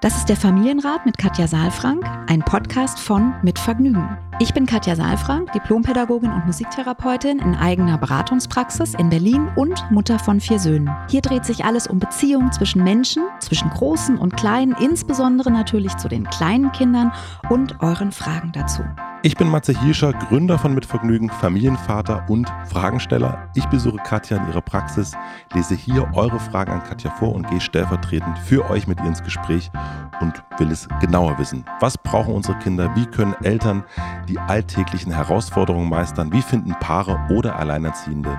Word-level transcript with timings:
Das 0.00 0.16
ist 0.16 0.28
der 0.28 0.36
Familienrat 0.36 1.06
mit 1.06 1.18
Katja 1.18 1.48
Saalfrank, 1.48 2.04
ein 2.28 2.38
Podcast 2.38 3.00
von 3.00 3.34
Mit 3.42 3.58
Vergnügen. 3.58 4.16
Ich 4.38 4.54
bin 4.54 4.64
Katja 4.64 4.94
Saalfrank, 4.94 5.50
Diplompädagogin 5.50 6.30
und 6.30 6.46
Musiktherapeutin 6.46 7.40
in 7.40 7.56
eigener 7.56 7.98
Beratungspraxis 7.98 8.94
in 8.94 9.08
Berlin 9.08 9.48
und 9.56 9.90
Mutter 9.90 10.20
von 10.20 10.38
vier 10.38 10.60
Söhnen. 10.60 10.88
Hier 11.10 11.20
dreht 11.20 11.44
sich 11.44 11.64
alles 11.64 11.88
um 11.88 11.98
Beziehungen 11.98 12.52
zwischen 12.52 12.84
Menschen, 12.84 13.24
zwischen 13.40 13.70
Großen 13.70 14.18
und 14.18 14.36
Kleinen, 14.36 14.76
insbesondere 14.80 15.50
natürlich 15.50 15.96
zu 15.96 16.06
den 16.06 16.30
kleinen 16.30 16.70
Kindern 16.70 17.12
und 17.50 17.82
euren 17.82 18.12
Fragen 18.12 18.52
dazu. 18.52 18.84
Ich 19.28 19.36
bin 19.36 19.50
Matze 19.50 19.78
Hirscher, 19.78 20.14
Gründer 20.14 20.58
von 20.58 20.74
Mitvergnügen, 20.74 21.28
Familienvater 21.28 22.24
und 22.30 22.50
Fragensteller. 22.64 23.50
Ich 23.54 23.66
besuche 23.66 23.98
Katja 23.98 24.38
in 24.38 24.48
ihrer 24.48 24.62
Praxis, 24.62 25.12
lese 25.52 25.74
hier 25.74 26.10
eure 26.14 26.40
Fragen 26.40 26.72
an 26.72 26.82
Katja 26.82 27.10
vor 27.10 27.34
und 27.34 27.46
gehe 27.46 27.60
stellvertretend 27.60 28.38
für 28.38 28.70
euch 28.70 28.86
mit 28.86 28.98
ihr 29.00 29.04
ins 29.04 29.22
Gespräch 29.22 29.70
und 30.22 30.42
will 30.56 30.70
es 30.70 30.88
genauer 31.02 31.38
wissen. 31.38 31.66
Was 31.78 31.98
brauchen 31.98 32.32
unsere 32.32 32.58
Kinder? 32.60 32.96
Wie 32.96 33.04
können 33.04 33.34
Eltern 33.42 33.84
die 34.30 34.38
alltäglichen 34.38 35.12
Herausforderungen 35.12 35.90
meistern? 35.90 36.32
Wie 36.32 36.40
finden 36.40 36.70
Paare 36.80 37.20
oder 37.28 37.56
Alleinerziehende 37.56 38.38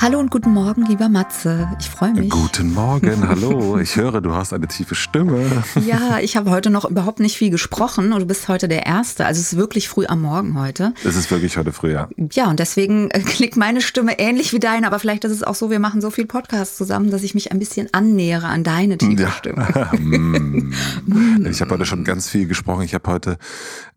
Hallo 0.00 0.20
und 0.20 0.30
guten 0.30 0.52
Morgen, 0.52 0.86
lieber 0.86 1.08
Matze. 1.08 1.68
Ich 1.80 1.90
freue 1.90 2.12
mich. 2.12 2.30
Guten 2.30 2.72
Morgen, 2.72 3.26
hallo. 3.28 3.78
Ich 3.78 3.96
höre, 3.96 4.20
du 4.20 4.32
hast 4.32 4.52
eine 4.52 4.68
tiefe 4.68 4.94
Stimme. 4.94 5.64
Ja, 5.84 6.20
ich 6.20 6.36
habe 6.36 6.50
heute 6.50 6.70
noch 6.70 6.88
überhaupt 6.88 7.18
nicht 7.18 7.36
viel 7.36 7.50
gesprochen 7.50 8.12
und 8.12 8.20
du 8.20 8.26
bist 8.26 8.46
heute 8.46 8.68
der 8.68 8.86
Erste. 8.86 9.26
Also 9.26 9.40
es 9.40 9.52
ist 9.52 9.58
wirklich 9.58 9.88
früh 9.88 10.06
am 10.06 10.22
Morgen 10.22 10.56
heute. 10.56 10.94
Es 11.02 11.16
ist 11.16 11.32
wirklich 11.32 11.56
heute 11.56 11.72
früh, 11.72 11.92
ja. 11.92 12.08
Ja, 12.30 12.48
und 12.48 12.60
deswegen 12.60 13.10
äh, 13.10 13.18
klingt 13.18 13.56
meine 13.56 13.80
Stimme 13.80 14.20
ähnlich 14.20 14.52
wie 14.52 14.60
deine, 14.60 14.86
aber 14.86 15.00
vielleicht 15.00 15.24
ist 15.24 15.32
es 15.32 15.42
auch 15.42 15.56
so, 15.56 15.68
wir 15.68 15.80
machen 15.80 16.00
so 16.00 16.10
viel 16.10 16.26
Podcast 16.26 16.76
zusammen, 16.76 17.10
dass 17.10 17.24
ich 17.24 17.34
mich 17.34 17.50
ein 17.50 17.58
bisschen 17.58 17.88
annähere 17.90 18.46
an 18.46 18.62
deine 18.62 18.98
tiefe 18.98 19.22
ja. 19.22 19.30
Stimme. 19.32 19.66
Mm. 19.98 21.46
ich 21.50 21.60
habe 21.60 21.72
heute 21.72 21.86
schon 21.86 22.04
ganz 22.04 22.28
viel 22.28 22.46
gesprochen. 22.46 22.82
Ich 22.82 22.94
habe 22.94 23.10
heute, 23.10 23.38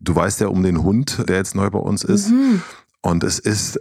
du 0.00 0.14
weißt 0.14 0.40
ja 0.40 0.48
um 0.48 0.62
den 0.62 0.82
Hund, 0.82 1.24
der 1.28 1.36
jetzt 1.36 1.54
neu 1.54 1.70
bei 1.70 1.78
uns 1.78 2.02
ist. 2.02 2.30
Mhm. 2.30 2.62
Und 3.02 3.24
es 3.24 3.38
ist 3.38 3.80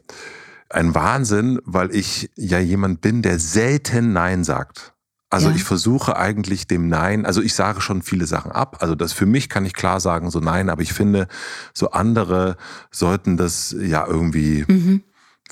ein 0.73 0.95
Wahnsinn, 0.95 1.59
weil 1.65 1.93
ich 1.95 2.29
ja 2.35 2.59
jemand 2.59 3.01
bin, 3.01 3.21
der 3.21 3.39
selten 3.39 4.13
Nein 4.13 4.43
sagt. 4.43 4.93
Also 5.29 5.49
ja. 5.49 5.55
ich 5.55 5.63
versuche 5.63 6.17
eigentlich 6.17 6.67
dem 6.67 6.89
Nein, 6.89 7.25
also 7.25 7.41
ich 7.41 7.53
sage 7.53 7.79
schon 7.79 8.01
viele 8.01 8.27
Sachen 8.27 8.51
ab. 8.51 8.77
Also 8.81 8.95
das 8.95 9.13
für 9.13 9.25
mich 9.25 9.47
kann 9.47 9.65
ich 9.65 9.73
klar 9.73 10.01
sagen, 10.01 10.29
so 10.29 10.39
Nein, 10.39 10.69
aber 10.69 10.81
ich 10.81 10.91
finde, 10.91 11.29
so 11.73 11.91
andere 11.91 12.57
sollten 12.91 13.37
das 13.37 13.73
ja 13.79 14.05
irgendwie 14.05 14.65
mhm. 14.67 15.03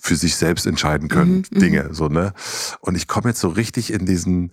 für 0.02 0.18
sich 0.18 0.36
selbst 0.36 0.68
entscheiden 0.68 1.08
können, 1.08 1.38
mhm, 1.38 1.46
mhm. 1.52 1.60
Dinge, 1.60 1.90
so, 1.94 2.10
ne? 2.10 2.34
Und 2.82 2.96
ich 2.96 3.08
komme 3.08 3.30
jetzt 3.30 3.40
so 3.40 3.48
richtig 3.48 3.94
in 3.94 4.06
diesen 4.06 4.52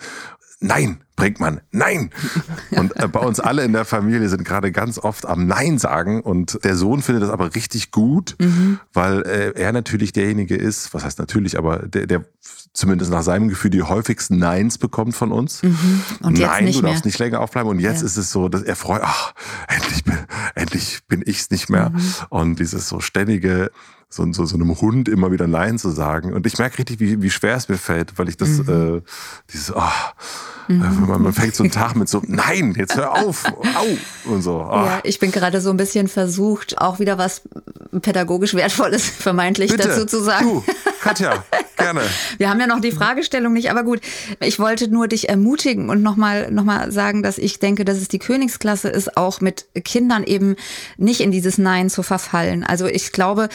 Nein, 0.61 1.03
Brinkmann, 1.17 1.61
nein. 1.71 2.11
Und 2.71 2.97
äh, 2.97 3.09
bei 3.09 3.21
uns 3.21 3.41
alle 3.41 3.65
in 3.65 3.73
der 3.73 3.85
Familie 3.85 4.29
sind 4.29 4.45
gerade 4.45 4.73
ganz 4.73 4.99
oft 4.99 5.27
am 5.27 5.47
Nein 5.47 5.79
sagen 5.79 6.23
und 6.23 6.59
der 6.65 6.77
Sohn 6.77 7.03
findet 7.03 7.23
das 7.25 7.31
aber 7.31 7.55
richtig 7.55 7.91
gut, 7.91 8.37
mhm. 8.39 8.81
weil 8.93 9.23
äh, 9.23 9.53
er 9.55 9.73
natürlich 9.73 10.13
derjenige 10.13 10.57
ist, 10.57 10.95
was 10.95 11.05
heißt 11.05 11.19
natürlich, 11.19 11.59
aber 11.59 11.79
der, 11.87 12.07
der 12.07 12.25
zumindest 12.73 13.11
nach 13.11 13.23
seinem 13.23 13.49
Gefühl 13.49 13.71
die 13.71 13.83
häufigsten 13.83 14.39
Neins 14.39 14.79
bekommt 14.79 15.15
von 15.15 15.33
uns. 15.33 15.63
Mhm. 15.63 16.03
Und 16.21 16.39
jetzt 16.39 16.49
Nein, 16.49 16.65
nicht 16.65 16.79
du 16.79 16.83
darfst 16.83 17.05
mehr. 17.05 17.09
nicht 17.09 17.19
länger 17.19 17.41
aufbleiben. 17.41 17.71
Und 17.71 17.81
jetzt 17.81 18.01
ja. 18.01 18.07
ist 18.07 18.17
es 18.17 18.31
so, 18.31 18.49
dass 18.49 18.63
er 18.63 18.77
freut, 18.77 19.03
ach, 19.03 19.35
endlich 19.69 20.05
bin, 20.05 20.19
endlich 20.55 21.01
bin 21.09 21.23
ich's 21.25 21.51
nicht 21.51 21.71
mehr. 21.71 21.91
Mhm. 21.91 22.15
Und 22.29 22.59
dieses 22.59 22.89
so 22.89 23.01
ständige, 23.01 23.71
so, 24.09 24.31
so, 24.33 24.45
so 24.45 24.57
einem 24.57 24.81
Hund 24.81 25.09
immer 25.09 25.33
wieder 25.33 25.47
Nein 25.47 25.79
zu 25.79 25.91
sagen. 25.91 26.33
Und 26.33 26.47
ich 26.47 26.59
merke 26.59 26.79
richtig, 26.79 27.01
wie, 27.01 27.23
wie 27.23 27.31
schwer 27.31 27.57
es 27.57 27.69
mir 27.69 27.79
fällt, 27.79 28.19
weil 28.19 28.29
ich 28.29 28.37
das, 28.37 28.49
mhm. 28.67 28.99
äh, 28.99 29.03
dieses, 29.53 29.75
oh, 29.75 29.83
mhm. 30.69 31.07
man, 31.07 31.23
man, 31.23 31.33
fängt 31.33 31.55
so 31.55 31.63
einen 31.63 31.71
Tag 31.71 31.97
mit 31.97 32.09
so, 32.09 32.23
nein, 32.27 32.75
jetzt 32.77 32.97
hör 32.97 33.13
auf, 33.13 33.45
au, 33.45 34.31
und 34.31 34.43
so. 34.43 34.57
Oh. 34.57 34.75
Ja, 34.75 35.01
ich 35.05 35.19
bin 35.19 35.33
gerade 35.33 35.61
so 35.61 35.71
ein 35.71 35.77
bisschen 35.77 36.09
versucht, 36.09 36.79
auch 36.79 36.99
wieder 36.99 37.19
was 37.19 37.43
pädagogisch 38.01 38.55
Wertvolles 38.55 39.09
vermeintlich 39.19 39.71
Bitte, 39.71 39.89
dazu 39.89 40.07
zu 40.07 40.23
sagen. 40.23 40.47
Du, 40.47 40.65
Katja, 41.01 41.45
gerne. 41.77 42.03
Wir 42.39 42.51
haben 42.51 42.61
ja 42.61 42.67
noch 42.67 42.81
die 42.81 42.93
Fragestellung 42.93 43.53
nicht, 43.53 43.71
aber 43.71 43.83
gut. 43.83 44.01
Ich 44.41 44.59
wollte 44.59 44.89
nur 44.89 45.09
dich 45.09 45.29
ermutigen 45.29 45.91
und 45.91 46.03
nochmal 46.03 46.51
noch 46.51 46.65
mal 46.65 46.91
sagen, 46.93 47.23
dass 47.23 47.39
ich 47.39 47.59
denke, 47.59 47.85
dass 47.85 47.99
es 47.99 48.09
die 48.09 48.19
Königsklasse 48.19 48.89
ist, 48.89 49.17
auch 49.17 49.41
mit 49.41 49.67
Kindern 49.85 50.25
eben 50.25 50.57
nicht 50.97 51.21
in 51.21 51.31
dieses 51.31 51.59
Nein 51.59 51.91
zu 51.91 52.03
verfallen. 52.03 52.65
Also 52.65 52.87
ich 52.87 53.13
glaube, 53.13 53.49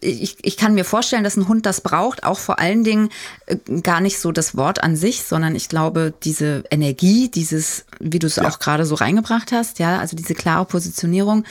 ich, 0.00 0.36
ich 0.42 0.56
kann 0.56 0.74
mir 0.74 0.84
vorstellen, 0.84 1.24
dass 1.24 1.36
ein 1.36 1.48
Hund 1.48 1.66
das 1.66 1.80
braucht, 1.80 2.24
auch 2.24 2.38
vor 2.38 2.58
allen 2.58 2.84
Dingen 2.84 3.10
äh, 3.46 3.56
gar 3.80 4.00
nicht 4.00 4.18
so 4.18 4.32
das 4.32 4.56
Wort 4.56 4.82
an 4.82 4.96
sich, 4.96 5.22
sondern 5.22 5.54
ich 5.54 5.68
glaube, 5.68 6.12
diese 6.24 6.47
Energie, 6.70 7.30
dieses, 7.30 7.84
wie 8.00 8.18
du 8.18 8.26
es 8.26 8.36
ja. 8.36 8.48
auch 8.48 8.58
gerade 8.58 8.84
so 8.84 8.94
reingebracht 8.94 9.52
hast, 9.52 9.78
ja, 9.78 9.98
also 9.98 10.16
diese 10.16 10.34
klare 10.34 10.64
Positionierung. 10.64 11.44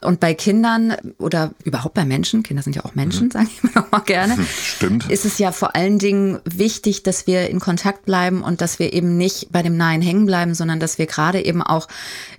Und 0.00 0.20
bei 0.20 0.34
Kindern 0.34 0.94
oder 1.18 1.52
überhaupt 1.64 1.94
bei 1.94 2.04
Menschen, 2.04 2.42
Kinder 2.42 2.62
sind 2.62 2.76
ja 2.76 2.84
auch 2.84 2.94
Menschen, 2.94 3.26
mhm. 3.26 3.30
sage 3.30 3.48
ich 3.52 3.62
mir 3.62 3.86
mal 3.90 3.98
gerne, 4.06 4.36
Stimmt. 4.62 5.10
ist 5.10 5.24
es 5.24 5.38
ja 5.38 5.52
vor 5.52 5.74
allen 5.74 5.98
Dingen 5.98 6.40
wichtig, 6.44 7.02
dass 7.02 7.26
wir 7.26 7.48
in 7.48 7.60
Kontakt 7.60 8.04
bleiben 8.04 8.42
und 8.42 8.60
dass 8.60 8.78
wir 8.78 8.92
eben 8.92 9.16
nicht 9.16 9.50
bei 9.50 9.62
dem 9.62 9.76
Nein 9.76 10.02
hängen 10.02 10.26
bleiben, 10.26 10.54
sondern 10.54 10.80
dass 10.80 10.98
wir 10.98 11.06
gerade 11.06 11.44
eben 11.44 11.62
auch 11.62 11.88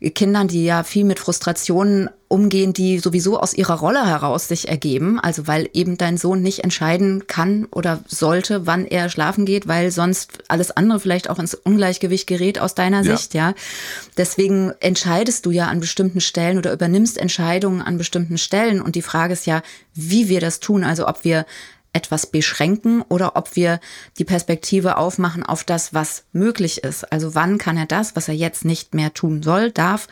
Kindern, 0.02 0.48
die 0.48 0.64
ja 0.64 0.84
viel 0.84 1.06
mit 1.06 1.20
Frustrationen 1.20 2.10
umgehen, 2.28 2.74
die 2.74 3.00
sowieso 3.00 3.40
aus 3.40 3.54
ihrer 3.54 3.76
Rolle 3.76 4.06
heraus 4.06 4.48
sich 4.48 4.68
ergeben. 4.68 5.20
Also 5.20 5.48
weil 5.48 5.70
eben 5.74 5.98
dein 5.98 6.18
Sohn 6.18 6.42
nicht 6.42 6.64
entscheiden 6.64 7.28
kann 7.28 7.66
oder 7.72 8.00
sollte, 8.08 8.66
wann 8.66 8.86
er 8.86 9.10
schlafen 9.10 9.46
geht, 9.46 9.68
weil 9.68 9.92
sonst 9.92 10.44
alles 10.48 10.72
andere 10.72 11.00
vielleicht 11.00 11.30
auch 11.30 11.40
ins 11.40 11.54
Ungleichgewicht 11.54 12.28
gerät 12.28 12.60
aus 12.60 12.76
deiner 12.76 13.04
ja. 13.04 13.16
Sicht, 13.16 13.34
ja. 13.34 13.54
Deswegen 14.18 14.74
entscheidest 14.80 15.46
du 15.46 15.52
ja 15.52 15.68
an 15.68 15.80
bestimmten 15.80 16.22
Stellen 16.22 16.58
oder 16.58 16.74
übernimmst 16.74 17.18
Entscheidungen 17.18 17.82
an 17.82 17.98
bestimmten 17.98 18.38
Stellen. 18.38 18.82
Und 18.82 18.96
die 18.96 19.02
Frage 19.02 19.34
ist 19.34 19.46
ja, 19.46 19.62
wie 19.94 20.30
wir 20.30 20.40
das 20.40 20.60
tun. 20.60 20.84
Also 20.84 21.08
ob 21.08 21.24
wir 21.24 21.46
etwas 21.96 22.26
beschränken 22.28 23.02
oder 23.04 23.38
ob 23.38 23.56
wir 23.56 23.80
die 24.20 24.26
Perspektive 24.26 24.98
aufmachen 24.98 25.44
auf 25.44 25.64
das, 25.64 25.94
was 25.94 26.26
möglich 26.34 26.84
ist. 26.84 27.10
Also 27.12 27.36
wann 27.36 27.58
kann 27.58 27.78
er 27.78 27.86
das, 27.86 28.18
was 28.18 28.28
er 28.28 28.36
jetzt 28.36 28.66
nicht 28.66 28.94
mehr 28.94 29.14
tun 29.14 29.42
soll, 29.42 29.72
darf, 29.72 30.10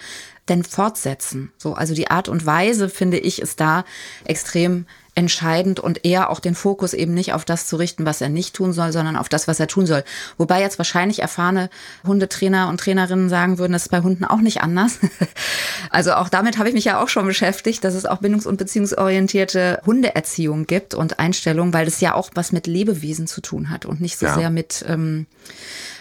denn 0.50 0.64
fortsetzen? 0.64 1.52
So, 1.58 1.74
also 1.74 1.94
die 1.94 2.09
Art 2.09 2.30
und 2.30 2.46
Weise, 2.46 2.90
finde 2.90 3.18
ich, 3.18 3.42
ist 3.42 3.59
da 3.59 3.86
extrem 4.26 4.86
entscheidend 5.16 5.80
und 5.80 6.06
eher 6.06 6.30
auch 6.30 6.40
den 6.40 6.56
Fokus 6.56 6.94
eben 6.94 7.14
nicht 7.14 7.34
auf 7.34 7.46
das 7.46 7.68
zu 7.68 7.76
richten, 7.76 8.06
was 8.06 8.22
er 8.22 8.30
nicht 8.30 8.56
tun 8.56 8.74
soll, 8.74 8.92
sondern 8.92 9.16
auf 9.16 9.30
das, 9.30 9.48
was 9.48 9.59
er 9.59 9.68
tun 9.68 9.86
soll. 9.86 10.04
Wobei 10.38 10.62
jetzt 10.62 10.80
wahrscheinlich 10.80 11.20
erfahrene 11.20 11.70
Hundetrainer 12.06 12.68
und 12.70 12.80
Trainerinnen 12.80 13.30
sagen 13.30 13.59
würden, 13.59 13.74
das 13.74 13.84
ist 13.84 13.90
bei 13.90 14.02
Hunden 14.02 14.26
auch 14.26 14.42
nicht 14.42 14.62
anders. 14.62 15.00
also 15.92 16.14
auch 16.14 16.30
damit 16.30 16.58
habe 16.58 16.70
ich 16.70 16.74
mich 16.74 16.86
ja 16.86 17.02
auch 17.02 17.10
schon 17.10 17.28
beschäftigt, 17.28 17.84
dass 17.84 17.94
es 17.94 18.06
auch 18.06 18.22
bindungs- 18.22 18.48
und 18.48 18.58
beziehungsorientierte 18.58 19.81
Hundeerziehung 19.86 20.66
gibt 20.66 20.96
und 20.96 21.20
Einstellung, 21.20 21.74
weil 21.74 21.86
das 21.86 22.02
ja 22.02 22.16
auch 22.16 22.31
was 22.34 22.52
mit 22.52 22.66
Lebewesen 22.66 23.28
zu 23.28 23.42
tun 23.42 23.70
hat 23.70 23.86
und 23.86 24.02
nicht 24.02 24.18
so 24.18 24.25
ja. 24.25 24.34
sehr 24.34 24.50
mit, 24.50 24.84
ähm, 24.88 25.28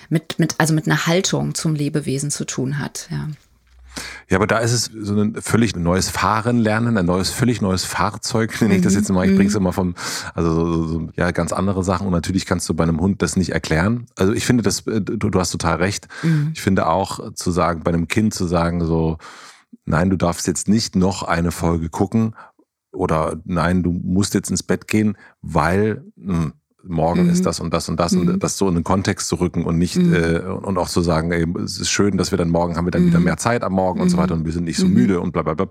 mit, 0.09 0.38
mit, 0.38 0.54
also 0.56 0.72
mit 0.72 0.86
einer 0.86 1.06
Haltung 1.06 1.54
zum 1.54 1.74
Lebewesen 1.74 2.30
zu 2.30 2.47
tun 2.47 2.78
hat. 2.78 3.09
Ja. 3.10 3.28
Ja, 4.28 4.38
aber 4.38 4.47
da 4.47 4.58
ist 4.58 4.72
es 4.72 4.84
so 4.84 5.20
ein 5.20 5.34
völlig 5.41 5.76
neues 5.76 6.08
Fahren 6.08 6.58
lernen, 6.58 6.97
ein 6.97 7.06
neues, 7.06 7.30
völlig 7.30 7.60
neues 7.60 7.84
Fahrzeug, 7.84 8.53
nenne 8.60 8.76
ich 8.76 8.82
das 8.82 8.94
jetzt 8.94 9.10
mal. 9.10 9.28
Ich 9.28 9.36
bring's 9.36 9.54
mhm. 9.54 9.58
immer 9.60 9.72
vom, 9.72 9.94
also 10.34 10.54
so, 10.54 10.86
so, 10.86 11.08
ja, 11.16 11.30
ganz 11.30 11.53
andere 11.53 11.84
Sachen. 11.84 12.06
Und 12.06 12.12
natürlich 12.12 12.47
kannst 12.47 12.69
du 12.69 12.75
bei 12.75 12.84
einem 12.84 13.00
Hund 13.00 13.22
das 13.22 13.36
nicht 13.36 13.50
erklären. 13.50 14.06
Also 14.16 14.32
ich 14.32 14.47
finde 14.47 14.62
das, 14.62 14.86
äh, 14.86 15.00
du, 15.00 15.16
du 15.16 15.38
hast 15.38 15.50
total 15.50 15.76
recht. 15.76 16.08
Mhm. 16.22 16.50
Ich 16.54 16.62
finde 16.62 16.86
auch 16.86 17.32
zu 17.34 17.50
sagen, 17.50 17.82
bei 17.82 17.91
einem 17.91 18.08
Kind 18.08 18.34
zu 18.34 18.47
sagen, 18.47 18.84
so, 18.84 19.18
nein, 19.84 20.10
du 20.10 20.16
darfst 20.16 20.47
jetzt 20.47 20.68
nicht 20.68 20.97
noch 20.97 21.22
eine 21.22 21.50
Folge 21.50 21.89
gucken 21.89 22.34
oder 22.92 23.41
nein, 23.44 23.83
du 23.83 23.92
musst 23.92 24.34
jetzt 24.34 24.50
ins 24.50 24.62
Bett 24.62 24.86
gehen, 24.86 25.16
weil, 25.41 26.04
mh, 26.16 26.34
hm, 26.34 26.53
morgen 26.84 27.24
mhm. 27.24 27.30
ist 27.30 27.46
das 27.46 27.60
und 27.60 27.72
das 27.72 27.88
und 27.88 27.98
das 27.98 28.12
mhm. 28.12 28.28
und 28.28 28.42
das 28.42 28.58
so 28.58 28.68
in 28.68 28.74
den 28.74 28.84
Kontext 28.84 29.28
zu 29.28 29.36
rücken 29.36 29.64
und 29.64 29.78
nicht 29.78 29.96
mhm. 29.96 30.14
äh, 30.14 30.38
und 30.38 30.78
auch 30.78 30.88
zu 30.88 31.00
sagen, 31.00 31.32
ey, 31.32 31.46
es 31.62 31.78
ist 31.78 31.90
schön, 31.90 32.16
dass 32.16 32.30
wir 32.30 32.38
dann 32.38 32.50
morgen 32.50 32.76
haben 32.76 32.86
wir 32.86 32.90
dann 32.90 33.06
wieder 33.06 33.18
mhm. 33.18 33.26
mehr 33.26 33.36
Zeit 33.36 33.62
am 33.62 33.72
Morgen 33.72 34.00
und 34.00 34.08
so 34.08 34.16
weiter 34.16 34.34
mhm. 34.34 34.40
und 34.40 34.46
wir 34.46 34.52
sind 34.52 34.64
nicht 34.64 34.78
so 34.78 34.86
mhm. 34.86 34.94
müde 34.94 35.20
und 35.20 35.32
bla 35.32 35.42
bla 35.42 35.54
bla. 35.54 35.68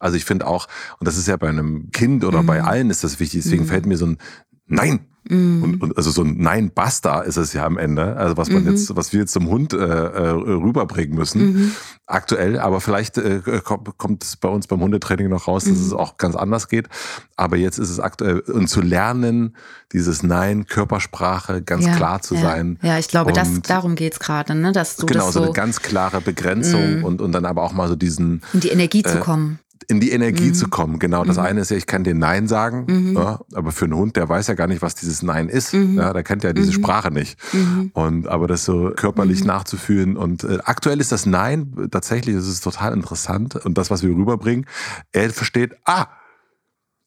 Also 0.00 0.16
ich 0.16 0.24
finde 0.24 0.46
auch, 0.46 0.66
und 0.98 1.06
das 1.06 1.16
ist 1.16 1.28
ja 1.28 1.36
bei 1.36 1.48
einem 1.48 1.90
Kind 1.92 2.24
oder 2.24 2.42
bei 2.42 2.62
allen 2.62 2.90
ist 2.90 3.04
das 3.04 3.20
wichtig, 3.20 3.42
deswegen 3.42 3.66
fällt 3.66 3.86
mir 3.86 3.96
so 3.96 4.06
ein 4.06 4.18
Nein. 4.66 5.06
Mhm. 5.28 5.62
Und, 5.62 5.82
und, 5.82 5.96
also 5.96 6.10
so 6.10 6.22
ein 6.22 6.36
Nein, 6.38 6.70
basta 6.74 7.20
ist 7.20 7.36
es 7.36 7.54
ja 7.54 7.64
am 7.64 7.78
Ende. 7.78 8.16
Also 8.16 8.36
was 8.36 8.50
man 8.50 8.64
mhm. 8.64 8.70
jetzt, 8.70 8.94
was 8.94 9.12
wir 9.12 9.20
jetzt 9.20 9.32
zum 9.32 9.48
Hund 9.48 9.72
äh, 9.72 9.76
äh, 9.76 10.28
rüberbringen 10.30 11.16
müssen. 11.16 11.40
Mhm. 11.40 11.72
Aktuell, 12.06 12.58
aber 12.58 12.82
vielleicht 12.82 13.16
äh, 13.16 13.40
kommt, 13.62 14.22
es 14.22 14.36
bei 14.36 14.48
uns 14.48 14.66
beim 14.66 14.80
Hundetraining 14.80 15.30
noch 15.30 15.48
raus, 15.48 15.64
dass 15.64 15.78
mhm. 15.78 15.86
es 15.86 15.92
auch 15.94 16.18
ganz 16.18 16.36
anders 16.36 16.68
geht. 16.68 16.88
Aber 17.36 17.56
jetzt 17.56 17.78
ist 17.78 17.88
es 17.88 18.00
aktuell 18.00 18.40
und 18.40 18.68
zu 18.68 18.82
lernen, 18.82 19.56
dieses 19.92 20.22
Nein, 20.22 20.66
Körpersprache 20.66 21.62
ganz 21.62 21.86
ja, 21.86 21.96
klar 21.96 22.20
zu 22.20 22.34
ja. 22.34 22.42
sein. 22.42 22.78
Ja, 22.82 22.98
ich 22.98 23.08
glaube, 23.08 23.28
und 23.28 23.36
das, 23.36 23.62
darum 23.62 23.94
geht's 23.94 24.18
gerade, 24.18 24.54
ne? 24.54 24.72
Dass 24.72 24.96
du 24.96 25.06
genau, 25.06 25.24
das 25.24 25.34
so, 25.34 25.40
so 25.40 25.44
eine 25.46 25.54
ganz 25.54 25.80
klare 25.80 26.20
Begrenzung 26.20 26.98
mhm. 26.98 27.04
und, 27.04 27.22
und 27.22 27.32
dann 27.32 27.46
aber 27.46 27.62
auch 27.62 27.72
mal 27.72 27.88
so 27.88 27.96
diesen. 27.96 28.42
In 28.52 28.60
die 28.60 28.68
Energie 28.68 29.00
äh, 29.00 29.08
zu 29.08 29.20
kommen 29.20 29.58
in 29.88 30.00
die 30.00 30.10
Energie 30.10 30.48
mhm. 30.48 30.54
zu 30.54 30.68
kommen. 30.68 30.98
Genau, 30.98 31.24
das 31.24 31.36
mhm. 31.36 31.44
eine 31.44 31.60
ist 31.60 31.70
ja, 31.70 31.76
ich 31.76 31.86
kann 31.86 32.04
dir 32.04 32.14
Nein 32.14 32.48
sagen, 32.48 32.86
mhm. 32.88 33.16
ja, 33.16 33.40
aber 33.54 33.72
für 33.72 33.84
einen 33.84 33.94
Hund, 33.94 34.16
der 34.16 34.28
weiß 34.28 34.46
ja 34.46 34.54
gar 34.54 34.66
nicht, 34.66 34.82
was 34.82 34.94
dieses 34.94 35.22
Nein 35.22 35.48
ist. 35.48 35.72
Mhm. 35.74 35.98
Ja, 35.98 36.12
der 36.12 36.22
kennt 36.22 36.44
ja 36.44 36.52
diese 36.52 36.68
mhm. 36.68 36.74
Sprache 36.74 37.10
nicht. 37.10 37.38
Mhm. 37.52 37.90
Und 37.94 38.28
aber 38.28 38.46
das 38.46 38.64
so 38.64 38.92
körperlich 38.94 39.44
nachzufühlen 39.44 40.16
und 40.16 40.44
äh, 40.44 40.58
aktuell 40.64 41.00
ist 41.00 41.12
das 41.12 41.26
Nein 41.26 41.88
tatsächlich, 41.90 42.34
das 42.36 42.46
ist 42.46 42.62
total 42.62 42.92
interessant 42.92 43.56
und 43.56 43.78
das, 43.78 43.90
was 43.90 44.02
wir 44.02 44.10
rüberbringen, 44.10 44.66
er 45.12 45.30
versteht, 45.30 45.74
ah, 45.84 46.06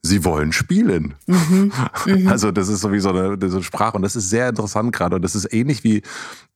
sie 0.01 0.23
wollen 0.23 0.51
spielen. 0.53 1.15
Mhm, 1.25 1.71
also 2.27 2.51
das 2.51 2.69
ist 2.69 2.81
so 2.81 2.91
wie 2.91 2.99
so 2.99 3.09
eine, 3.09 3.37
so 3.49 3.57
eine 3.57 3.63
Sprache 3.63 3.95
und 3.95 4.01
das 4.01 4.15
ist 4.15 4.29
sehr 4.29 4.49
interessant 4.49 4.93
gerade 4.93 5.15
und 5.15 5.21
das 5.21 5.35
ist 5.35 5.51
ähnlich 5.53 5.83
wie 5.83 6.01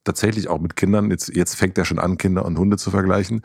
tatsächlich 0.03 0.47
auch 0.49 0.59
mit 0.59 0.75
Kindern. 0.75 1.11
Jetzt, 1.11 1.35
jetzt 1.35 1.55
fängt 1.55 1.77
er 1.77 1.85
schon 1.85 1.99
an, 1.99 2.17
Kinder 2.17 2.45
und 2.45 2.57
Hunde 2.57 2.77
zu 2.77 2.91
vergleichen. 2.91 3.41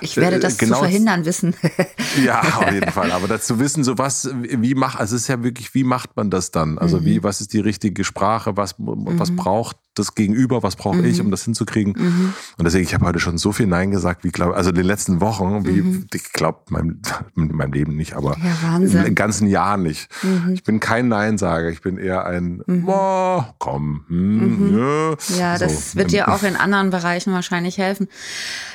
Ich 0.00 0.16
werde 0.16 0.36
äh, 0.36 0.40
das 0.40 0.58
genau, 0.58 0.76
zu 0.76 0.80
verhindern 0.80 1.24
wissen. 1.24 1.54
ja, 2.24 2.40
auf 2.40 2.72
jeden 2.72 2.90
Fall. 2.90 3.12
Aber 3.12 3.28
dazu 3.28 3.58
wissen, 3.58 3.84
so 3.84 3.98
was, 3.98 4.30
wie 4.34 4.74
macht, 4.74 4.98
also 4.98 5.16
es 5.16 5.22
ist 5.22 5.28
ja 5.28 5.42
wirklich, 5.42 5.74
wie 5.74 5.84
macht 5.84 6.16
man 6.16 6.30
das 6.30 6.50
dann? 6.50 6.78
Also 6.78 6.98
mhm. 7.00 7.04
wie, 7.04 7.22
was 7.22 7.40
ist 7.40 7.52
die 7.52 7.60
richtige 7.60 8.04
Sprache? 8.04 8.56
Was, 8.56 8.74
was 8.78 9.30
mhm. 9.30 9.36
braucht 9.36 9.76
das 9.98 10.14
Gegenüber? 10.14 10.62
Was 10.62 10.76
brauche 10.76 10.98
mhm. 10.98 11.04
ich, 11.04 11.20
um 11.20 11.30
das 11.30 11.44
hinzukriegen? 11.44 11.94
Mhm. 11.96 12.34
Und 12.56 12.64
deswegen, 12.64 12.84
ich 12.84 12.94
habe 12.94 13.04
heute 13.04 13.18
schon 13.18 13.38
so 13.38 13.52
viel 13.52 13.66
Nein 13.66 13.90
gesagt, 13.90 14.24
wie 14.24 14.30
glaube, 14.30 14.54
also 14.54 14.70
in 14.70 14.76
den 14.76 14.86
letzten 14.86 15.20
Wochen, 15.20 15.64
wie, 15.66 15.82
mhm. 15.82 16.06
ich 16.12 16.32
glaube, 16.32 16.60
mein, 16.70 17.00
in 17.36 17.54
meinem 17.54 17.72
Leben 17.72 17.96
nicht, 17.96 18.14
aber 18.14 18.36
ja, 18.38 18.76
im 19.04 19.14
ganzen 19.14 19.46
Jahr 19.48 19.76
nicht. 19.76 20.08
Mhm. 20.22 20.52
Ich 20.52 20.62
bin 20.62 20.80
kein 20.80 21.08
Nein-Sager. 21.08 21.68
Ich 21.68 21.82
bin 21.82 21.98
eher 21.98 22.26
ein, 22.26 22.62
oh, 22.86 23.42
komm, 23.58 24.04
hm, 24.08 24.78
ja, 24.78 25.38
ja 25.38 25.58
das 25.58 25.96
wird 25.96 26.12
dir 26.12 26.28
auch 26.28 26.42
in 26.42 26.56
anderen 26.56 26.90
Bereichen 26.90 27.32
wahrscheinlich 27.32 27.78
helfen. 27.78 28.08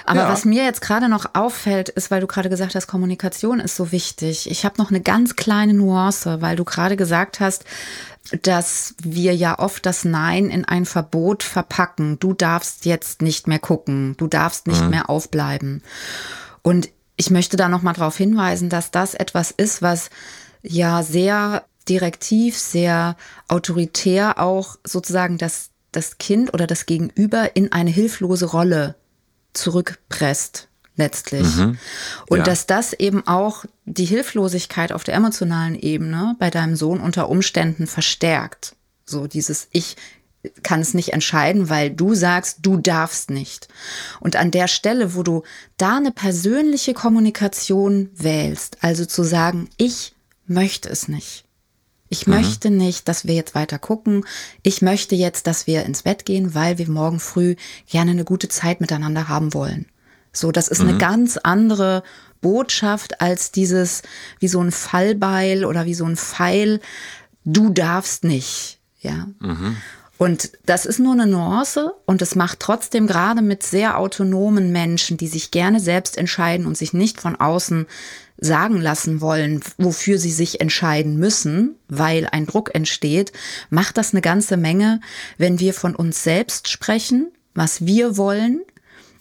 Aber 0.05 0.21
ja. 0.21 0.29
was 0.29 0.45
mir 0.45 0.63
jetzt 0.63 0.81
gerade 0.81 1.09
noch 1.09 1.33
auffällt, 1.33 1.89
ist, 1.89 2.11
weil 2.11 2.21
du 2.21 2.27
gerade 2.27 2.49
gesagt 2.49 2.75
hast, 2.75 2.87
Kommunikation 2.87 3.59
ist 3.59 3.75
so 3.75 3.91
wichtig. 3.91 4.49
Ich 4.49 4.65
habe 4.65 4.75
noch 4.77 4.89
eine 4.89 5.01
ganz 5.01 5.35
kleine 5.35 5.73
Nuance, 5.73 6.41
weil 6.41 6.55
du 6.55 6.63
gerade 6.63 6.97
gesagt 6.97 7.39
hast, 7.39 7.65
dass 8.41 8.95
wir 9.01 9.35
ja 9.35 9.59
oft 9.59 9.85
das 9.85 10.05
Nein 10.05 10.49
in 10.49 10.65
ein 10.65 10.85
Verbot 10.85 11.43
verpacken. 11.43 12.19
Du 12.19 12.33
darfst 12.33 12.85
jetzt 12.85 13.21
nicht 13.21 13.47
mehr 13.47 13.59
gucken, 13.59 14.15
du 14.17 14.27
darfst 14.27 14.67
nicht 14.67 14.81
mhm. 14.81 14.89
mehr 14.89 15.09
aufbleiben. 15.09 15.83
Und 16.61 16.89
ich 17.17 17.29
möchte 17.29 17.57
da 17.57 17.69
noch 17.69 17.81
mal 17.81 17.93
darauf 17.93 18.17
hinweisen, 18.17 18.69
dass 18.69 18.91
das 18.91 19.13
etwas 19.13 19.51
ist, 19.51 19.81
was 19.81 20.09
ja 20.61 21.03
sehr 21.03 21.65
direktiv, 21.89 22.57
sehr 22.57 23.17
autoritär 23.49 24.39
auch 24.39 24.77
sozusagen 24.85 25.37
das 25.37 25.69
das 25.91 26.17
Kind 26.17 26.53
oder 26.53 26.67
das 26.67 26.85
Gegenüber 26.85 27.55
in 27.55 27.71
eine 27.71 27.91
hilflose 27.91 28.47
Rolle 28.47 28.95
zurückpresst 29.53 30.67
letztlich. 30.95 31.55
Mhm. 31.55 31.77
Und 32.29 32.39
ja. 32.39 32.43
dass 32.43 32.65
das 32.67 32.93
eben 32.93 33.25
auch 33.27 33.65
die 33.85 34.05
Hilflosigkeit 34.05 34.91
auf 34.91 35.03
der 35.03 35.15
emotionalen 35.15 35.75
Ebene 35.75 36.35
bei 36.39 36.49
deinem 36.49 36.75
Sohn 36.75 36.99
unter 36.99 37.29
Umständen 37.29 37.87
verstärkt. 37.87 38.75
So 39.05 39.27
dieses 39.27 39.67
Ich 39.71 39.95
kann 40.61 40.81
es 40.81 40.93
nicht 40.93 41.13
entscheiden, 41.13 41.69
weil 41.69 41.89
du 41.89 42.15
sagst, 42.15 42.59
du 42.61 42.77
darfst 42.77 43.29
nicht. 43.29 43.67
Und 44.19 44.35
an 44.35 44.51
der 44.51 44.67
Stelle, 44.67 45.15
wo 45.15 45.23
du 45.23 45.43
da 45.77 45.97
eine 45.97 46.11
persönliche 46.11 46.93
Kommunikation 46.93 48.09
wählst, 48.13 48.77
also 48.81 49.05
zu 49.05 49.23
sagen, 49.23 49.69
ich 49.77 50.13
möchte 50.45 50.89
es 50.89 51.07
nicht. 51.07 51.45
Ich 52.09 52.27
mhm. 52.27 52.35
möchte 52.35 52.69
nicht, 52.69 53.07
dass 53.07 53.25
wir 53.25 53.35
jetzt 53.35 53.55
weiter 53.55 53.79
gucken. 53.79 54.25
Ich 54.61 54.81
möchte 54.81 55.15
jetzt, 55.15 55.47
dass 55.47 55.65
wir 55.65 55.83
ins 55.85 56.03
Bett 56.03 56.25
gehen, 56.25 56.53
weil 56.53 56.77
wir 56.77 56.89
morgen 56.89 57.19
früh 57.19 57.55
gerne 57.87 58.11
eine 58.11 58.25
gute 58.25 58.49
Zeit 58.49 58.81
miteinander 58.81 59.29
haben 59.29 59.53
wollen. 59.53 59.85
So, 60.33 60.51
das 60.51 60.67
ist 60.67 60.81
mhm. 60.81 60.89
eine 60.89 60.97
ganz 60.97 61.37
andere 61.37 62.03
Botschaft 62.41 63.21
als 63.21 63.51
dieses, 63.51 64.01
wie 64.39 64.47
so 64.47 64.61
ein 64.61 64.71
Fallbeil 64.71 65.63
oder 65.63 65.85
wie 65.85 65.93
so 65.93 66.05
ein 66.05 66.17
Pfeil. 66.17 66.81
Du 67.45 67.69
darfst 67.69 68.23
nicht, 68.23 68.79
ja. 68.99 69.27
Mhm. 69.39 69.77
Und 70.17 70.51
das 70.65 70.85
ist 70.85 70.99
nur 70.99 71.13
eine 71.13 71.25
Nuance 71.25 71.91
und 72.05 72.21
es 72.21 72.35
macht 72.35 72.59
trotzdem 72.59 73.07
gerade 73.07 73.41
mit 73.41 73.63
sehr 73.63 73.97
autonomen 73.97 74.71
Menschen, 74.71 75.17
die 75.17 75.27
sich 75.27 75.51
gerne 75.51 75.79
selbst 75.79 76.17
entscheiden 76.17 76.65
und 76.65 76.77
sich 76.77 76.93
nicht 76.93 77.19
von 77.19 77.35
außen 77.35 77.87
sagen 78.37 78.79
lassen 78.79 79.21
wollen, 79.21 79.61
wofür 79.77 80.17
sie 80.17 80.31
sich 80.31 80.61
entscheiden 80.61 81.17
müssen, 81.17 81.75
weil 81.87 82.27
ein 82.31 82.45
Druck 82.45 82.73
entsteht, 82.75 83.31
macht 83.69 83.97
das 83.97 84.13
eine 84.13 84.21
ganze 84.21 84.57
Menge, 84.57 85.01
wenn 85.37 85.59
wir 85.59 85.73
von 85.73 85.95
uns 85.95 86.23
selbst 86.23 86.69
sprechen, 86.69 87.31
was 87.53 87.85
wir 87.85 88.17
wollen, 88.17 88.61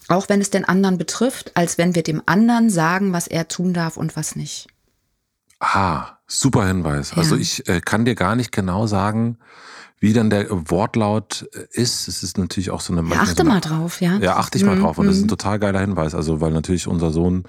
auch 0.08 0.28
wenn 0.28 0.40
es 0.40 0.50
den 0.50 0.64
anderen 0.64 0.98
betrifft, 0.98 1.56
als 1.56 1.78
wenn 1.78 1.94
wir 1.94 2.02
dem 2.02 2.22
anderen 2.26 2.70
sagen, 2.70 3.12
was 3.12 3.26
er 3.26 3.48
tun 3.48 3.72
darf 3.72 3.96
und 3.96 4.16
was 4.16 4.36
nicht. 4.36 4.68
Ah, 5.60 6.18
super 6.26 6.66
Hinweis. 6.66 7.12
Ja. 7.12 7.18
Also 7.18 7.36
ich 7.36 7.68
äh, 7.68 7.80
kann 7.80 8.04
dir 8.04 8.14
gar 8.14 8.34
nicht 8.34 8.50
genau 8.50 8.86
sagen, 8.86 9.38
wie 10.00 10.12
dann 10.12 10.30
der 10.30 10.46
Wortlaut 10.50 11.48
äh, 11.54 11.66
ist. 11.70 12.08
Es 12.08 12.24
ist 12.24 12.36
natürlich 12.36 12.70
auch 12.70 12.80
so 12.80 12.92
eine. 12.92 13.08
Ja, 13.08 13.20
achte 13.20 13.36
so 13.36 13.40
eine, 13.42 13.50
mal 13.50 13.60
drauf, 13.60 14.00
ja. 14.00 14.18
Ja, 14.18 14.36
achte 14.36 14.58
ich 14.58 14.64
mal 14.64 14.78
drauf. 14.78 14.98
Und 14.98 15.06
das 15.06 15.16
ist 15.16 15.22
ein 15.22 15.26
mhm. 15.26 15.28
total 15.28 15.60
geiler 15.60 15.80
Hinweis. 15.80 16.14
Also, 16.16 16.40
weil 16.40 16.50
natürlich 16.50 16.88
unser 16.88 17.12
Sohn 17.12 17.44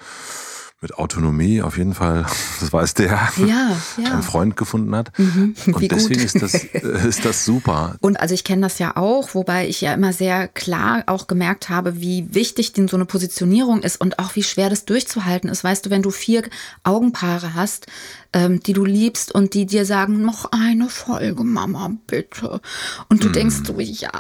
mit 0.84 0.96
Autonomie 0.98 1.62
auf 1.62 1.78
jeden 1.78 1.96
Fall, 1.96 2.26
das 2.60 2.72
weiß 2.72 2.94
der, 2.94 3.30
ja, 3.38 3.76
ja. 3.98 4.12
einen 4.12 4.22
Freund 4.22 4.56
gefunden 4.56 4.96
hat. 4.96 5.18
Mhm, 5.18 5.56
und 5.74 5.92
deswegen 5.92 6.22
ist 6.22 6.42
das, 6.42 6.54
ist 6.64 7.26
das 7.26 7.46
super. 7.46 7.96
Und 8.02 8.20
also 8.20 8.36
ich 8.36 8.44
kenne 8.44 8.62
das 8.62 8.78
ja 8.78 8.96
auch, 8.96 9.34
wobei 9.34 9.68
ich 9.68 9.82
ja 9.82 9.94
immer 9.94 10.14
sehr 10.14 10.48
klar 10.48 11.04
auch 11.08 11.26
gemerkt 11.26 11.70
habe, 11.70 12.00
wie 12.02 12.28
wichtig 12.36 12.74
denn 12.74 12.88
so 12.88 12.98
eine 12.98 13.06
Positionierung 13.06 13.82
ist 13.82 14.00
und 14.00 14.20
auch 14.20 14.36
wie 14.36 14.44
schwer 14.44 14.70
das 14.70 14.86
durchzuhalten 14.86 15.50
ist. 15.50 15.64
Weißt 15.64 15.86
du, 15.86 15.90
wenn 15.90 16.04
du 16.04 16.12
vier 16.12 16.44
Augenpaare 16.84 17.56
hast, 17.56 17.88
ähm, 18.34 18.62
die 18.62 18.74
du 18.74 18.84
liebst 18.84 19.34
und 19.34 19.54
die 19.54 19.66
dir 19.66 19.86
sagen, 19.86 20.22
noch 20.22 20.52
eine 20.52 20.90
Folge, 20.90 21.44
Mama, 21.44 21.96
bitte. 22.08 22.62
Und 23.10 23.24
du 23.24 23.30
mm. 23.30 23.34
denkst 23.34 23.56
so, 23.66 23.80
ja, 23.80 24.12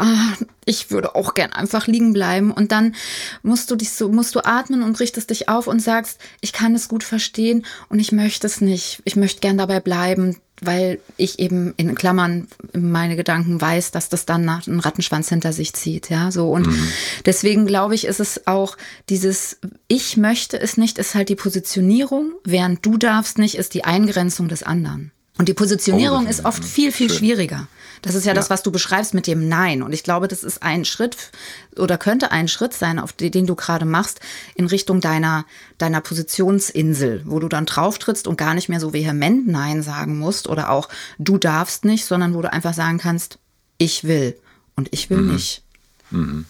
ich 0.65 0.91
würde 0.91 1.15
auch 1.15 1.33
gern 1.33 1.51
einfach 1.51 1.87
liegen 1.87 2.13
bleiben. 2.13 2.51
Und 2.51 2.71
dann 2.71 2.95
musst 3.41 3.71
du 3.71 3.75
dich 3.75 3.91
so, 3.91 4.09
musst 4.09 4.35
du 4.35 4.45
atmen 4.45 4.83
und 4.83 4.99
richtest 4.99 5.31
dich 5.31 5.49
auf 5.49 5.67
und 5.67 5.81
sagst, 5.81 6.19
ich 6.41 6.53
kann 6.53 6.75
es 6.75 6.87
gut 6.87 7.03
verstehen 7.03 7.65
und 7.89 7.99
ich 7.99 8.11
möchte 8.11 8.47
es 8.47 8.61
nicht. 8.61 9.01
Ich 9.05 9.15
möchte 9.15 9.41
gern 9.41 9.57
dabei 9.57 9.79
bleiben 9.79 10.37
weil 10.65 10.99
ich 11.17 11.39
eben 11.39 11.73
in 11.77 11.95
Klammern 11.95 12.47
meine 12.73 13.15
Gedanken 13.15 13.59
weiß, 13.59 13.91
dass 13.91 14.09
das 14.09 14.25
dann 14.25 14.45
nach 14.45 14.67
einen 14.67 14.79
Rattenschwanz 14.79 15.29
hinter 15.29 15.53
sich 15.53 15.73
zieht, 15.73 16.09
ja, 16.09 16.31
so 16.31 16.51
und 16.51 16.67
mhm. 16.67 16.87
deswegen 17.25 17.65
glaube 17.65 17.95
ich, 17.95 18.05
ist 18.05 18.19
es 18.19 18.47
auch 18.47 18.77
dieses 19.09 19.59
ich 19.87 20.17
möchte 20.17 20.59
es 20.59 20.77
nicht 20.77 20.97
ist 20.97 21.15
halt 21.15 21.29
die 21.29 21.35
Positionierung, 21.35 22.33
während 22.43 22.85
du 22.85 22.97
darfst 22.97 23.37
nicht 23.37 23.55
ist 23.55 23.73
die 23.73 23.83
Eingrenzung 23.83 24.47
des 24.47 24.63
anderen. 24.63 25.11
Und 25.37 25.49
die 25.49 25.53
Positionierung 25.53 26.27
oh, 26.27 26.29
ist 26.29 26.45
oft 26.45 26.63
viel, 26.63 26.91
viel 26.91 27.09
schön. 27.09 27.17
schwieriger. 27.17 27.67
Das 28.03 28.15
ist 28.15 28.25
ja, 28.25 28.31
ja, 28.31 28.35
das, 28.35 28.49
was 28.49 28.63
du 28.63 28.71
beschreibst 28.71 29.13
mit 29.13 29.27
dem 29.27 29.47
Nein. 29.47 29.81
Und 29.81 29.93
ich 29.93 30.03
glaube, 30.03 30.27
das 30.27 30.43
ist 30.43 30.61
ein 30.61 30.83
Schritt 30.85 31.31
oder 31.77 31.97
könnte 31.97 32.31
ein 32.31 32.47
Schritt 32.47 32.73
sein, 32.73 32.99
auf 32.99 33.13
den, 33.13 33.31
den 33.31 33.47
du 33.47 33.55
gerade 33.55 33.85
machst, 33.85 34.19
in 34.55 34.67
Richtung 34.67 34.99
deiner, 34.99 35.45
deiner 35.77 36.01
Positionsinsel, 36.01 37.23
wo 37.25 37.39
du 37.39 37.47
dann 37.47 37.65
drauf 37.65 37.97
trittst 37.97 38.27
und 38.27 38.37
gar 38.37 38.53
nicht 38.53 38.67
mehr 38.67 38.81
so 38.81 38.93
vehement 38.93 39.47
Nein 39.47 39.81
sagen 39.81 40.19
musst 40.19 40.47
oder 40.47 40.69
auch 40.69 40.89
du 41.17 41.37
darfst 41.37 41.85
nicht, 41.85 42.05
sondern 42.05 42.33
wo 42.33 42.41
du 42.41 42.51
einfach 42.51 42.73
sagen 42.73 42.97
kannst, 42.97 43.39
ich 43.77 44.03
will 44.03 44.37
und 44.75 44.89
ich 44.91 45.09
will 45.09 45.21
mhm. 45.21 45.33
nicht. 45.33 45.63
Mhm. 46.11 46.45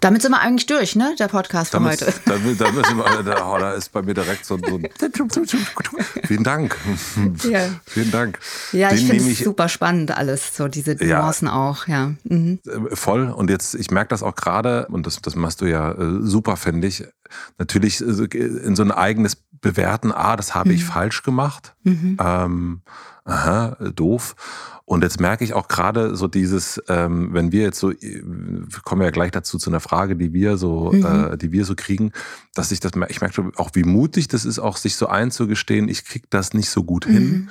Damit 0.00 0.20
sind 0.20 0.32
wir 0.32 0.40
eigentlich 0.40 0.66
durch, 0.66 0.94
ne? 0.94 1.14
Der 1.18 1.28
Podcast 1.28 1.70
für 1.70 1.82
heute. 1.82 2.12
Damit, 2.26 2.60
damit 2.60 2.86
sind 2.86 2.98
wir, 2.98 3.22
da, 3.22 3.50
oh, 3.50 3.58
da 3.58 3.72
ist 3.72 3.92
bei 3.92 4.02
mir 4.02 4.12
direkt 4.12 4.44
so, 4.44 4.58
so 4.58 4.76
ein 4.76 4.88
Vielen 6.24 6.44
Dank. 6.44 6.76
Ja. 7.44 7.70
Vielen 7.86 8.10
Dank. 8.10 8.38
Ja, 8.72 8.90
Den 8.90 8.98
ich 8.98 9.06
finde 9.06 9.30
es 9.30 9.38
super 9.38 9.70
spannend 9.70 10.10
alles, 10.10 10.54
so 10.54 10.68
diese 10.68 10.96
Nuancen 10.96 11.48
ja, 11.48 11.54
auch, 11.54 11.86
ja. 11.86 12.12
Mhm. 12.24 12.58
Äh, 12.66 12.94
voll. 12.94 13.30
Und 13.30 13.48
jetzt, 13.48 13.74
ich 13.74 13.90
merke 13.90 14.08
das 14.08 14.22
auch 14.22 14.34
gerade, 14.34 14.86
und 14.88 15.06
das, 15.06 15.22
das 15.22 15.34
machst 15.34 15.62
du 15.62 15.64
ja 15.64 15.92
äh, 15.92 16.20
super, 16.20 16.58
finde 16.58 16.88
ich. 16.88 17.04
Natürlich 17.58 18.02
in 18.02 18.76
so 18.76 18.82
ein 18.82 18.92
eigenes 18.92 19.38
Bewerten, 19.62 20.12
ah, 20.12 20.36
das 20.36 20.54
habe 20.54 20.68
mhm. 20.68 20.74
ich 20.74 20.84
falsch 20.84 21.22
gemacht. 21.22 21.74
Mhm. 21.84 22.18
Ähm, 22.20 22.82
aha, 23.24 23.76
doof. 23.94 24.36
Und 24.86 25.02
jetzt 25.02 25.20
merke 25.20 25.42
ich 25.42 25.52
auch 25.52 25.66
gerade 25.66 26.14
so 26.14 26.28
dieses, 26.28 26.80
ähm, 26.86 27.30
wenn 27.32 27.50
wir 27.50 27.62
jetzt 27.62 27.80
so, 27.80 27.90
wir 27.90 28.80
kommen 28.84 29.02
ja 29.02 29.10
gleich 29.10 29.32
dazu 29.32 29.58
zu 29.58 29.68
einer 29.68 29.80
Frage, 29.80 30.14
die 30.14 30.32
wir 30.32 30.56
so, 30.56 30.92
mhm. 30.92 31.04
äh, 31.04 31.36
die 31.36 31.50
wir 31.50 31.64
so 31.64 31.74
kriegen, 31.74 32.12
dass 32.54 32.70
ich 32.70 32.78
das, 32.78 32.92
ich 33.08 33.20
merke 33.20 33.50
auch, 33.56 33.70
wie 33.74 33.82
mutig 33.82 34.28
das 34.28 34.44
ist, 34.44 34.60
auch 34.60 34.76
sich 34.76 34.94
so 34.94 35.08
einzugestehen, 35.08 35.88
ich 35.88 36.04
krieg 36.04 36.30
das 36.30 36.54
nicht 36.54 36.70
so 36.70 36.84
gut 36.84 37.04
hin. 37.04 37.30
Mhm. 37.30 37.48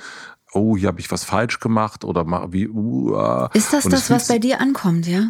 oh, 0.52 0.76
hier 0.78 0.88
habe 0.88 0.98
ich 0.98 1.10
was 1.10 1.24
falsch 1.24 1.60
gemacht 1.60 2.04
oder 2.04 2.26
wie. 2.52 2.68
Uh, 2.68 3.48
ist 3.52 3.74
das 3.74 3.84
das, 3.84 4.08
was 4.08 4.28
bei 4.28 4.38
dir 4.38 4.58
ankommt, 4.62 5.06
ja? 5.06 5.28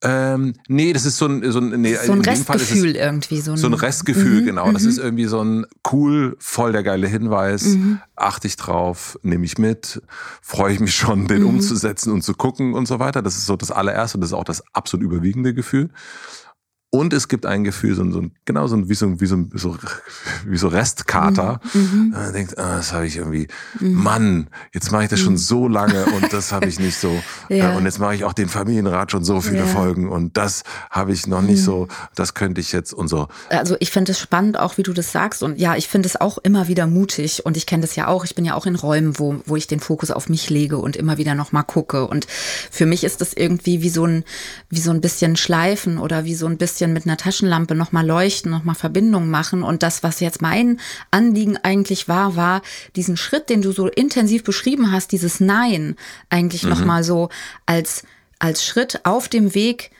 Ähm, 0.00 0.54
nee, 0.68 0.92
das 0.92 1.04
ist 1.04 1.16
so 1.16 1.26
ein, 1.26 1.50
so 1.50 1.58
ein, 1.58 1.80
nee, 1.80 1.96
so 1.96 2.12
ein 2.12 2.20
Restgefühl 2.20 2.94
irgendwie. 2.94 3.40
So 3.40 3.52
ein, 3.52 3.56
so 3.56 3.66
ein 3.66 3.74
Restgefühl, 3.74 4.42
mhm, 4.42 4.46
genau. 4.46 4.70
Das 4.70 4.84
mhm. 4.84 4.88
ist 4.90 4.98
irgendwie 4.98 5.24
so 5.24 5.42
ein 5.42 5.66
cool, 5.90 6.36
voll 6.38 6.70
der 6.70 6.84
geile 6.84 7.08
Hinweis. 7.08 7.64
Mhm. 7.64 8.00
Achte 8.14 8.46
ich 8.46 8.56
drauf, 8.56 9.18
nehme 9.22 9.44
ich 9.44 9.58
mit, 9.58 10.00
freue 10.40 10.72
ich 10.74 10.80
mich 10.80 10.94
schon, 10.94 11.26
den 11.26 11.42
mhm. 11.42 11.48
umzusetzen 11.48 12.12
und 12.12 12.22
zu 12.22 12.34
gucken 12.34 12.74
und 12.74 12.86
so 12.86 13.00
weiter. 13.00 13.22
Das 13.22 13.36
ist 13.36 13.46
so 13.46 13.56
das 13.56 13.72
allererste 13.72 14.18
und 14.18 14.20
das 14.20 14.30
ist 14.30 14.34
auch 14.34 14.44
das 14.44 14.62
absolut 14.72 15.04
überwiegende 15.04 15.52
Gefühl. 15.52 15.90
Und 16.90 17.12
es 17.12 17.28
gibt 17.28 17.44
ein 17.44 17.64
Gefühl, 17.64 17.94
so, 17.94 18.10
so 18.10 18.24
genau 18.46 18.66
so 18.66 18.74
ein, 18.74 18.88
wie 18.88 18.94
so, 18.94 19.20
wie 19.20 19.26
so, 19.26 19.44
so, 19.52 19.76
wie 20.46 20.56
so 20.56 20.68
Restkater. 20.68 21.60
Mhm. 21.74 22.14
Man 22.14 22.32
denkt, 22.32 22.56
ah, 22.56 22.78
das 22.78 22.94
habe 22.94 23.06
ich 23.06 23.18
irgendwie, 23.18 23.46
mhm. 23.78 23.92
Mann, 23.92 24.50
jetzt 24.72 24.90
mache 24.90 25.04
ich 25.04 25.10
das 25.10 25.20
schon 25.20 25.34
mhm. 25.34 25.38
so 25.38 25.68
lange 25.68 26.06
und 26.06 26.32
das 26.32 26.50
habe 26.50 26.66
ich 26.66 26.80
nicht 26.80 26.98
so. 26.98 27.12
ja. 27.50 27.76
Und 27.76 27.84
jetzt 27.84 27.98
mache 27.98 28.14
ich 28.14 28.24
auch 28.24 28.32
den 28.32 28.48
Familienrat 28.48 29.12
schon 29.12 29.22
so 29.22 29.42
viele 29.42 29.58
ja. 29.58 29.66
Folgen 29.66 30.08
und 30.08 30.38
das 30.38 30.62
habe 30.90 31.12
ich 31.12 31.26
noch 31.26 31.42
nicht 31.42 31.60
mhm. 31.60 31.64
so, 31.64 31.88
das 32.14 32.32
könnte 32.32 32.62
ich 32.62 32.72
jetzt 32.72 32.94
und 32.94 33.08
so. 33.08 33.28
Also 33.50 33.76
ich 33.80 33.90
finde 33.90 34.12
es 34.12 34.18
spannend, 34.18 34.58
auch 34.58 34.78
wie 34.78 34.82
du 34.82 34.94
das 34.94 35.12
sagst. 35.12 35.42
Und 35.42 35.58
ja, 35.58 35.76
ich 35.76 35.88
finde 35.88 36.06
es 36.06 36.18
auch 36.18 36.38
immer 36.38 36.68
wieder 36.68 36.86
mutig. 36.86 37.44
Und 37.44 37.58
ich 37.58 37.66
kenne 37.66 37.82
das 37.82 37.96
ja 37.96 38.06
auch. 38.06 38.24
Ich 38.24 38.34
bin 38.34 38.46
ja 38.46 38.54
auch 38.54 38.64
in 38.64 38.76
Räumen, 38.76 39.18
wo, 39.18 39.42
wo 39.44 39.56
ich 39.56 39.66
den 39.66 39.80
Fokus 39.80 40.10
auf 40.10 40.30
mich 40.30 40.48
lege 40.48 40.78
und 40.78 40.96
immer 40.96 41.18
wieder 41.18 41.34
nochmal 41.34 41.64
gucke. 41.64 42.06
Und 42.06 42.26
für 42.70 42.86
mich 42.86 43.04
ist 43.04 43.20
das 43.20 43.34
irgendwie 43.34 43.82
wie 43.82 43.90
so 43.90 44.06
ein, 44.06 44.24
wie 44.70 44.80
so 44.80 44.90
ein 44.90 45.02
bisschen 45.02 45.36
Schleifen 45.36 45.98
oder 45.98 46.24
wie 46.24 46.34
so 46.34 46.46
ein 46.46 46.56
bisschen 46.56 46.77
bisschen 46.78 46.92
mit 46.92 47.06
einer 47.06 47.16
Taschenlampe 47.16 47.74
nochmal 47.74 48.06
leuchten, 48.06 48.50
nochmal 48.52 48.76
Verbindungen 48.76 49.30
machen. 49.30 49.62
Und 49.64 49.82
das, 49.82 50.02
was 50.02 50.20
jetzt 50.20 50.40
mein 50.40 50.78
Anliegen 51.10 51.56
eigentlich 51.56 52.08
war, 52.08 52.36
war 52.36 52.62
diesen 52.94 53.16
Schritt, 53.16 53.50
den 53.50 53.62
du 53.62 53.72
so 53.72 53.88
intensiv 53.88 54.44
beschrieben 54.44 54.92
hast, 54.92 55.10
dieses 55.10 55.40
Nein, 55.40 55.96
eigentlich 56.30 56.62
mhm. 56.62 56.70
nochmal 56.70 57.02
so 57.02 57.30
als, 57.66 58.04
als 58.38 58.64
Schritt 58.64 59.00
auf 59.04 59.28
dem 59.28 59.54
Weg 59.54 59.90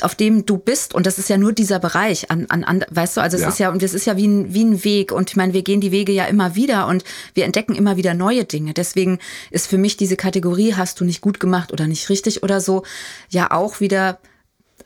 auf 0.00 0.14
dem 0.14 0.46
du 0.46 0.56
bist 0.56 0.94
und 0.94 1.04
das 1.04 1.18
ist 1.18 1.28
ja 1.28 1.36
nur 1.36 1.52
dieser 1.52 1.78
Bereich 1.78 2.30
an, 2.30 2.46
an, 2.48 2.64
an 2.64 2.82
weißt 2.88 3.18
du 3.18 3.20
also 3.20 3.36
es 3.36 3.42
ja. 3.42 3.48
ist 3.50 3.58
ja 3.58 3.70
und 3.70 3.82
es 3.82 3.92
ist 3.92 4.06
ja 4.06 4.16
wie 4.16 4.26
ein, 4.26 4.54
wie 4.54 4.64
ein 4.64 4.84
Weg 4.84 5.12
und 5.12 5.28
ich 5.28 5.36
meine 5.36 5.52
wir 5.52 5.60
gehen 5.60 5.82
die 5.82 5.92
Wege 5.92 6.12
ja 6.12 6.24
immer 6.24 6.54
wieder 6.54 6.86
und 6.86 7.04
wir 7.34 7.44
entdecken 7.44 7.74
immer 7.74 7.98
wieder 7.98 8.14
neue 8.14 8.46
Dinge 8.46 8.72
deswegen 8.72 9.18
ist 9.50 9.66
für 9.66 9.76
mich 9.76 9.98
diese 9.98 10.16
Kategorie 10.16 10.72
hast 10.72 10.98
du 10.98 11.04
nicht 11.04 11.20
gut 11.20 11.40
gemacht 11.40 11.74
oder 11.74 11.86
nicht 11.86 12.08
richtig 12.08 12.42
oder 12.42 12.62
so 12.62 12.84
ja 13.28 13.50
auch 13.50 13.78
wieder 13.80 14.18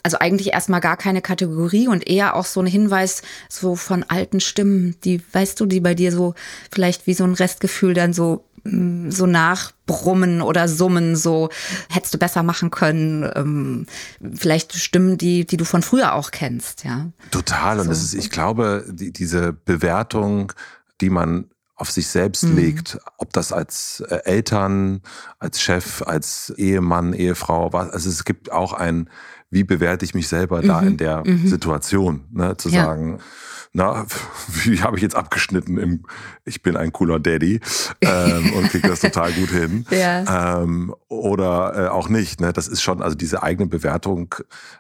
also 0.03 0.19
eigentlich 0.19 0.53
erstmal 0.53 0.81
gar 0.81 0.97
keine 0.97 1.23
Kategorie 1.23 1.89
und 1.89 2.07
eher 2.09 2.35
auch 2.37 2.45
so 2.45 2.61
ein 2.61 2.67
Hinweis 2.67 3.23
so 3.49 3.77
von 3.77 4.05
alten 4.05 4.41
Stimmen, 4.41 4.97
die, 5.05 5.23
weißt 5.33 5.59
du, 5.61 5.67
die 5.67 5.81
bei 5.81 5.95
dir 5.95 6.13
so 6.13 6.35
vielleicht 6.71 7.07
wie 7.07 7.15
so 7.15 7.25
ein 7.25 7.35
Restgefühl 7.35 7.95
dann 7.95 8.13
so 8.13 8.45
mm, 8.65 9.11
so 9.11 9.27
nachbrummen 9.27 10.43
oder 10.43 10.69
summen, 10.69 11.17
so 11.17 11.51
hättest 11.89 12.15
du 12.15 12.19
besser 12.19 12.43
machen 12.43 12.71
können. 12.71 13.31
Ähm, 13.35 13.87
vielleicht 14.35 14.75
Stimmen, 14.75 15.19
die, 15.19 15.47
die 15.47 15.57
du 15.57 15.65
von 15.65 15.83
früher 15.83 16.15
auch 16.15 16.31
kennst, 16.31 16.85
ja. 16.85 17.11
Total. 17.31 17.79
Und 17.79 17.85
so. 17.85 17.91
das 17.91 18.03
ist, 18.03 18.15
ich 18.15 18.31
glaube, 18.31 18.85
die, 18.89 19.13
diese 19.13 19.53
Bewertung, 19.53 20.53
die 21.01 21.11
man 21.11 21.51
auf 21.81 21.91
sich 21.91 22.09
selbst 22.09 22.45
mhm. 22.45 22.57
legt, 22.57 22.99
ob 23.17 23.33
das 23.33 23.53
als 23.53 24.05
äh, 24.09 24.21
Eltern, 24.25 25.01
als 25.39 25.63
Chef, 25.63 26.03
als 26.03 26.53
Ehemann, 26.57 27.15
Ehefrau 27.15 27.73
war. 27.73 27.93
Also 27.93 28.11
es 28.11 28.25
gibt 28.25 28.53
auch 28.53 28.75
ein 28.75 29.09
wie 29.51 29.65
bewerte 29.65 30.05
ich 30.05 30.15
mich 30.15 30.29
selber 30.29 30.63
mhm. 30.63 30.67
da 30.69 30.81
in 30.81 30.97
der 30.97 31.23
mhm. 31.27 31.47
Situation, 31.47 32.23
ne, 32.31 32.57
zu 32.57 32.69
ja. 32.69 32.85
sagen, 32.85 33.19
na, 33.73 34.05
wie 34.65 34.83
habe 34.83 34.97
ich 34.97 35.03
jetzt 35.03 35.15
abgeschnitten 35.15 35.79
im 35.79 36.05
Ich 36.45 36.63
bin 36.63 36.77
ein 36.77 36.93
cooler 36.93 37.21
Daddy 37.21 37.61
ähm, 38.01 38.53
und 38.55 38.69
kriege 38.69 38.89
das 38.89 39.01
total 39.01 39.33
gut 39.33 39.51
hin. 39.51 39.87
Ja. 40.01 40.63
Ähm, 40.63 40.95
oder 41.09 41.87
äh, 41.87 41.89
auch 41.89 42.09
nicht. 42.09 42.41
Ne? 42.41 42.53
Das 42.53 42.69
ist 42.69 42.81
schon, 42.81 43.03
also 43.03 43.17
diese 43.17 43.43
eigene 43.43 43.69
Bewertung, 43.69 44.35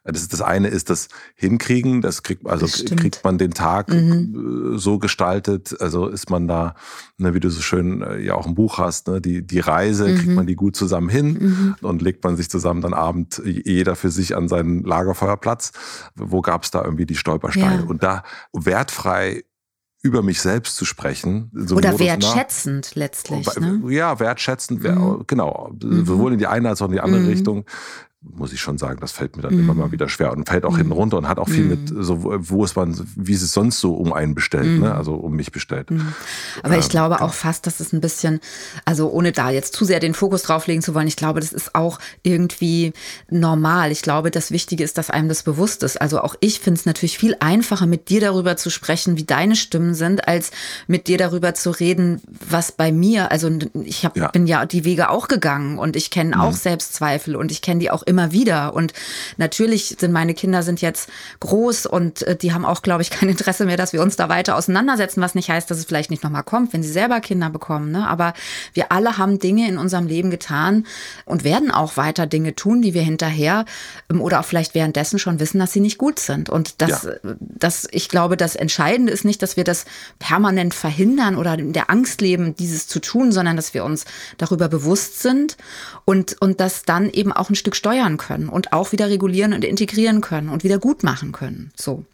äh, 0.05 0.13
das, 0.13 0.23
ist, 0.23 0.33
das 0.33 0.41
eine 0.41 0.69
ist 0.69 0.89
das 0.89 1.09
Hinkriegen, 1.35 2.01
das 2.01 2.23
kriegt, 2.23 2.47
also 2.47 2.65
das 2.67 2.85
kriegt 2.85 3.23
man 3.23 3.37
den 3.37 3.51
Tag 3.51 3.89
mhm. 3.89 4.75
Äh, 4.75 4.79
so 4.79 4.99
gestaltet, 4.99 5.77
also 5.81 6.07
ist 6.07 6.31
man 6.31 6.49
da, 6.49 6.75
ne, 7.19 7.35
wie 7.35 7.41
du 7.41 7.51
so 7.51 7.61
schön 7.61 8.03
äh, 8.03 8.19
ja 8.21 8.35
auch 8.35 8.47
ein 8.47 8.55
Buch 8.55 8.79
hast, 8.79 9.09
ne, 9.09 9.21
die, 9.21 9.47
die 9.47 9.61
Reise, 9.61 10.09
mhm. 10.09 10.17
kriegt 10.17 10.35
man 10.35 10.47
die 10.47 10.57
gut 10.57 10.77
zusammen 10.77 11.09
hin 11.09 11.39
mhm. 11.41 11.77
und 11.83 12.01
legt 12.01 12.25
man 12.25 12.37
sich 12.37 12.49
zusammen 12.49 12.81
dann 12.81 12.95
Abend 12.95 13.43
jeder 13.45 13.95
für 13.97 14.11
sich 14.11 14.37
an 14.37 14.49
seinen 14.49 14.83
Lagerfeuerplatz. 14.85 15.73
Wo 16.15 16.41
gab 16.41 16.63
es 16.63 16.71
da 16.71 16.83
irgendwie 16.83 17.07
die 17.07 17.17
Stolpersteine? 17.17 17.83
Ja. 17.83 17.89
Und 17.89 18.03
da 18.03 18.23
wertfrei 18.81 19.45
über 20.03 20.23
mich 20.23 20.41
selbst 20.41 20.77
zu 20.77 20.87
sprechen. 20.87 21.51
So 21.53 21.77
Oder 21.77 21.99
wertschätzend 21.99 22.91
nach, 22.91 22.97
letztlich. 22.97 23.47
Ne? 23.57 23.83
Ja, 23.89 24.19
wertschätzend, 24.19 24.83
mhm. 24.83 25.25
genau. 25.27 25.73
Mhm. 25.83 26.07
Sowohl 26.07 26.33
in 26.33 26.39
die 26.39 26.47
eine 26.47 26.71
als 26.71 26.81
auch 26.81 26.87
in 26.87 26.93
die 26.93 27.01
andere 27.01 27.21
mhm. 27.21 27.29
Richtung 27.29 27.65
muss 28.23 28.53
ich 28.53 28.61
schon 28.61 28.77
sagen, 28.77 29.01
das 29.01 29.13
fällt 29.13 29.37
mir 29.37 29.43
dann 29.43 29.57
mm. 29.57 29.61
immer 29.61 29.73
mal 29.73 29.93
wieder 29.93 30.09
schwer 30.11 30.33
und 30.33 30.47
fällt 30.47 30.67
auch 30.67 30.73
mm. 30.73 30.77
hinten 30.77 30.93
runter 30.93 31.17
und 31.17 31.27
hat 31.27 31.39
auch 31.39 31.49
viel 31.49 31.65
mm. 31.65 31.69
mit, 31.69 31.89
so, 31.89 32.23
wo 32.23 32.65
ist 32.65 32.77
man, 32.77 32.95
wie 33.17 33.33
ist 33.33 33.41
es 33.41 33.55
sonst 33.55 33.81
so 33.81 33.95
um 33.95 34.13
einen 34.13 34.35
bestellt, 34.35 34.79
ne? 34.79 34.95
also 34.95 35.15
um 35.15 35.35
mich 35.35 35.53
bestellt. 35.53 35.91
Mhm. 35.91 36.13
Aber 36.63 36.75
ähm, 36.75 36.81
ich 36.81 36.91
glaube 36.91 37.15
genau. 37.15 37.27
auch 37.27 37.33
fast, 37.33 37.67
dass 37.67 37.81
es 37.81 37.95
ein 37.95 38.03
bisschen, 38.03 38.41
also 38.85 39.11
ohne 39.11 39.33
da 39.33 39.49
jetzt 39.49 39.73
zu 39.73 39.87
sehr 39.87 40.01
den 40.01 40.13
Fokus 40.13 40.43
drauflegen 40.43 40.83
zu 40.83 40.95
wollen, 40.95 41.09
ich 41.09 41.17
glaube, 41.17 41.41
das 41.41 41.53
ist 41.53 41.75
auch 41.75 41.99
irgendwie 42.23 42.93
normal. 43.31 43.91
Ich 43.91 44.03
glaube, 44.03 44.31
das 44.31 44.51
Wichtige 44.51 44.85
ist, 44.85 44.99
dass 44.99 45.09
einem 45.09 45.29
das 45.29 45.43
bewusst 45.43 45.83
ist. 45.83 45.99
Also 45.99 46.21
auch 46.21 46.35
ich 46.41 46.61
finde 46.61 46.79
es 46.79 46.85
natürlich 46.85 47.17
viel 47.17 47.37
einfacher, 47.41 47.87
mit 47.87 48.11
dir 48.11 48.21
darüber 48.21 48.57
zu 48.59 48.69
sprechen, 48.69 49.17
wie 49.17 49.25
deine 49.25 49.57
Stimmen 49.57 49.95
sind, 49.95 50.29
als 50.29 50.51
mit 50.87 51.09
dir 51.09 51.17
darüber 51.17 51.55
zu 51.55 51.71
reden, 51.71 52.21
was 52.49 52.71
bei 52.71 52.93
mir, 52.93 53.33
also 53.33 53.51
ich 53.83 54.05
hab, 54.05 54.19
ja. 54.19 54.29
bin 54.29 54.47
ja 54.47 54.67
die 54.67 54.85
Wege 54.85 55.09
auch 55.09 55.27
gegangen 55.27 55.79
und 55.79 55.97
ich 55.97 56.11
kenne 56.11 56.39
auch 56.39 56.51
mhm. 56.51 56.57
Selbstzweifel 56.57 57.35
und 57.35 57.51
ich 57.51 57.63
kenne 57.63 57.81
die 57.81 57.91
auch 57.91 58.03
immer 58.11 58.33
wieder. 58.33 58.75
Und 58.75 58.93
natürlich 59.39 59.97
sind 59.99 60.13
meine 60.13 60.35
Kinder 60.35 60.63
sind 60.63 60.83
jetzt 60.83 61.09
groß 61.41 61.87
und 61.87 62.23
äh, 62.23 62.37
die 62.37 62.53
haben 62.53 62.67
auch, 62.67 62.83
glaube 62.83 63.03
ich, 63.03 63.11
kein 63.11 63.29
Interesse 63.29 63.65
mehr, 63.65 63.79
dass 63.79 63.93
wir 63.93 64.03
uns 64.03 64.17
da 64.17 64.29
weiter 64.29 64.57
auseinandersetzen, 64.57 65.23
was 65.23 65.35
nicht 65.35 65.49
heißt, 65.49 65.71
dass 65.71 65.79
es 65.79 65.85
vielleicht 65.87 66.11
nicht 66.11 66.23
nochmal 66.23 66.43
kommt, 66.43 66.73
wenn 66.73 66.83
sie 66.83 66.93
selber 66.93 67.21
Kinder 67.21 67.49
bekommen. 67.49 67.93
Ne? 67.93 68.07
Aber 68.07 68.35
wir 68.75 68.93
alle 68.93 69.17
haben 69.17 69.39
Dinge 69.39 69.69
in 69.69 69.79
unserem 69.79 70.07
Leben 70.07 70.31
getan 70.31 70.85
und 71.25 71.45
werden 71.45 71.71
auch 71.71 71.97
weiter 71.97 72.27
Dinge 72.27 72.55
tun, 72.55 72.83
die 72.83 72.93
wir 72.93 73.03
hinterher 73.03 73.65
ähm, 74.11 74.21
oder 74.21 74.41
auch 74.41 74.45
vielleicht 74.45 74.75
währenddessen 74.75 75.19
schon 75.19 75.41
wissen, 75.41 75.59
dass 75.59 75.73
sie 75.73 75.81
nicht 75.81 75.99
gut 75.99 76.19
sind. 76.19 76.51
Und 76.51 76.83
das, 76.83 77.05
ja. 77.05 77.13
das, 77.39 77.87
ich 77.93 78.09
glaube, 78.09 78.37
das 78.37 78.57
Entscheidende 78.57 79.13
ist 79.13 79.25
nicht, 79.25 79.43
dass 79.43 79.57
wir 79.57 79.65
das 79.65 79.85
permanent 80.19 80.75
verhindern 80.75 81.37
oder 81.37 81.55
in 81.59 81.73
der 81.73 81.91
Angst 81.91 82.21
leben, 82.21 82.57
dieses 82.57 82.87
zu 82.89 82.99
tun, 82.99 83.31
sondern 83.31 83.57
dass 83.57 83.73
wir 83.75 83.85
uns 83.85 84.05
darüber 84.39 84.69
bewusst 84.69 85.23
sind 85.23 85.57
und, 86.05 86.41
und 86.41 86.61
das 86.61 86.83
dann 86.83 87.09
eben 87.11 87.33
auch 87.33 87.51
ein 87.51 87.55
Stück 87.55 87.77
steuern 87.77 88.00
steuern 88.01 88.17
können 88.17 88.49
und 88.49 88.73
auch 88.73 88.93
wieder 88.93 89.09
regulieren 89.09 89.53
und 89.53 89.65
integrieren 89.65 90.21
können 90.21 90.49
und 90.49 90.65
wieder 90.65 90.79
gut 90.79 91.03
machen 91.03 91.33
können. 91.33 91.71
So. 91.77 92.05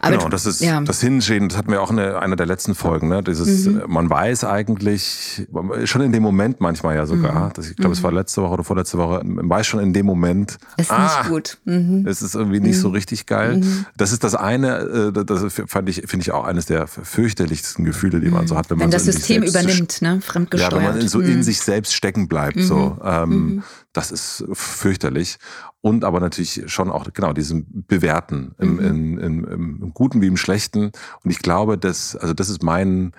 Aber 0.00 0.16
genau, 0.16 0.28
das 0.28 0.46
ist 0.46 0.60
ja. 0.60 0.80
das 0.80 1.00
Hinsehen, 1.00 1.48
das 1.48 1.58
hatten 1.58 1.72
wir 1.72 1.82
auch 1.82 1.90
in 1.90 1.98
einer 1.98 2.36
der 2.36 2.46
letzten 2.46 2.76
Folgen, 2.76 3.08
ne? 3.08 3.24
Dieses, 3.24 3.66
mhm. 3.66 3.82
man 3.88 4.08
weiß 4.08 4.44
eigentlich, 4.44 5.44
schon 5.84 6.00
in 6.00 6.12
dem 6.12 6.22
Moment 6.22 6.60
manchmal 6.60 6.94
ja 6.94 7.06
sogar, 7.06 7.48
mhm. 7.48 7.52
das, 7.54 7.68
ich 7.68 7.74
glaube, 7.74 7.88
mhm. 7.88 7.94
es 7.94 8.02
war 8.04 8.12
letzte 8.12 8.40
Woche 8.40 8.52
oder 8.52 8.62
vorletzte 8.62 8.98
Woche, 8.98 9.22
man 9.24 9.50
weiß 9.50 9.66
schon 9.66 9.80
in 9.80 9.92
dem 9.92 10.06
Moment, 10.06 10.58
ist 10.76 10.92
ah, 10.92 11.02
nicht 11.18 11.28
gut. 11.28 11.58
Mhm. 11.64 12.06
Es 12.06 12.22
ist 12.22 12.36
irgendwie 12.36 12.60
nicht 12.60 12.78
so 12.78 12.90
mhm. 12.90 12.94
richtig 12.94 13.26
geil. 13.26 13.56
Mhm. 13.56 13.86
Das 13.96 14.12
ist 14.12 14.22
das 14.22 14.36
eine, 14.36 15.12
äh, 15.12 15.24
das 15.24 15.52
fand 15.66 15.88
ich, 15.88 16.04
finde 16.06 16.22
ich 16.22 16.30
auch 16.30 16.44
eines 16.44 16.66
der 16.66 16.86
fürchterlichsten 16.86 17.84
Gefühle, 17.84 18.20
die 18.20 18.30
man 18.30 18.46
so 18.46 18.56
hat, 18.56 18.70
wenn, 18.70 18.78
wenn 18.78 18.84
man 18.84 18.90
das 18.92 19.06
so 19.06 19.10
System 19.10 19.42
übernimmt, 19.42 20.02
ne? 20.02 20.20
Fremdgesteuert. 20.20 20.72
Ja, 20.72 20.78
wenn 20.78 20.98
man 20.98 21.08
so 21.08 21.18
in 21.18 21.42
sich 21.42 21.60
selbst 21.60 21.94
stecken 21.94 22.28
bleibt, 22.28 22.60
so. 22.60 22.96
Ähm, 23.02 23.64
das 23.92 24.10
ist 24.10 24.44
fürchterlich. 24.52 25.38
Und 25.80 26.04
aber 26.04 26.20
natürlich 26.20 26.64
schon 26.66 26.90
auch, 26.90 27.06
genau, 27.12 27.32
diesem 27.32 27.66
Bewerten 27.86 28.54
im, 28.58 28.74
mhm. 28.74 28.78
im, 28.80 29.18
im, 29.18 29.82
im 29.82 29.94
Guten 29.94 30.20
wie 30.20 30.28
im 30.28 30.36
Schlechten. 30.36 30.92
Und 31.24 31.30
ich 31.30 31.40
glaube, 31.40 31.78
dass, 31.78 32.16
also 32.16 32.34
das 32.34 32.48
ist 32.48 32.62
mein 32.62 33.12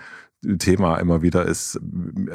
Thema 0.60 0.98
immer 0.98 1.22
wieder, 1.22 1.46
ist 1.46 1.80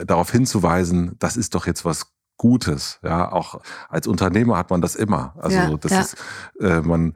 darauf 0.07 0.30
hinzuweisen, 0.30 1.16
das 1.18 1.37
ist 1.37 1.54
doch 1.54 1.66
jetzt 1.66 1.85
was 1.85 2.12
Gutes. 2.38 3.00
Ja, 3.02 3.30
auch 3.30 3.61
als 3.88 4.07
Unternehmer 4.07 4.57
hat 4.57 4.71
man 4.71 4.80
das 4.80 4.95
immer. 4.95 5.35
Also 5.38 5.57
ja, 5.57 5.76
das 5.76 5.92
ja. 5.92 6.00
ist, 6.00 6.16
äh, 6.61 6.80
man 6.80 7.14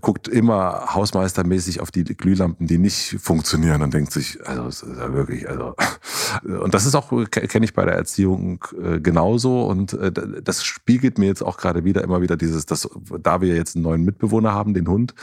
guckt 0.00 0.28
immer 0.28 0.94
hausmeistermäßig 0.94 1.80
auf 1.80 1.90
die 1.90 2.04
Glühlampen, 2.04 2.66
die 2.66 2.78
nicht 2.78 3.16
funktionieren 3.20 3.82
und 3.82 3.94
denkt 3.94 4.12
sich, 4.12 4.38
also 4.46 4.64
das 4.64 4.82
ist 4.82 4.98
ja 4.98 5.12
wirklich, 5.12 5.48
also 5.48 5.74
und 6.62 6.74
das 6.74 6.86
ist 6.86 6.94
auch 6.94 7.10
kenne 7.30 7.64
ich 7.64 7.74
bei 7.74 7.84
der 7.84 7.94
Erziehung 7.94 8.64
äh, 8.82 9.00
genauso 9.00 9.64
und 9.66 9.94
äh, 9.94 10.12
das 10.42 10.64
spiegelt 10.64 11.18
mir 11.18 11.26
jetzt 11.26 11.42
auch 11.42 11.56
gerade 11.56 11.84
wieder 11.84 12.02
immer 12.02 12.20
wieder 12.20 12.36
dieses, 12.36 12.66
dass 12.66 12.88
da 13.20 13.40
wir 13.40 13.54
jetzt 13.54 13.76
einen 13.76 13.84
neuen 13.84 14.04
Mitbewohner 14.04 14.52
haben, 14.52 14.74
den 14.74 14.88
Hund, 14.88 15.14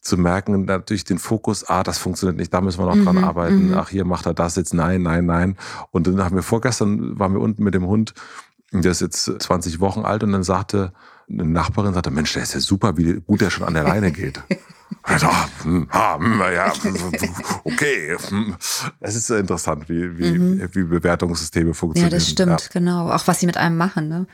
zu 0.00 0.16
merken 0.16 0.64
natürlich 0.64 1.04
den 1.04 1.18
Fokus, 1.18 1.68
ah, 1.68 1.82
das 1.82 1.98
funktioniert 1.98 2.38
nicht, 2.38 2.54
da 2.54 2.60
müssen 2.60 2.80
wir 2.80 2.86
noch 2.86 2.94
mhm, 2.94 3.04
dran 3.04 3.18
arbeiten, 3.18 3.68
mhm. 3.68 3.74
ach 3.74 3.90
hier 3.90 4.04
macht 4.04 4.26
er 4.26 4.34
das 4.34 4.56
jetzt, 4.56 4.74
nein, 4.74 5.02
nein, 5.02 5.26
nein 5.26 5.56
und 5.90 6.06
dann 6.06 6.24
haben 6.24 6.36
wir 6.36 6.42
vorgestern 6.42 7.18
waren 7.18 7.34
wir 7.34 7.40
unten 7.40 7.62
mit 7.62 7.74
dem 7.74 7.86
Hund, 7.86 8.14
der 8.72 8.90
ist 8.90 9.00
jetzt 9.00 9.24
20 9.24 9.80
Wochen 9.80 10.04
alt 10.04 10.22
und 10.22 10.32
dann 10.32 10.42
sagte 10.42 10.92
eine 11.30 11.44
Nachbarin 11.44 11.94
sagte, 11.94 12.10
Mensch, 12.10 12.32
der 12.32 12.42
ist 12.42 12.54
ja 12.54 12.60
super, 12.60 12.96
wie 12.96 13.20
gut 13.20 13.40
der 13.40 13.50
schon 13.50 13.66
an 13.66 13.74
der 13.74 13.84
Leine 13.84 14.12
geht. 14.12 14.40
Ja, 15.10 15.48
hm, 15.62 15.88
hm, 15.90 16.40
ja, 16.54 16.72
okay. 17.64 18.16
Es 19.00 19.16
ist 19.16 19.30
interessant, 19.30 19.88
wie, 19.88 20.18
wie, 20.18 20.38
mhm. 20.38 20.68
wie 20.72 20.82
Bewertungssysteme 20.82 21.74
funktionieren. 21.74 22.12
Ja, 22.12 22.16
das 22.16 22.28
stimmt, 22.28 22.60
ja. 22.62 22.68
genau. 22.72 23.10
Auch 23.10 23.26
was 23.26 23.40
sie 23.40 23.46
mit 23.46 23.56
einem 23.56 23.76
machen. 23.76 24.08
Ne? 24.08 24.26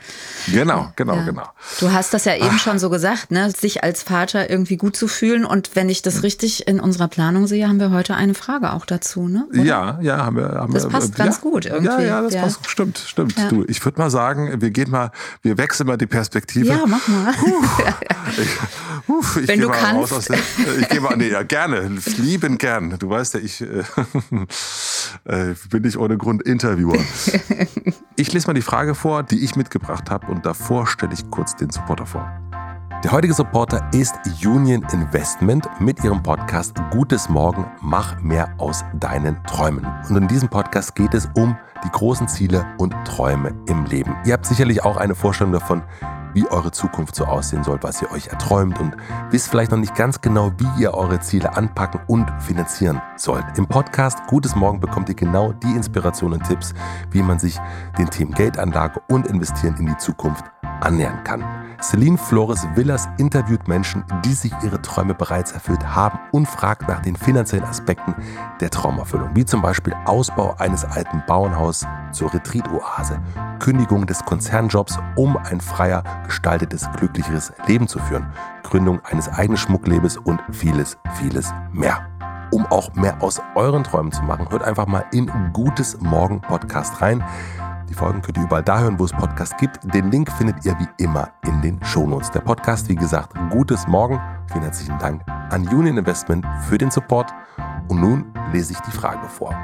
Genau, 0.47 0.91
genau, 0.95 1.15
ja. 1.15 1.23
genau. 1.23 1.47
Du 1.79 1.91
hast 1.91 2.13
das 2.13 2.25
ja 2.25 2.35
eben 2.35 2.55
Ach. 2.55 2.59
schon 2.59 2.79
so 2.79 2.89
gesagt, 2.89 3.31
ne? 3.31 3.51
sich 3.51 3.83
als 3.83 4.03
Vater 4.03 4.49
irgendwie 4.49 4.77
gut 4.77 4.95
zu 4.95 5.07
fühlen. 5.07 5.45
Und 5.45 5.75
wenn 5.75 5.89
ich 5.89 6.01
das 6.01 6.23
richtig 6.23 6.67
in 6.67 6.79
unserer 6.79 7.07
Planung 7.07 7.47
sehe, 7.47 7.67
haben 7.67 7.79
wir 7.79 7.91
heute 7.91 8.15
eine 8.15 8.33
Frage 8.33 8.73
auch 8.73 8.85
dazu. 8.85 9.27
Ne? 9.27 9.47
Oder? 9.51 9.63
Ja, 9.63 9.99
ja, 10.01 10.25
haben 10.25 10.37
wir. 10.37 10.49
Haben 10.49 10.73
das 10.73 10.87
passt 10.87 11.17
ja, 11.17 11.25
ganz 11.25 11.41
gut 11.41 11.65
irgendwie. 11.65 11.87
Ja, 11.87 12.01
ja, 12.01 12.21
das 12.21 12.35
passt. 12.35 12.69
Stimmt, 12.69 12.97
stimmt. 12.97 13.35
Du, 13.49 13.63
ich 13.67 13.83
würde 13.83 13.99
mal 13.99 14.09
sagen, 14.09 14.61
wir 14.61 14.71
gehen 14.71 14.91
mal, 14.91 15.11
wir 15.41 15.57
wechseln 15.57 15.87
mal 15.87 15.97
die 15.97 16.07
Perspektive. 16.07 16.67
Ja, 16.67 16.83
mach 16.85 17.07
mal. 17.07 17.33
ich, 18.37 18.49
uf, 19.07 19.37
ich 19.37 19.47
wenn 19.47 19.61
du 19.61 19.69
kannst. 19.69 20.31
Ich 20.79 20.89
gehe 20.89 21.01
mal, 21.01 21.15
nee, 21.15 21.29
ja, 21.29 21.43
gerne, 21.43 21.89
lieben 22.17 22.57
gern. 22.57 22.97
Du 22.99 23.09
weißt 23.09 23.35
ja, 23.35 23.39
ich 23.39 23.61
äh, 23.61 23.83
äh, 25.25 25.55
bin 25.69 25.83
nicht 25.83 25.97
ohne 25.97 26.17
Grund 26.17 26.43
Interviewer. 26.43 26.97
Ich 28.17 28.31
lese 28.31 28.47
mal 28.47 28.53
die 28.53 28.61
Frage 28.61 28.95
vor, 28.95 29.23
die 29.23 29.43
ich 29.43 29.57
mitgebracht 29.57 30.09
habe 30.09 30.27
und 30.27 30.45
davor 30.45 30.87
stelle 30.87 31.13
ich 31.13 31.29
kurz 31.31 31.53
den 31.53 31.69
Supporter 31.69 32.05
vor. 32.05 32.25
Der 33.03 33.11
heutige 33.11 33.33
Supporter 33.33 33.89
ist 33.93 34.15
Union 34.45 34.87
Investment 34.93 35.67
mit 35.81 36.01
ihrem 36.01 36.23
Podcast 36.23 36.77
Gutes 36.91 37.27
Morgen, 37.27 37.69
mach 37.81 38.21
mehr 38.21 38.55
aus 38.57 38.85
deinen 39.01 39.43
Träumen. 39.43 39.85
Und 40.07 40.15
in 40.15 40.27
diesem 40.29 40.47
Podcast 40.47 40.95
geht 40.95 41.13
es 41.13 41.27
um 41.35 41.57
die 41.83 41.89
großen 41.91 42.29
Ziele 42.29 42.65
und 42.77 42.95
Träume 43.05 43.53
im 43.67 43.83
Leben. 43.83 44.15
Ihr 44.25 44.31
habt 44.31 44.45
sicherlich 44.45 44.85
auch 44.85 44.95
eine 44.95 45.13
Vorstellung 45.13 45.51
davon, 45.51 45.83
wie 46.35 46.47
eure 46.47 46.71
Zukunft 46.71 47.15
so 47.15 47.25
aussehen 47.25 47.63
soll, 47.63 47.79
was 47.81 48.01
ihr 48.01 48.11
euch 48.11 48.27
erträumt 48.27 48.79
und 48.79 48.95
wisst 49.31 49.49
vielleicht 49.49 49.71
noch 49.71 49.79
nicht 49.79 49.95
ganz 49.95 50.21
genau, 50.21 50.51
wie 50.57 50.81
ihr 50.81 50.93
eure 50.93 51.19
Ziele 51.21 51.55
anpacken 51.55 52.01
und 52.07 52.29
finanzieren 52.41 53.01
sollt. 53.15 53.45
Im 53.57 53.65
Podcast 53.65 54.19
Gutes 54.27 54.55
Morgen 54.55 54.79
bekommt 54.79 55.09
ihr 55.09 55.15
genau 55.15 55.53
die 55.53 55.71
Inspirationen 55.71 56.39
und 56.39 56.47
Tipps, 56.47 56.73
wie 57.11 57.23
man 57.23 57.39
sich 57.39 57.57
den 57.97 58.09
Themen 58.09 58.33
Geldanlage 58.33 59.01
und 59.07 59.27
Investieren 59.27 59.77
in 59.79 59.87
die 59.87 59.97
Zukunft 59.97 60.43
annähern 60.81 61.23
kann. 61.23 61.43
Celine 61.81 62.17
Flores 62.17 62.67
Villas 62.75 63.07
interviewt 63.17 63.67
Menschen, 63.67 64.03
die 64.23 64.33
sich 64.33 64.53
ihre 64.63 64.81
Träume 64.81 65.13
bereits 65.13 65.51
erfüllt 65.51 65.85
haben 65.85 66.19
und 66.31 66.47
fragt 66.47 66.87
nach 66.87 67.01
den 67.01 67.15
finanziellen 67.15 67.65
Aspekten 67.65 68.15
der 68.59 68.69
Traumerfüllung, 68.69 69.29
wie 69.35 69.45
zum 69.45 69.61
Beispiel 69.61 69.93
Ausbau 70.05 70.55
eines 70.57 70.85
alten 70.85 71.23
Bauernhauses 71.27 71.87
zur 72.11 72.33
Retreat-Oase, 72.33 73.19
Kündigung 73.59 74.05
des 74.05 74.23
Konzernjobs, 74.25 74.97
um 75.15 75.37
ein 75.37 75.61
freier, 75.61 76.03
gestaltetes, 76.25 76.87
glücklicheres 76.97 77.53
Leben 77.67 77.87
zu 77.87 77.99
führen, 77.99 78.27
Gründung 78.63 78.99
eines 79.05 79.29
eigenen 79.29 79.57
Schmucklebens 79.57 80.17
und 80.17 80.41
vieles, 80.51 80.97
vieles 81.19 81.53
mehr 81.71 82.07
um 82.51 82.65
auch 82.67 82.93
mehr 82.93 83.21
aus 83.21 83.41
euren 83.55 83.83
Träumen 83.83 84.11
zu 84.11 84.23
machen, 84.23 84.49
hört 84.49 84.63
einfach 84.63 84.87
mal 84.87 85.03
in 85.11 85.29
Gutes 85.51 85.99
Morgen 85.99 86.39
Podcast 86.39 87.01
rein. 87.01 87.23
Die 87.89 87.93
Folgen 87.93 88.21
könnt 88.21 88.37
ihr 88.37 88.43
überall 88.43 88.63
da 88.63 88.79
hören, 88.79 88.99
wo 88.99 89.05
es 89.05 89.11
Podcasts 89.11 89.55
gibt. 89.57 89.79
Den 89.93 90.11
Link 90.11 90.31
findet 90.31 90.65
ihr 90.65 90.77
wie 90.79 91.03
immer 91.03 91.29
in 91.45 91.61
den 91.61 91.83
Shownotes. 91.83 92.31
Der 92.31 92.41
Podcast, 92.41 92.89
wie 92.89 92.95
gesagt, 92.95 93.33
gutes 93.51 93.87
Morgen. 93.87 94.19
Vielen 94.51 94.63
herzlichen 94.63 94.97
Dank 94.99 95.21
an 95.27 95.67
Union 95.67 95.97
Investment 95.97 96.45
für 96.67 96.77
den 96.77 96.91
Support. 96.91 97.31
Und 97.87 98.01
nun 98.01 98.25
lese 98.51 98.73
ich 98.73 98.79
die 98.79 98.91
Frage 98.91 99.27
vor. 99.27 99.55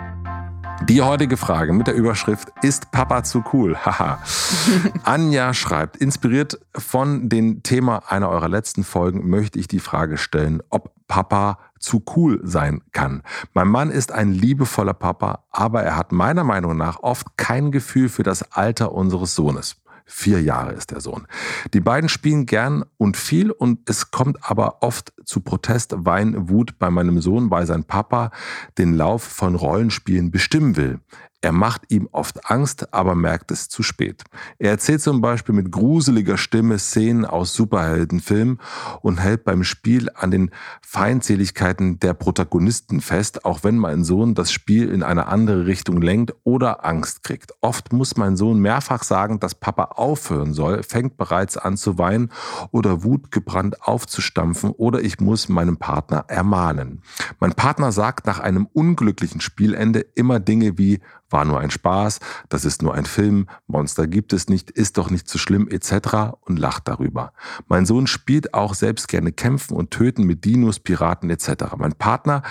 Die 0.89 1.01
heutige 1.01 1.38
Frage 1.38 1.73
mit 1.73 1.88
der 1.88 1.93
Überschrift 1.93 2.51
Ist 2.61 2.91
Papa 2.91 3.23
zu 3.23 3.43
cool? 3.53 3.77
Haha. 3.77 4.19
Anja 5.03 5.53
schreibt, 5.53 5.97
inspiriert 5.97 6.59
von 6.75 7.29
dem 7.29 7.61
Thema 7.61 8.03
einer 8.09 8.29
eurer 8.29 8.50
letzten 8.50 8.83
Folgen 8.83 9.29
möchte 9.29 9.59
ich 9.59 9.67
die 9.67 9.79
Frage 9.79 10.17
stellen, 10.17 10.61
ob 10.69 10.91
Papa 11.07 11.59
zu 11.79 12.03
cool 12.15 12.39
sein 12.43 12.81
kann. 12.93 13.21
Mein 13.53 13.67
Mann 13.67 13.91
ist 13.91 14.11
ein 14.11 14.31
liebevoller 14.31 14.93
Papa, 14.93 15.43
aber 15.51 15.83
er 15.83 15.97
hat 15.97 16.11
meiner 16.11 16.43
Meinung 16.43 16.77
nach 16.77 17.03
oft 17.03 17.38
kein 17.38 17.71
Gefühl 17.71 18.09
für 18.09 18.23
das 18.23 18.51
Alter 18.51 18.91
unseres 18.91 19.35
Sohnes. 19.35 19.80
Vier 20.13 20.41
Jahre 20.41 20.74
ist 20.74 20.91
der 20.91 21.00
Sohn. 21.00 21.25
Die 21.74 21.80
beiden 21.80 22.10
spielen 22.10 22.46
gern 22.46 22.84
und 22.98 23.15
viel 23.15 23.50
und 23.50 23.89
es 23.89 24.12
kommt 24.12 24.38
aber 24.44 24.84
oft 24.84 25.13
zu 25.24 25.39
Protest, 25.39 25.94
Wein, 26.00 26.50
Wut 26.50 26.77
bei 26.77 26.89
meinem 26.89 27.22
Sohn, 27.22 27.50
weil 27.50 27.65
sein 27.65 27.86
Papa 27.86 28.30
den 28.77 28.94
Lauf 28.94 29.24
von 29.24 29.56
Rollenspielen 29.56 30.30
bestimmen 30.30 30.75
will. 30.75 31.00
Er 31.43 31.51
macht 31.51 31.91
ihm 31.91 32.07
oft 32.12 32.51
Angst, 32.51 32.93
aber 32.93 33.15
merkt 33.15 33.50
es 33.50 33.67
zu 33.67 33.81
spät. 33.81 34.24
Er 34.60 34.69
erzählt 34.69 35.01
zum 35.01 35.21
Beispiel 35.21 35.55
mit 35.55 35.71
gruseliger 35.71 36.38
Stimme 36.38 36.77
Szenen 36.77 37.25
aus 37.25 37.55
Superheldenfilmen 37.55 38.60
und 39.01 39.19
hält 39.19 39.43
beim 39.43 39.63
Spiel 39.63 40.12
an 40.13 40.29
den 40.29 40.51
Feindseligkeiten 40.81 42.00
der 42.00 42.13
Protagonisten 42.13 43.01
fest, 43.01 43.43
auch 43.43 43.63
wenn 43.63 43.77
mein 43.77 44.03
Sohn 44.03 44.36
das 44.36 44.51
Spiel 44.51 44.89
in 44.89 45.01
eine 45.01 45.25
andere 45.27 45.65
Richtung 45.65 46.00
lenkt 46.00 46.36
oder 46.43 46.86
Angst 46.86 47.23
kriegt. 47.23 47.54
Oft 47.62 47.91
muss 47.91 48.17
mein 48.17 48.38
Sohn 48.38 48.60
mehrfach 48.60 49.01
sagen, 49.01 49.39
dass 49.39 49.56
Papa 49.56 49.95
aufhören 49.95 50.54
soll, 50.54 50.84
fängt 50.84 51.17
bereits 51.17 51.58
an 51.58 51.75
zu 51.75 51.97
weinen 51.97 52.32
oder 52.69 53.04
wutgebrannt 53.04 53.82
aufzustampfen 53.82 54.69
oder 54.69 55.01
ich 55.01 55.19
muss 55.19 55.49
meinen 55.49 55.77
Partner 55.77 56.25
ermahnen. 56.27 57.01
Mein 57.39 57.54
Partner 57.54 57.91
sagt 57.91 58.27
nach 58.27 58.39
einem 58.39 58.67
unglücklichen 58.73 59.41
Spielende 59.41 60.01
immer 60.13 60.39
Dinge 60.39 60.77
wie 60.77 60.99
war 61.32 61.46
nur 61.46 61.60
ein 61.60 61.72
Spaß, 61.72 62.20
das 62.50 62.65
ist 62.65 62.82
nur 62.82 62.94
ein 62.94 63.06
Film, 63.06 63.48
Monster 63.67 64.08
gibt 64.08 64.34
es 64.34 64.50
nicht, 64.50 64.70
ist 64.72 64.98
doch 64.98 65.10
nicht 65.10 65.28
so 65.28 65.38
schlimm 65.38 65.67
etc. 65.70 66.36
und 66.41 66.60
lacht 66.60 66.88
darüber. 66.88 67.34
Mein 67.67 67.86
Sohn 67.86 68.08
spielt 68.08 68.54
auch 68.54 68.74
selbst 68.74 69.08
gerne 69.08 69.32
kämpfen 69.32 69.76
und 69.76 69.91
töten 69.91 70.24
mit 70.24 70.46
Dinos, 70.46 70.80
Piraten 70.80 71.30
etc. 71.30 71.76
Mein 71.78 71.94
Partner 71.94 72.44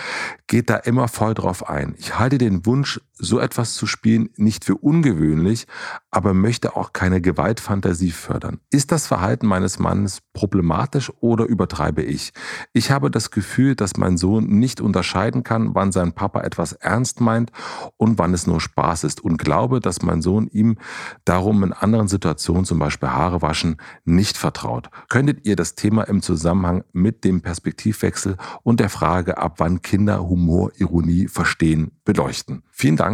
geht 0.47 0.71
da 0.71 0.77
immer 0.77 1.09
voll 1.09 1.35
drauf 1.35 1.69
ein. 1.69 1.95
Ich 1.99 2.19
halte 2.19 2.39
den 2.39 2.67
Wunsch, 2.67 3.01
so 3.21 3.39
etwas 3.39 3.75
zu 3.75 3.87
spielen, 3.87 4.31
nicht 4.37 4.65
für 4.65 4.77
ungewöhnlich, 4.77 5.67
aber 6.11 6.35
möchte 6.35 6.77
auch 6.77 6.93
keine 6.93 7.21
Gewaltfantasie 7.21 8.11
fördern. 8.11 8.61
Ist 8.71 8.93
das 8.93 9.07
Verhalten 9.07 9.47
meines 9.47 9.79
Mannes 9.79 10.21
problematisch 10.33 11.13
oder 11.21 11.45
übertreibe 11.45 12.03
ich? 12.03 12.33
Ich 12.73 12.91
habe 12.91 13.11
das 13.11 13.31
Gefühl, 13.31 13.75
dass 13.75 13.97
mein 13.97 14.17
Sohn 14.17 14.47
nicht 14.47 14.81
unterscheiden 14.81 15.45
kann, 15.45 15.75
wann 15.75 15.93
sein 15.93 16.13
Papa 16.13 16.41
etwas 16.41 16.73
ernst 16.73 17.21
meint 17.21 17.53
und 17.97 18.19
wann 18.19 18.35
es 18.35 18.47
nur 18.47 18.61
Spaß 18.61 19.05
ist 19.05 19.21
und 19.23 19.37
glaube, 19.37 19.81
dass 19.81 20.03
mein 20.03 20.23
Sohn 20.23 20.49
ihm 20.49 20.79
darum 21.25 21.63
in 21.63 21.73
anderen 21.73 22.09
Situationen, 22.09 22.65
zum 22.65 22.79
Beispiel 22.79 23.11
Haare 23.11 23.43
waschen, 23.43 23.77
nicht 24.05 24.37
vertraut. 24.37 24.89
Könntet 25.09 25.47
ihr 25.47 25.57
das 25.57 25.75
Thema 25.75 26.05
im 26.05 26.23
Zusammenhang 26.23 26.85
mit 26.93 27.25
dem 27.25 27.43
Perspektivwechsel 27.43 28.37
und 28.63 28.81
der 28.81 28.89
Frage, 28.89 29.39
ab 29.39 29.55
wann 29.59 29.83
Kinder 29.83 30.29
Humor, 30.29 30.73
Ironie 30.77 31.29
verstehen, 31.29 31.93
beleuchten? 32.05 32.63
Vielen 32.71 32.97
Dank, 32.97 33.10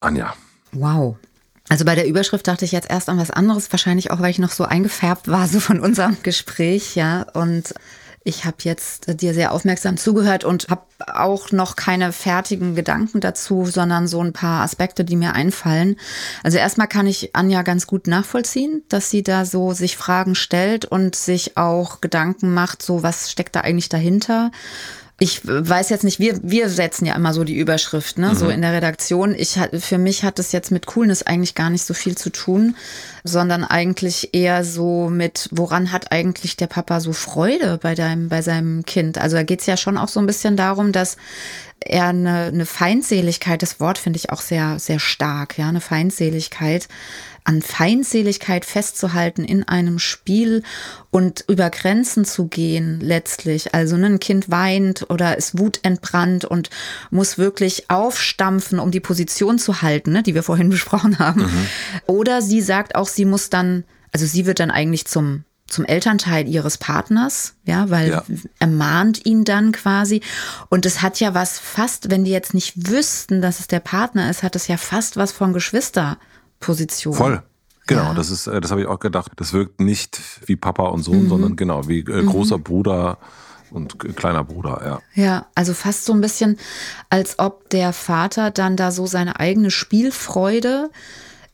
Anja. 0.00 0.34
Wow, 0.72 1.16
also 1.68 1.84
bei 1.84 1.94
der 1.94 2.06
Überschrift 2.06 2.46
dachte 2.48 2.64
ich 2.64 2.72
jetzt 2.72 2.90
erst 2.90 3.08
an 3.08 3.18
was 3.18 3.30
anderes, 3.30 3.70
wahrscheinlich 3.70 4.10
auch, 4.10 4.20
weil 4.20 4.30
ich 4.30 4.38
noch 4.38 4.52
so 4.52 4.64
eingefärbt 4.64 5.28
war, 5.28 5.46
so 5.48 5.60
von 5.60 5.80
unserem 5.80 6.16
Gespräch, 6.22 6.96
ja. 6.96 7.26
Und 7.34 7.74
ich 8.24 8.44
habe 8.44 8.56
jetzt 8.60 9.20
dir 9.20 9.34
sehr 9.34 9.52
aufmerksam 9.52 9.96
zugehört 9.96 10.44
und 10.44 10.68
habe 10.68 10.82
auch 11.06 11.52
noch 11.52 11.76
keine 11.76 12.12
fertigen 12.12 12.74
Gedanken 12.74 13.20
dazu, 13.20 13.66
sondern 13.66 14.08
so 14.08 14.22
ein 14.22 14.32
paar 14.32 14.62
Aspekte, 14.62 15.04
die 15.04 15.16
mir 15.16 15.34
einfallen. 15.34 15.96
Also 16.42 16.58
erstmal 16.58 16.88
kann 16.88 17.06
ich 17.06 17.34
Anja 17.36 17.62
ganz 17.62 17.86
gut 17.86 18.06
nachvollziehen, 18.06 18.82
dass 18.88 19.10
sie 19.10 19.22
da 19.22 19.44
so 19.44 19.72
sich 19.72 19.96
Fragen 19.96 20.34
stellt 20.34 20.84
und 20.86 21.16
sich 21.16 21.56
auch 21.56 22.00
Gedanken 22.00 22.52
macht, 22.52 22.82
so 22.82 23.02
was 23.02 23.30
steckt 23.30 23.56
da 23.56 23.60
eigentlich 23.60 23.88
dahinter 23.88 24.50
ich 25.20 25.40
weiß 25.44 25.88
jetzt 25.90 26.04
nicht, 26.04 26.20
wir, 26.20 26.38
wir 26.42 26.68
setzen 26.68 27.04
ja 27.04 27.16
immer 27.16 27.34
so 27.34 27.42
die 27.42 27.56
Überschrift, 27.56 28.18
ne, 28.18 28.28
mhm. 28.28 28.34
so 28.36 28.48
in 28.48 28.62
der 28.62 28.72
Redaktion. 28.72 29.34
Ich, 29.34 29.58
für 29.80 29.98
mich 29.98 30.22
hat 30.22 30.38
es 30.38 30.52
jetzt 30.52 30.70
mit 30.70 30.86
Coolness 30.86 31.24
eigentlich 31.24 31.56
gar 31.56 31.70
nicht 31.70 31.82
so 31.82 31.92
viel 31.92 32.16
zu 32.16 32.30
tun, 32.30 32.76
sondern 33.24 33.64
eigentlich 33.64 34.32
eher 34.32 34.64
so 34.64 35.08
mit, 35.10 35.48
woran 35.50 35.90
hat 35.90 36.12
eigentlich 36.12 36.56
der 36.56 36.68
Papa 36.68 37.00
so 37.00 37.12
Freude 37.12 37.80
bei 37.82 37.96
deinem, 37.96 38.28
bei 38.28 38.42
seinem 38.42 38.84
Kind? 38.84 39.18
Also 39.18 39.36
da 39.36 39.42
geht's 39.42 39.66
ja 39.66 39.76
schon 39.76 39.98
auch 39.98 40.08
so 40.08 40.20
ein 40.20 40.26
bisschen 40.26 40.56
darum, 40.56 40.92
dass 40.92 41.16
er 41.80 42.08
eine, 42.08 42.44
eine 42.44 42.66
Feindseligkeit, 42.66 43.62
das 43.62 43.80
Wort 43.80 43.98
finde 43.98 44.18
ich 44.18 44.30
auch 44.30 44.40
sehr, 44.40 44.78
sehr 44.78 45.00
stark, 45.00 45.58
ja, 45.58 45.68
eine 45.68 45.80
Feindseligkeit 45.80 46.86
an 47.48 47.62
Feindseligkeit 47.62 48.66
festzuhalten 48.66 49.42
in 49.42 49.64
einem 49.64 49.98
Spiel 49.98 50.62
und 51.10 51.46
über 51.48 51.70
Grenzen 51.70 52.26
zu 52.26 52.46
gehen 52.46 53.00
letztlich. 53.00 53.74
Also 53.74 53.96
ne, 53.96 54.06
ein 54.06 54.20
Kind 54.20 54.50
weint 54.50 55.08
oder 55.08 55.38
ist 55.38 55.58
wutentbrannt 55.58 56.44
und 56.44 56.68
muss 57.10 57.38
wirklich 57.38 57.88
aufstampfen, 57.88 58.78
um 58.78 58.90
die 58.90 59.00
Position 59.00 59.58
zu 59.58 59.80
halten, 59.80 60.12
ne, 60.12 60.22
die 60.22 60.34
wir 60.34 60.42
vorhin 60.42 60.68
besprochen 60.68 61.18
haben. 61.18 61.40
Mhm. 61.40 61.66
Oder 62.06 62.42
sie 62.42 62.60
sagt 62.60 62.94
auch, 62.94 63.08
sie 63.08 63.24
muss 63.24 63.48
dann, 63.48 63.84
also 64.12 64.26
sie 64.26 64.44
wird 64.44 64.60
dann 64.60 64.70
eigentlich 64.70 65.06
zum 65.06 65.44
zum 65.70 65.84
Elternteil 65.84 66.48
ihres 66.48 66.78
Partners, 66.78 67.52
ja, 67.66 67.90
weil 67.90 68.08
ja. 68.08 68.24
er 68.58 68.66
mahnt 68.66 69.26
ihn 69.26 69.44
dann 69.44 69.72
quasi. 69.72 70.22
Und 70.70 70.86
es 70.86 71.02
hat 71.02 71.20
ja 71.20 71.34
was 71.34 71.58
fast, 71.58 72.10
wenn 72.10 72.24
die 72.24 72.30
jetzt 72.30 72.54
nicht 72.54 72.88
wüssten, 72.88 73.42
dass 73.42 73.60
es 73.60 73.68
der 73.68 73.80
Partner 73.80 74.30
ist, 74.30 74.42
hat 74.42 74.56
es 74.56 74.66
ja 74.66 74.78
fast 74.78 75.18
was 75.18 75.30
von 75.30 75.52
Geschwister. 75.52 76.16
Position. 76.60 77.14
Voll. 77.14 77.42
Genau, 77.86 78.02
ja. 78.04 78.14
das 78.14 78.30
ist, 78.30 78.46
äh, 78.46 78.60
das 78.60 78.70
habe 78.70 78.82
ich 78.82 78.86
auch 78.86 79.00
gedacht. 79.00 79.32
Das 79.36 79.52
wirkt 79.52 79.80
nicht 79.80 80.20
wie 80.46 80.56
Papa 80.56 80.88
und 80.88 81.02
Sohn, 81.02 81.24
mhm. 81.24 81.28
sondern 81.28 81.56
genau 81.56 81.88
wie 81.88 82.00
äh, 82.00 82.24
großer 82.24 82.58
mhm. 82.58 82.62
Bruder 82.62 83.18
und 83.70 83.98
kleiner 84.16 84.44
Bruder, 84.44 84.80
ja. 84.84 85.22
Ja, 85.22 85.46
also 85.54 85.74
fast 85.74 86.04
so 86.04 86.12
ein 86.12 86.20
bisschen, 86.20 86.58
als 87.10 87.38
ob 87.38 87.68
der 87.70 87.92
Vater 87.92 88.50
dann 88.50 88.76
da 88.76 88.90
so 88.90 89.06
seine 89.06 89.40
eigene 89.40 89.70
Spielfreude 89.70 90.90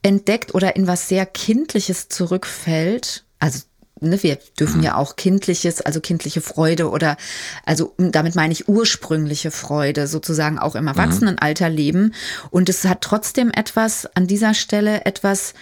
entdeckt 0.02 0.54
oder 0.54 0.76
in 0.76 0.86
was 0.86 1.08
sehr 1.08 1.26
Kindliches 1.26 2.08
zurückfällt. 2.08 3.24
Also 3.38 3.60
ne, 4.04 4.22
wir 4.22 4.38
dürfen 4.58 4.82
ja 4.82 4.96
auch 4.96 5.16
kindliches, 5.16 5.80
also 5.80 6.00
kindliche 6.00 6.40
Freude 6.40 6.90
oder, 6.90 7.16
also 7.64 7.94
damit 7.98 8.34
meine 8.34 8.52
ich 8.52 8.68
ursprüngliche 8.68 9.50
Freude 9.50 10.06
sozusagen 10.06 10.58
auch 10.58 10.74
im 10.74 10.86
Erwachsenenalter 10.86 11.68
leben. 11.68 12.14
Und 12.50 12.68
es 12.68 12.84
hat 12.84 13.00
trotzdem 13.00 13.50
etwas 13.50 14.06
an 14.14 14.26
dieser 14.26 14.54
Stelle 14.54 15.04
etwas 15.04 15.54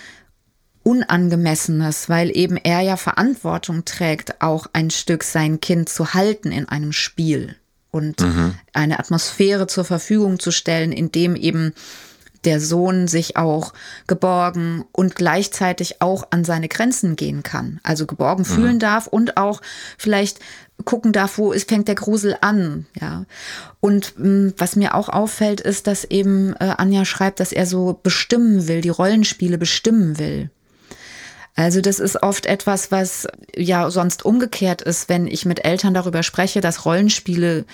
Unangemessenes, 0.83 2.09
weil 2.09 2.37
eben 2.37 2.57
er 2.57 2.81
ja 2.81 2.97
Verantwortung 2.97 3.85
trägt, 3.85 4.43
auch 4.43 4.67
ein 4.73 4.91
Stück 4.91 5.23
sein 5.23 5.61
Kind 5.61 5.89
zu 5.89 6.15
halten 6.15 6.51
in 6.51 6.69
einem 6.69 6.93
Spiel 6.93 7.57
und 7.93 8.21
mhm. 8.21 8.55
eine 8.73 8.99
Atmosphäre 8.99 9.69
zur 9.69 9.85
Verfügung 9.85 10.41
zu 10.41 10.51
stellen, 10.51 10.91
in 10.91 11.13
dem 11.13 11.37
eben 11.37 11.73
der 12.45 12.61
Sohn 12.61 13.09
sich 13.09 13.37
auch 13.37 13.73
geborgen 14.07 14.85
und 14.93 15.15
gleichzeitig 15.15 16.01
auch 16.01 16.29
an 16.31 16.45
seine 16.45 16.69
Grenzen 16.69 17.17
gehen 17.17 17.43
kann. 17.43 17.81
Also 17.83 18.07
geborgen 18.07 18.43
mhm. 18.43 18.55
fühlen 18.55 18.79
darf 18.79 19.07
und 19.07 19.37
auch 19.37 19.61
vielleicht 19.97 20.41
gucken 20.85 21.13
darf, 21.13 21.39
wo 21.39 21.53
ist, 21.53 21.69
fängt 21.69 21.89
der 21.89 21.95
Grusel 21.95 22.37
an, 22.41 22.87
ja. 23.01 23.25
Und 23.81 24.19
mh, 24.19 24.29
mm, 24.29 24.55
was 24.59 24.77
mir 24.77 24.95
auch 24.95 25.09
auffällt, 25.09 25.61
ist, 25.61 25.87
dass 25.87 26.05
eben 26.05 26.55
äh, 26.55 26.75
Anja 26.77 27.05
schreibt, 27.05 27.41
dass 27.41 27.53
er 27.53 27.67
so 27.67 27.99
bestimmen 28.03 28.67
will, 28.67 28.81
die 28.81 28.89
Rollenspiele 28.89 29.59
bestimmen 29.59 30.19
will. 30.19 30.51
Also 31.55 31.83
das 31.83 32.01
ist 32.01 32.23
oft 32.23 32.47
etwas, 32.47 32.91
was 32.91 33.29
ja 33.55 33.91
sonst 33.91 34.25
umgekehrt 34.25 34.81
ist, 34.81 35.11
wenn 35.11 35.27
ich 35.27 35.45
mit 35.45 35.67
Eltern 35.67 35.93
darüber 35.93 36.23
spreche, 36.23 36.63
dass 36.63 36.87
Rollenspiele 36.87 37.67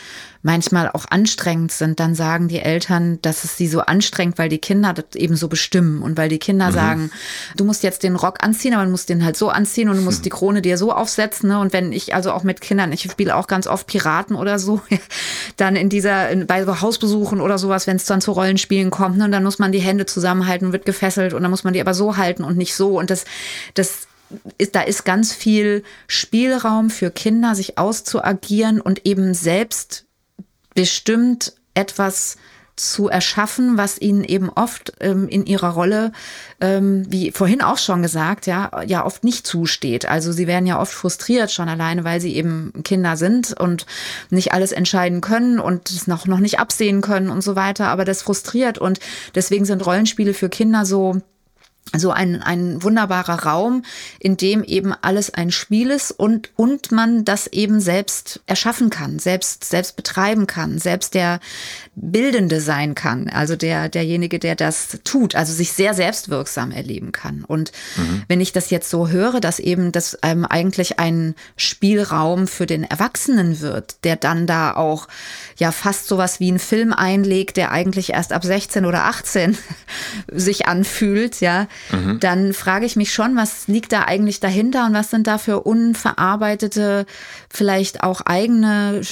manchmal 0.43 0.88
auch 0.93 1.05
anstrengend 1.11 1.73
sind, 1.73 1.99
dann 1.99 2.14
sagen 2.14 2.49
die 2.49 2.61
Eltern, 2.61 3.19
dass 3.23 3.45
es 3.45 3.57
sie 3.57 3.67
so 3.67 3.81
anstrengt, 3.81 4.38
weil 4.38 4.49
die 4.49 4.59
Kinder 4.59 4.95
das 4.95 5.17
eben 5.17 5.37
so 5.37 5.49
bestimmen 5.49 6.01
und 6.01 6.17
weil 6.17 6.29
die 6.29 6.38
Kinder 6.38 6.69
mhm. 6.69 6.75
sagen, 6.75 7.11
du 7.57 7.64
musst 7.64 7.83
jetzt 7.83 8.03
den 8.03 8.14
Rock 8.14 8.38
anziehen, 8.43 8.75
aber 8.75 8.85
du 8.85 8.91
musst 8.91 9.09
den 9.09 9.25
halt 9.25 9.37
so 9.37 9.49
anziehen 9.49 9.88
und 9.88 9.97
du 9.97 10.03
musst 10.03 10.21
mhm. 10.21 10.25
die 10.25 10.31
Krone 10.31 10.62
dir 10.62 10.79
so 10.79 10.93
aufsetzen. 10.93 11.49
Ne? 11.49 11.59
Und 11.59 11.73
wenn 11.73 11.93
ich 11.93 12.14
also 12.14 12.33
auch 12.33 12.45
mit 12.45 12.61
Kindern, 12.61 12.93
ich 12.93 13.03
spiele 13.03 13.35
auch 13.35 13.49
ganz 13.49 13.67
oft 13.67 13.87
Piraten 13.87 14.37
oder 14.37 14.59
so, 14.59 14.81
dann 15.57 15.75
in 15.75 15.88
dieser, 15.88 16.35
bei 16.47 16.64
so 16.64 16.81
Hausbesuchen 16.81 17.41
oder 17.41 17.59
sowas, 17.59 17.87
wenn 17.87 17.97
es 17.97 18.05
dann 18.05 18.21
zu 18.21 18.33
Rollenspielen 18.33 18.91
kommt, 18.91 19.19
ne? 19.19 19.29
dann 19.29 19.43
muss 19.43 19.59
man 19.59 19.73
die 19.73 19.81
Hände 19.81 20.07
zusammenhalten, 20.07 20.73
wird 20.73 20.87
gefesselt 20.87 21.35
und 21.35 21.43
dann 21.43 21.51
muss 21.51 21.64
man 21.64 21.75
die 21.75 21.81
aber 21.81 21.95
so 21.95 22.17
halten 22.17 22.45
und 22.45 22.57
nicht 22.57 22.75
so. 22.75 22.99
Und 22.99 23.11
das, 23.11 23.25
das 23.79 24.09
ist, 24.59 24.75
da 24.75 24.83
ist 24.83 25.05
ganz 25.05 25.33
viel 25.33 25.83
Spielraum 26.07 26.91
für 26.91 27.11
Kinder, 27.11 27.55
sich 27.55 27.79
auszuagieren 27.79 28.81
und 28.81 29.07
eben 29.07 29.33
selbst 29.33 30.05
bestimmt 30.75 31.55
etwas 31.75 32.37
zu 32.79 33.09
erschaffen, 33.09 33.77
was 33.77 34.01
ihnen 34.01 34.23
eben 34.23 34.51
oft 34.51 34.93
ähm, 35.01 35.29
in 35.29 35.47
ihrer 35.47 35.71
Rolle, 35.71 36.12
ähm, 36.61 37.05
wie 37.09 37.33
vorhin 37.33 37.61
auch 37.61 37.79
schon 37.79 38.03
gesagt, 38.03 38.47
ja, 38.47 38.83
ja 38.87 39.05
oft 39.05 39.25
nicht 39.25 39.47
zusteht. 39.47 40.07
Also 40.07 40.31
sie 40.31 40.47
werden 40.47 40.67
ja 40.67 40.81
oft 40.81 40.93
frustriert 40.93 41.51
schon 41.51 41.69
alleine, 41.69 42.05
weil 42.05 42.21
sie 42.21 42.37
eben 42.37 42.73
Kinder 42.85 43.17
sind 43.17 43.59
und 43.59 43.87
nicht 44.31 44.53
alles 44.53 44.71
entscheiden 44.71 45.21
können 45.21 45.59
und 45.59 45.91
es 45.91 46.07
noch, 46.07 46.27
noch 46.27 46.38
nicht 46.38 46.61
absehen 46.61 47.01
können 47.01 47.31
und 47.31 47.43
so 47.43 47.57
weiter. 47.57 47.88
Aber 47.88 48.05
das 48.05 48.23
frustriert 48.23 48.79
und 48.79 49.01
deswegen 49.35 49.64
sind 49.64 49.85
Rollenspiele 49.85 50.35
für 50.35 50.49
Kinder 50.49 50.87
so 50.87 51.21
so 51.96 52.11
ein, 52.11 52.42
ein 52.42 52.83
wunderbarer 52.83 53.44
Raum, 53.44 53.83
in 54.18 54.37
dem 54.37 54.62
eben 54.64 54.94
alles 55.01 55.33
ein 55.33 55.51
Spiel 55.51 55.90
ist 55.90 56.11
und, 56.11 56.51
und 56.57 56.92
man 56.92 57.24
das 57.24 57.46
eben 57.46 57.81
selbst 57.81 58.40
erschaffen 58.46 58.90
kann, 58.90 59.18
selbst, 59.18 59.64
selbst 59.64 59.96
betreiben 59.96 60.46
kann, 60.46 60.79
selbst 60.79 61.14
der 61.14 61.40
Bildende 61.94 62.61
sein 62.61 62.94
kann, 62.94 63.29
also 63.29 63.57
der, 63.57 63.88
derjenige, 63.88 64.38
der 64.38 64.55
das 64.55 64.98
tut, 65.05 65.35
also 65.35 65.53
sich 65.53 65.72
sehr 65.72 65.94
selbstwirksam 65.94 66.70
erleben 66.70 67.12
kann. 67.12 67.44
Und 67.44 67.72
mhm. 67.96 68.22
wenn 68.29 68.40
ich 68.40 68.53
das 68.53 68.70
jetzt 68.70 68.90
so 68.90 69.09
höre, 69.09 69.40
dass 69.40 69.59
eben 69.59 69.90
das 69.90 70.18
ähm, 70.22 70.44
eigentlich 70.44 70.98
ein 70.98 71.35
Spielraum 71.57 72.46
für 72.46 72.66
den 72.66 72.85
Erwachsenen 72.85 73.61
wird, 73.61 74.05
der 74.05 74.16
dann 74.16 74.46
da 74.46 74.74
auch 74.74 75.09
ja 75.57 75.72
fast 75.72 76.07
sowas 76.07 76.38
wie 76.38 76.53
ein 76.53 76.59
Film 76.59 76.92
einlegt, 76.92 77.57
der 77.57 77.72
eigentlich 77.72 78.11
erst 78.11 78.33
ab 78.33 78.44
16 78.44 78.85
oder 78.85 79.05
18 79.05 79.57
sich 80.33 80.66
anfühlt, 80.66 81.40
ja, 81.40 81.66
mhm. 81.91 82.21
dann 82.21 82.53
frage 82.53 82.87
ich 82.87 82.97
mich 82.97 83.12
schon, 83.12 83.37
was 83.37 83.69
liegt 83.69 83.93
da 83.93 84.05
eigentlich 84.05 84.41
dahinter 84.41 84.87
und 84.87 84.95
was 84.95 85.11
sind 85.11 85.27
da 85.27 85.38
für 85.38 85.61
unverarbeitete, 85.61 87.07
vielleicht 87.49 88.03
auch 88.03 88.21
eigene 88.23 89.03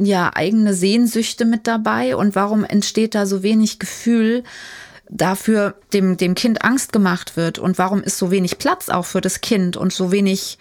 ja, 0.00 0.30
eigene 0.34 0.72
Sehnsüchte 0.72 1.44
mit 1.44 1.66
dabei 1.66 2.14
und 2.14 2.36
warum 2.36 2.64
entsteht 2.64 3.14
da 3.14 3.26
so 3.26 3.42
wenig 3.42 3.78
Gefühl 3.78 4.44
dafür 5.10 5.74
dem, 5.92 6.16
dem 6.16 6.34
Kind 6.34 6.64
Angst 6.64 6.92
gemacht 6.92 7.36
wird 7.36 7.58
und 7.58 7.78
warum 7.78 8.02
ist 8.02 8.18
so 8.18 8.30
wenig 8.30 8.58
Platz 8.58 8.88
auch 8.88 9.04
für 9.04 9.20
das 9.20 9.40
Kind 9.40 9.76
und 9.76 9.92
so 9.92 10.12
wenig 10.12 10.58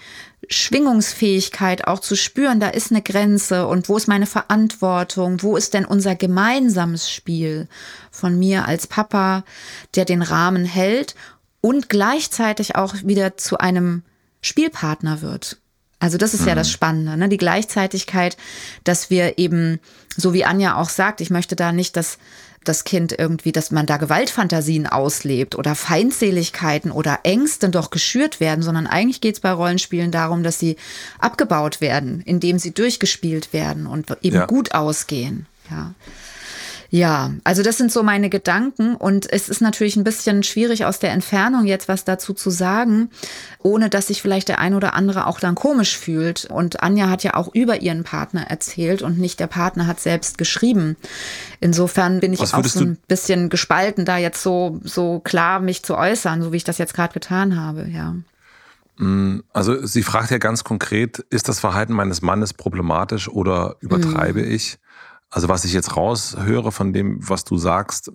Schwingungsfähigkeit 0.49 1.88
auch 1.88 1.99
zu 1.99 2.15
spüren, 2.15 2.60
da 2.60 2.69
ist 2.69 2.91
eine 2.91 3.01
Grenze 3.01 3.67
und 3.67 3.89
wo 3.89 3.97
ist 3.97 4.08
meine 4.08 4.25
Verantwortung, 4.25 5.41
wo 5.41 5.56
ist 5.56 5.73
denn 5.73 5.86
unser 5.86 6.15
gemeinsames 6.15 7.10
Spiel 7.10 7.67
von 8.12 8.38
mir 8.38 8.67
als 8.67 8.88
Papa, 8.88 9.43
der 9.95 10.06
den 10.06 10.21
Rahmen 10.21 10.65
hält 10.65 11.15
und 11.62 11.89
gleichzeitig 11.89 12.75
auch 12.75 12.95
wieder 13.03 13.38
zu 13.38 13.58
einem 13.58 14.03
Spielpartner 14.41 15.21
wird. 15.21 15.58
Also 15.99 16.17
das 16.17 16.34
ist 16.34 16.41
mhm. 16.41 16.49
ja 16.49 16.56
das 16.56 16.67
mhm. 16.67 16.73
Spannende, 16.73 17.17
ne? 17.17 17.29
die 17.29 17.38
Gleichzeitigkeit, 17.38 18.36
dass 18.84 19.10
wir 19.10 19.38
eben, 19.38 19.79
so 20.17 20.34
wie 20.34 20.43
Anja 20.43 20.75
auch 20.75 20.89
sagt, 20.89 21.21
ich 21.21 21.29
möchte 21.29 21.56
da 21.56 21.71
nicht, 21.71 21.95
dass 21.95 22.17
das 22.63 22.84
Kind 22.84 23.15
irgendwie, 23.17 23.52
dass 23.52 23.71
man 23.71 23.86
da 23.86 23.97
Gewaltfantasien 23.97 24.88
auslebt 24.88 25.56
oder 25.56 25.76
Feindseligkeiten 25.76 26.91
oder 26.91 27.19
Ängste 27.23 27.69
doch 27.69 27.89
geschürt 27.89 28.39
werden, 28.39 28.62
sondern 28.62 28.88
eigentlich 28.88 29.21
geht 29.21 29.36
es 29.36 29.41
bei 29.41 29.52
Rollenspielen 29.52 30.12
darum, 30.12 30.43
dass 30.43 30.60
sie 30.60 30.78
abgebaut 31.19 31.82
werden, 31.82 32.21
indem 32.26 32.60
sie 32.60 32.71
durchgespielt 32.71 33.54
werden 33.54 33.88
und 33.88 34.08
eben 34.21 34.38
ja. 34.38 34.45
gut 34.45 34.73
ausgehen. 34.73 35.45
Ja. 35.69 35.93
Ja, 36.95 37.32
also 37.43 37.63
das 37.63 37.79
sind 37.79 37.91
so 37.91 38.03
meine 38.03 38.29
Gedanken 38.29 38.95
und 38.95 39.27
es 39.34 39.49
ist 39.49 39.62
natürlich 39.62 39.95
ein 39.95 40.03
bisschen 40.03 40.43
schwierig 40.43 40.86
aus 40.86 40.99
der 40.99 41.10
Entfernung 41.10 41.65
jetzt 41.65 41.88
was 41.88 42.03
dazu 42.03 42.36
zu 42.36 42.51
sagen, 42.51 43.10
ohne 43.63 43.89
dass 43.89 44.08
sich 44.08 44.21
vielleicht 44.21 44.47
der 44.47 44.60
ein 44.60 44.75
oder 44.75 44.93
andere 44.93 45.25
auch 45.25 45.39
dann 45.39 45.56
komisch 45.56 45.97
fühlt. 45.97 46.45
Und 46.45 46.84
Anja 46.84 47.10
hat 47.10 47.23
ja 47.23 47.34
auch 47.34 47.51
über 47.56 47.82
ihren 47.82 48.03
Partner 48.03 48.43
erzählt 48.47 49.01
und 49.01 49.17
nicht 49.17 49.39
der 49.39 49.47
Partner 49.47 49.88
hat 49.88 50.01
selbst 50.01 50.38
geschrieben. 50.38 50.95
Insofern 51.60 52.19
bin 52.19 52.32
ich 52.32 52.41
auch 52.41 52.63
so 52.63 52.82
ein 52.82 52.99
bisschen 53.08 53.49
gespalten, 53.49 54.06
da 54.06 54.19
jetzt 54.19 54.43
so, 54.43 54.79
so 54.84 55.19
klar 55.19 55.62
mich 55.62 55.82
zu 55.82 55.97
äußern, 55.97 56.43
so 56.43 56.51
wie 56.51 56.58
ich 56.58 56.63
das 56.63 56.77
jetzt 56.77 56.93
gerade 56.93 57.13
getan 57.13 57.60
habe, 57.60 57.89
ja. 57.89 58.13
Mm, 58.97 59.39
also 59.51 59.84
sie 59.84 60.03
fragt 60.03 60.29
ja 60.29 60.38
ganz 60.38 60.63
konkret, 60.63 61.25
ist 61.32 61.49
das 61.49 61.60
Verhalten 61.60 61.93
meines 61.93 62.21
Mannes 62.21 62.53
problematisch 62.53 63.29
oder 63.29 63.77
übertreibe 63.79 64.43
mhm. 64.43 64.51
ich? 64.51 64.77
Also 65.34 65.50
was 65.50 65.65
ich 65.65 65.74
jetzt 65.74 65.98
raushöre 65.98 66.72
von 66.72 66.93
dem, 66.93 67.17
was 67.28 67.43
du 67.43 67.58
sagst, 67.58 68.12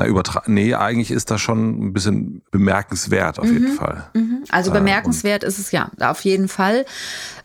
na, 0.00 0.06
übertra 0.06 0.44
nee, 0.46 0.74
eigentlich 0.74 1.10
ist 1.10 1.28
das 1.32 1.40
schon 1.40 1.88
ein 1.88 1.92
bisschen 1.92 2.42
bemerkenswert 2.52 3.40
auf 3.40 3.46
mhm, 3.46 3.52
jeden 3.52 3.72
Fall. 3.72 4.08
Mhm. 4.14 4.44
Also 4.48 4.70
bemerkenswert 4.70 5.42
ist 5.42 5.58
es 5.58 5.72
ja, 5.72 5.90
auf 5.98 6.20
jeden 6.20 6.46
Fall. 6.46 6.86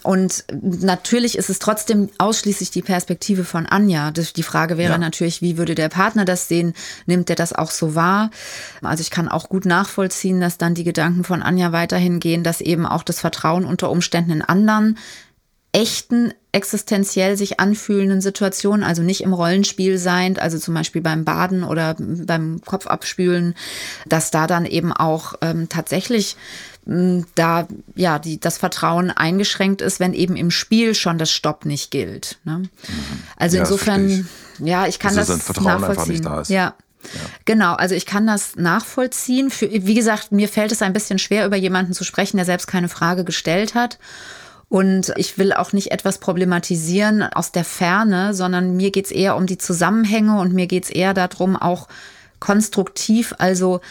Und 0.04 0.44
natürlich 0.62 1.36
ist 1.36 1.50
es 1.50 1.58
trotzdem 1.58 2.10
ausschließlich 2.20 2.70
die 2.70 2.84
Perspektive 2.84 3.44
von 3.44 3.66
Anja. 3.66 4.12
Die 4.12 4.44
Frage 4.44 4.78
wäre 4.78 4.92
ja. 4.94 4.98
natürlich, 5.00 5.42
wie 5.42 5.58
würde 5.58 5.74
der 5.74 5.90
Partner 5.90 6.26
das 6.26 6.48
sehen? 6.48 6.74
Nimmt 7.08 7.32
er 7.32 7.36
das 7.36 7.54
auch 7.54 7.72
so 7.72 7.96
wahr? 7.96 8.30
Also 8.84 9.02
ich 9.02 9.10
kann 9.10 9.30
auch 9.30 9.50
gut 9.50 9.66
nachvollziehen, 9.66 10.40
dass 10.40 10.60
dann 10.60 10.76
die 10.76 10.84
Gedanken 10.84 11.24
von 11.24 11.42
Anja 11.42 11.72
weiterhin 11.72 12.20
gehen, 12.20 12.44
dass 12.44 12.62
eben 12.62 12.86
auch 12.86 13.02
das 13.02 13.20
Vertrauen 13.20 13.66
unter 13.66 13.90
Umständen 13.90 14.30
in 14.30 14.42
anderen 14.44 15.00
echten, 15.72 16.34
existenziell 16.54 17.36
sich 17.36 17.60
anfühlenden 17.60 18.22
Situationen, 18.22 18.84
also 18.84 19.02
nicht 19.02 19.22
im 19.22 19.34
Rollenspiel 19.34 19.98
sein, 19.98 20.38
also 20.38 20.58
zum 20.60 20.76
Beispiel 20.76 21.02
beim 21.02 21.26
Baden 21.26 21.64
oder 21.64 21.96
beim 21.98 22.62
Kopfabspülen, 22.64 23.56
dass 24.06 24.32
da 24.32 24.48
dann 24.48 24.66
eben 24.66 24.94
auch 24.94 25.34
ähm, 25.42 25.68
tatsächlich 25.68 26.38
ähm, 26.88 27.26
da 27.34 27.68
ja 27.96 28.20
die, 28.20 28.40
das 28.40 28.60
Vertrauen 28.60 29.10
eingeschränkt 29.10 29.82
ist, 29.82 30.00
wenn 30.00 30.14
eben 30.14 30.36
im 30.36 30.52
Spiel 30.52 30.94
schon 30.94 31.18
das 31.18 31.32
Stopp 31.32 31.66
nicht 31.66 31.90
gilt. 31.90 32.38
Ne? 32.44 32.60
Mhm. 32.60 32.70
Also 33.36 33.58
ja, 33.58 33.64
insofern, 33.64 34.08
ich. 34.08 34.26
ja, 34.60 34.86
ich 34.88 35.00
kann 35.00 35.16
das, 35.16 35.28
das 35.28 35.60
nachvollziehen. 35.60 36.22
Da 36.22 36.44
ja. 36.48 36.76
Ja. 37.04 37.20
Genau, 37.46 37.74
also 37.74 37.96
ich 37.96 38.06
kann 38.06 38.28
das 38.28 38.56
nachvollziehen. 38.56 39.50
Für, 39.50 39.70
wie 39.70 39.94
gesagt, 39.94 40.32
mir 40.32 40.48
fällt 40.48 40.72
es 40.72 40.82
ein 40.82 40.94
bisschen 40.94 41.20
schwer, 41.20 41.46
über 41.46 41.58
jemanden 41.58 41.94
zu 41.94 42.06
sprechen, 42.06 42.38
der 42.38 42.46
selbst 42.46 42.68
keine 42.68 42.88
Frage 42.88 43.26
gestellt 43.26 43.76
hat. 43.76 43.98
Und 44.74 45.14
ich 45.18 45.38
will 45.38 45.54
auch 45.54 45.72
nicht 45.72 45.92
etwas 45.92 46.18
problematisieren 46.18 47.22
aus 47.22 47.52
der 47.52 47.64
Ferne, 47.64 48.34
sondern 48.34 48.76
mir 48.76 48.90
geht 48.90 49.06
es 49.06 49.12
eher 49.12 49.36
um 49.36 49.46
die 49.46 49.60
Zusammenhänge 49.60 50.40
und 50.40 50.52
mir 50.52 50.66
geht 50.66 50.86
es 50.86 50.90
eher 50.90 51.14
darum, 51.14 51.56
auch 51.56 51.88
konstruktiv, 52.40 53.36
also 53.38 53.82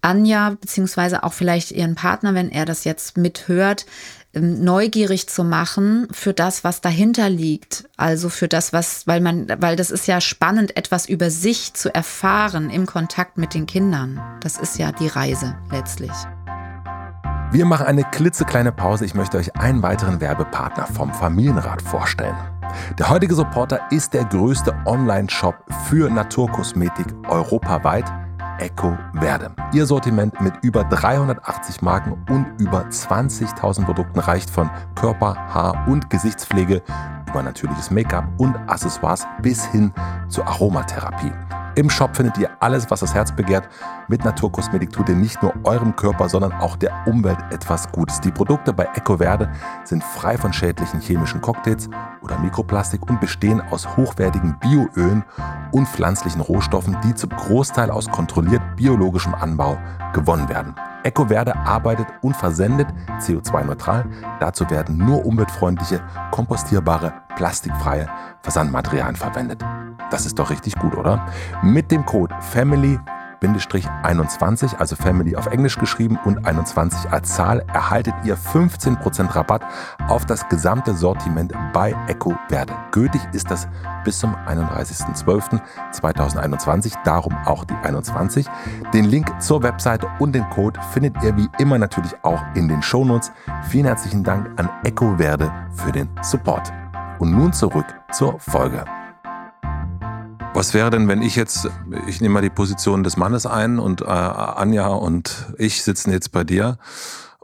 Anja, 0.00 0.56
beziehungsweise 0.58 1.22
auch 1.22 1.34
vielleicht 1.34 1.70
ihren 1.70 1.96
Partner, 1.96 2.32
wenn 2.32 2.50
er 2.50 2.64
das 2.64 2.84
jetzt 2.84 3.18
mithört, 3.18 3.84
ähm, 4.32 4.64
neugierig 4.64 5.28
zu 5.28 5.44
machen 5.44 6.08
für 6.12 6.32
das, 6.32 6.64
was 6.64 6.80
dahinter 6.80 7.28
liegt. 7.28 7.84
Also 7.98 8.30
für 8.30 8.48
das, 8.48 8.72
was, 8.72 9.06
weil 9.06 9.20
man, 9.20 9.48
weil 9.58 9.76
das 9.76 9.90
ist 9.90 10.06
ja 10.06 10.22
spannend, 10.22 10.78
etwas 10.78 11.10
über 11.10 11.28
sich 11.28 11.74
zu 11.74 11.94
erfahren 11.94 12.70
im 12.70 12.86
Kontakt 12.86 13.36
mit 13.36 13.52
den 13.52 13.66
Kindern. 13.66 14.18
Das 14.40 14.56
ist 14.56 14.78
ja 14.78 14.92
die 14.92 15.08
Reise 15.08 15.58
letztlich. 15.70 16.10
Wir 17.52 17.66
machen 17.66 17.84
eine 17.84 18.02
klitzekleine 18.02 18.72
Pause. 18.72 19.04
Ich 19.04 19.14
möchte 19.14 19.36
euch 19.36 19.54
einen 19.56 19.82
weiteren 19.82 20.22
Werbepartner 20.22 20.86
vom 20.86 21.12
Familienrat 21.12 21.82
vorstellen. 21.82 22.34
Der 22.98 23.10
heutige 23.10 23.34
Supporter 23.34 23.78
ist 23.90 24.14
der 24.14 24.24
größte 24.24 24.74
Online-Shop 24.86 25.54
für 25.86 26.08
Naturkosmetik 26.08 27.08
europaweit 27.28 28.10
Eco 28.58 28.96
Verde. 29.20 29.54
Ihr 29.74 29.84
Sortiment 29.84 30.40
mit 30.40 30.54
über 30.62 30.84
380 30.84 31.82
Marken 31.82 32.12
und 32.30 32.46
über 32.58 32.86
20.000 32.86 33.84
Produkten 33.84 34.20
reicht 34.20 34.48
von 34.48 34.70
Körper-, 34.94 35.36
Haar- 35.36 35.86
und 35.88 36.08
Gesichtspflege 36.08 36.80
über 37.28 37.42
natürliches 37.42 37.90
Make-up 37.90 38.24
und 38.38 38.56
Accessoires 38.66 39.26
bis 39.42 39.62
hin 39.66 39.92
zur 40.28 40.46
Aromatherapie. 40.46 41.32
Im 41.74 41.88
Shop 41.88 42.14
findet 42.14 42.36
ihr 42.36 42.50
alles, 42.60 42.90
was 42.90 43.00
das 43.00 43.14
Herz 43.14 43.32
begehrt. 43.32 43.66
Mit 44.08 44.24
Naturkosmetik 44.24 44.92
tut 44.92 45.08
ihr 45.08 45.14
nicht 45.14 45.42
nur 45.42 45.54
eurem 45.64 45.96
Körper, 45.96 46.28
sondern 46.28 46.52
auch 46.52 46.76
der 46.76 46.92
Umwelt 47.06 47.38
etwas 47.50 47.90
Gutes. 47.90 48.20
Die 48.20 48.30
Produkte 48.30 48.74
bei 48.74 48.84
EcoVerde 48.94 49.50
sind 49.84 50.04
frei 50.04 50.36
von 50.36 50.52
schädlichen 50.52 51.00
chemischen 51.00 51.40
Cocktails 51.40 51.88
oder 52.20 52.38
Mikroplastik 52.38 53.08
und 53.08 53.20
bestehen 53.20 53.62
aus 53.70 53.96
hochwertigen 53.96 54.58
Bioölen 54.60 55.24
und 55.70 55.88
pflanzlichen 55.88 56.42
Rohstoffen, 56.42 56.98
die 57.04 57.14
zum 57.14 57.30
Großteil 57.30 57.90
aus 57.90 58.06
kontrolliert 58.06 58.62
biologischem 58.76 59.34
Anbau 59.34 59.78
gewonnen 60.12 60.50
werden. 60.50 60.74
EcoVerde 61.04 61.56
arbeitet 61.56 62.06
und 62.22 62.36
versendet 62.36 62.88
CO2-neutral. 63.20 64.06
Dazu 64.40 64.68
werden 64.70 64.98
nur 64.98 65.24
umweltfreundliche, 65.24 66.00
kompostierbare, 66.30 67.12
plastikfreie 67.36 68.08
Versandmaterialien 68.42 69.16
verwendet. 69.16 69.64
Das 70.10 70.26
ist 70.26 70.38
doch 70.38 70.50
richtig 70.50 70.74
gut, 70.76 70.96
oder? 70.96 71.26
Mit 71.62 71.90
dem 71.90 72.04
Code 72.04 72.34
FAMILY 72.40 72.98
21, 73.42 74.78
also 74.78 74.94
Family 74.96 75.36
auf 75.36 75.46
Englisch 75.46 75.78
geschrieben 75.78 76.18
und 76.24 76.46
21 76.46 77.10
als 77.10 77.34
Zahl, 77.34 77.64
erhaltet 77.72 78.14
ihr 78.24 78.36
15% 78.36 79.34
Rabatt 79.34 79.62
auf 80.08 80.26
das 80.26 80.46
gesamte 80.48 80.94
Sortiment 80.94 81.54
bei 81.72 81.96
Eco 82.08 82.34
Verde. 82.48 82.74
Gültig 82.90 83.22
ist 83.32 83.48
das 83.50 83.68
bis 84.04 84.18
zum 84.18 84.34
31.12.2021, 84.34 86.94
darum 87.04 87.34
auch 87.44 87.64
die 87.64 87.76
21. 87.82 88.46
Den 88.94 89.06
Link 89.06 89.32
zur 89.40 89.62
Webseite 89.62 90.08
und 90.18 90.34
den 90.34 90.48
Code 90.50 90.78
findet 90.92 91.22
ihr 91.22 91.34
wie 91.36 91.48
immer 91.58 91.78
natürlich 91.78 92.12
auch 92.22 92.42
in 92.54 92.68
den 92.68 92.82
Shownotes. 92.82 93.32
Vielen 93.68 93.86
herzlichen 93.86 94.24
Dank 94.24 94.50
an 94.58 94.68
Eco 94.84 95.16
Verde 95.16 95.50
für 95.74 95.92
den 95.92 96.08
Support. 96.22 96.72
Und 97.18 97.32
nun 97.32 97.52
zurück 97.52 97.86
zur 98.10 98.38
Folge. 98.38 99.01
Was 100.54 100.74
wäre 100.74 100.90
denn, 100.90 101.08
wenn 101.08 101.22
ich 101.22 101.34
jetzt, 101.34 101.68
ich 102.06 102.20
nehme 102.20 102.34
mal 102.34 102.42
die 102.42 102.50
Position 102.50 103.02
des 103.02 103.16
Mannes 103.16 103.46
ein 103.46 103.78
und 103.78 104.02
äh, 104.02 104.04
Anja 104.04 104.88
und 104.88 105.46
ich 105.56 105.82
sitzen 105.82 106.12
jetzt 106.12 106.30
bei 106.30 106.44
dir 106.44 106.78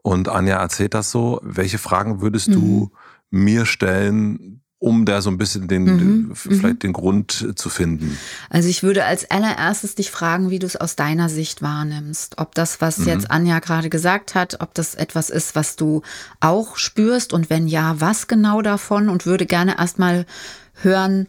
und 0.03 0.29
Anja 0.29 0.59
erzählt 0.59 0.93
das 0.93 1.11
so. 1.11 1.41
Welche 1.43 1.79
Fragen 1.79 2.21
würdest 2.21 2.49
mhm. 2.49 2.53
du 2.53 2.91
mir 3.31 3.65
stellen, 3.65 4.61
um 4.79 5.07
da 5.07 5.23
so 5.23 5.31
ein 5.31 5.39
bisschen 5.39 5.69
den, 5.69 5.85
mhm. 5.85 6.33
vielleicht 6.35 6.75
mhm. 6.75 6.79
den 6.81 6.93
Grund 6.93 7.55
zu 7.57 7.71
finden? 7.71 8.19
Also 8.51 8.69
ich 8.69 8.83
würde 8.83 9.07
als 9.07 9.31
allererstes 9.31 9.95
dich 9.95 10.11
fragen, 10.11 10.51
wie 10.51 10.59
du 10.59 10.67
es 10.67 10.77
aus 10.77 10.95
deiner 10.95 11.31
Sicht 11.31 11.63
wahrnimmst. 11.63 12.37
Ob 12.37 12.55
das, 12.55 12.83
was 12.83 12.99
mhm. 12.99 13.07
jetzt 13.09 13.31
Anja 13.31 13.59
gerade 13.61 13.89
gesagt 13.89 14.35
hat, 14.35 14.61
ob 14.61 14.75
das 14.75 14.95
etwas 14.95 15.31
ist, 15.31 15.57
was 15.57 15.77
du 15.77 16.03
auch 16.41 16.77
spürst 16.77 17.33
und 17.33 17.49
wenn 17.49 17.69
ja, 17.69 17.99
was 18.01 18.29
genau 18.29 18.61
davon? 18.61 19.09
Und 19.09 19.25
würde 19.25 19.47
gerne 19.47 19.79
erstmal 19.79 20.27
hören, 20.75 21.27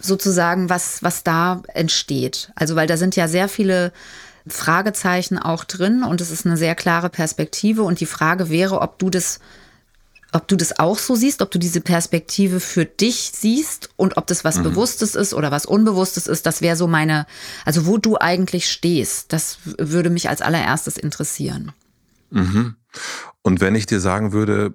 sozusagen, 0.00 0.68
was, 0.68 1.02
was 1.02 1.24
da 1.24 1.62
entsteht. 1.74 2.52
Also, 2.54 2.76
weil 2.76 2.86
da 2.86 2.96
sind 2.96 3.16
ja 3.16 3.28
sehr 3.28 3.48
viele 3.48 3.92
Fragezeichen 4.46 5.38
auch 5.38 5.64
drin 5.64 6.02
und 6.02 6.20
es 6.20 6.30
ist 6.30 6.46
eine 6.46 6.56
sehr 6.56 6.74
klare 6.74 7.10
Perspektive. 7.10 7.82
Und 7.82 8.00
die 8.00 8.06
Frage 8.06 8.48
wäre, 8.48 8.80
ob 8.80 8.98
du 8.98 9.10
das, 9.10 9.40
ob 10.32 10.48
du 10.48 10.56
das 10.56 10.78
auch 10.78 10.98
so 10.98 11.14
siehst, 11.14 11.42
ob 11.42 11.50
du 11.50 11.58
diese 11.58 11.80
Perspektive 11.80 12.60
für 12.60 12.84
dich 12.84 13.32
siehst 13.34 13.90
und 13.96 14.16
ob 14.16 14.26
das 14.26 14.44
was 14.44 14.58
mhm. 14.58 14.64
Bewusstes 14.64 15.14
ist 15.14 15.34
oder 15.34 15.50
was 15.50 15.66
Unbewusstes 15.66 16.26
ist. 16.26 16.46
Das 16.46 16.62
wäre 16.62 16.76
so 16.76 16.86
meine, 16.86 17.26
also 17.64 17.86
wo 17.86 17.98
du 17.98 18.16
eigentlich 18.18 18.70
stehst, 18.70 19.32
das 19.32 19.58
würde 19.64 20.10
mich 20.10 20.28
als 20.28 20.42
allererstes 20.42 20.96
interessieren. 20.96 21.72
Mhm. 22.30 22.76
Und 23.42 23.60
wenn 23.60 23.74
ich 23.74 23.86
dir 23.86 24.00
sagen 24.00 24.32
würde, 24.32 24.74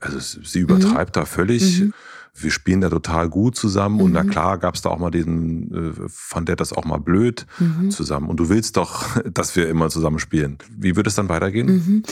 also 0.00 0.18
sie 0.18 0.60
übertreibt 0.60 1.16
mhm. 1.16 1.20
da 1.20 1.26
völlig. 1.26 1.80
Mhm 1.80 1.94
wir 2.36 2.50
spielen 2.50 2.80
da 2.80 2.90
total 2.90 3.28
gut 3.28 3.56
zusammen. 3.56 3.96
Mhm. 3.96 4.00
Und 4.02 4.12
na 4.12 4.24
mhm. 4.24 4.30
klar 4.30 4.58
gab 4.58 4.74
es 4.74 4.82
da 4.82 4.90
auch 4.90 4.98
mal 4.98 5.10
diesen, 5.10 5.92
äh, 5.92 6.08
fand 6.08 6.48
der 6.48 6.56
das 6.56 6.72
auch 6.72 6.84
mal 6.84 6.98
blöd 6.98 7.46
mhm. 7.58 7.90
zusammen. 7.90 8.28
Und 8.28 8.38
du 8.38 8.48
willst 8.48 8.76
doch, 8.76 9.20
dass 9.30 9.54
wir 9.56 9.68
immer 9.68 9.88
zusammen 9.88 10.18
spielen. 10.18 10.58
Wie 10.76 10.96
würde 10.96 11.08
es 11.08 11.14
dann 11.14 11.28
weitergehen? 11.28 11.66
Mhm. 11.66 12.02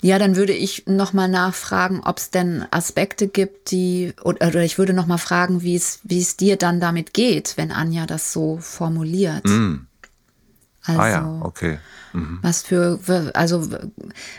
Ja, 0.00 0.18
dann 0.18 0.36
würde 0.36 0.52
ich 0.52 0.86
nochmal 0.86 1.28
nachfragen, 1.28 2.00
ob 2.04 2.18
es 2.18 2.30
denn 2.30 2.64
Aspekte 2.70 3.28
gibt, 3.28 3.70
die, 3.70 4.12
oder 4.24 4.62
ich 4.62 4.78
würde 4.78 4.92
nochmal 4.92 5.18
fragen, 5.18 5.62
wie 5.62 5.76
es, 5.76 6.00
wie 6.02 6.20
es 6.20 6.36
dir 6.36 6.56
dann 6.56 6.80
damit 6.80 7.14
geht, 7.14 7.56
wenn 7.56 7.70
Anja 7.70 8.06
das 8.06 8.32
so 8.32 8.58
formuliert. 8.60 9.44
Also, 10.84 11.00
ah 11.00 11.08
ja, 11.08 11.38
okay. 11.42 11.78
Mhm. 12.12 12.38
Was 12.40 12.62
für, 12.62 12.98
also, 13.34 13.68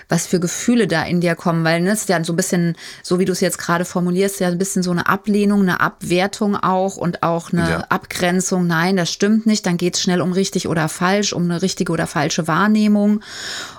was 0.08 0.26
für 0.26 0.40
Gefühle 0.40 0.88
da 0.88 1.04
in 1.04 1.22
dir 1.22 1.36
kommen, 1.36 1.64
weil 1.64 1.82
ne, 1.82 1.92
ist 1.92 2.10
ja 2.10 2.24
so 2.24 2.34
ein 2.34 2.36
bisschen, 2.36 2.76
so 3.04 3.20
wie 3.20 3.26
du 3.26 3.32
es 3.32 3.42
jetzt 3.42 3.60
gerade 3.60 3.86
formulierst, 3.86 4.40
ja 4.40 4.48
ein 4.48 4.58
bisschen 4.58 4.82
so 4.82 4.92
eine 4.92 5.08
Ablehnung, 5.08 5.62
eine 5.62 5.80
Abwertung 5.80 6.56
auch 6.56 6.98
und 6.98 7.22
auch 7.22 7.52
eine 7.52 7.70
ja. 7.70 7.80
Abgrenzung. 7.90 8.66
Nein, 8.66 8.98
das 8.98 9.12
stimmt 9.12 9.46
nicht. 9.46 9.66
Dann 9.66 9.78
geht 9.78 9.96
es 9.96 10.02
schnell 10.02 10.22
um 10.22 10.32
richtig 10.32 10.68
oder 10.68 10.90
falsch, 10.90 11.34
um 11.34 11.44
eine 11.44 11.62
richtige 11.62 11.92
oder 11.92 12.08
falsche 12.08 12.48
Wahrnehmung. 12.48 13.22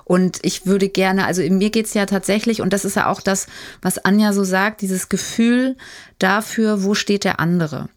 Und 0.04 0.38
ich 0.42 0.66
würde 0.66 0.88
gerne, 0.88 1.26
also 1.26 1.42
mir 1.42 1.70
geht 1.70 1.86
es 1.86 1.94
ja 1.94 2.06
tatsächlich, 2.06 2.60
und 2.60 2.72
das 2.72 2.84
ist 2.84 2.96
ja 2.96 3.06
auch 3.06 3.20
das, 3.20 3.46
was 3.82 3.98
Anja 3.98 4.32
so 4.32 4.44
sagt, 4.44 4.82
dieses 4.82 5.08
Gefühl 5.08 5.76
dafür, 6.18 6.84
wo 6.84 6.94
steht 6.94 7.24
der 7.24 7.40
andere. 7.40 7.88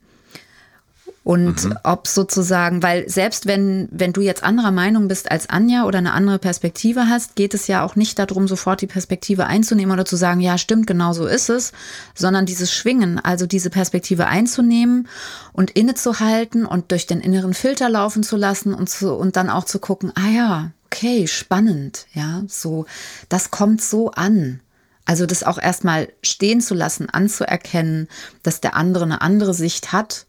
Und 1.24 1.64
mhm. 1.64 1.78
ob 1.84 2.08
sozusagen, 2.08 2.84
weil 2.84 3.08
selbst 3.08 3.46
wenn, 3.46 3.88
wenn 3.92 4.12
du 4.12 4.20
jetzt 4.20 4.44
anderer 4.44 4.72
Meinung 4.72 5.08
bist 5.08 5.32
als 5.32 5.50
Anja 5.50 5.86
oder 5.86 6.00
eine 6.00 6.12
andere 6.12 6.38
Perspektive 6.38 7.08
hast, 7.08 7.38
geht 7.38 7.54
es 7.54 7.68
ja 7.68 7.86
auch 7.86 7.96
nicht 7.96 8.20
darum, 8.20 8.50
sofort 8.50 8.82
die 8.82 8.88
Perspektive 8.88 9.48
einzunehmen 9.48 9.94
oder 9.94 10.04
zu 10.04 10.18
sagen, 10.18 10.42
ja, 10.42 10.58
stimmt, 10.58 10.86
genau 10.86 11.14
so 11.14 11.26
ist 11.26 11.50
es, 11.50 11.72
sondern 12.14 12.46
dieses 12.46 12.74
Schwingen, 12.74 13.20
also 13.20 13.46
diese 13.46 13.70
Perspektive 13.70 14.28
einzunehmen 14.28 15.08
und 15.54 15.72
innezuhalten 15.72 16.66
und 16.66 16.92
durch 16.92 17.08
den 17.08 17.22
inneren 17.22 17.54
Filter 17.54 17.88
laufen 17.88 18.24
zu 18.24 18.36
lassen 18.36 18.74
und 18.74 18.90
zu, 18.90 19.14
und 19.14 19.38
dann 19.38 19.50
auch 19.50 19.64
zu 19.64 19.80
gucken, 19.80 20.12
ah 20.16 20.30
ja, 20.30 20.72
okay, 20.88 21.28
spannend, 21.28 22.06
ja, 22.14 22.44
so, 22.50 22.86
das 23.30 23.50
kommt 23.50 23.82
so 23.82 24.12
an. 24.12 24.60
Also 25.06 25.26
das 25.26 25.44
auch 25.44 25.58
erstmal 25.58 26.10
stehen 26.22 26.62
zu 26.62 26.74
lassen, 26.74 27.10
anzuerkennen, 27.10 28.08
dass 28.42 28.62
der 28.62 28.76
andere 28.76 29.04
eine 29.04 29.22
andere 29.22 29.54
Sicht 29.54 29.92
hat 29.92 30.26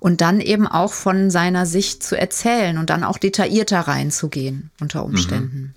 und 0.00 0.20
dann 0.20 0.40
eben 0.40 0.66
auch 0.66 0.92
von 0.92 1.30
seiner 1.30 1.66
Sicht 1.66 2.02
zu 2.02 2.18
erzählen 2.18 2.78
und 2.78 2.90
dann 2.90 3.04
auch 3.04 3.18
detaillierter 3.18 3.80
reinzugehen 3.80 4.70
unter 4.80 5.04
Umständen. 5.04 5.58
Mhm. 5.58 5.74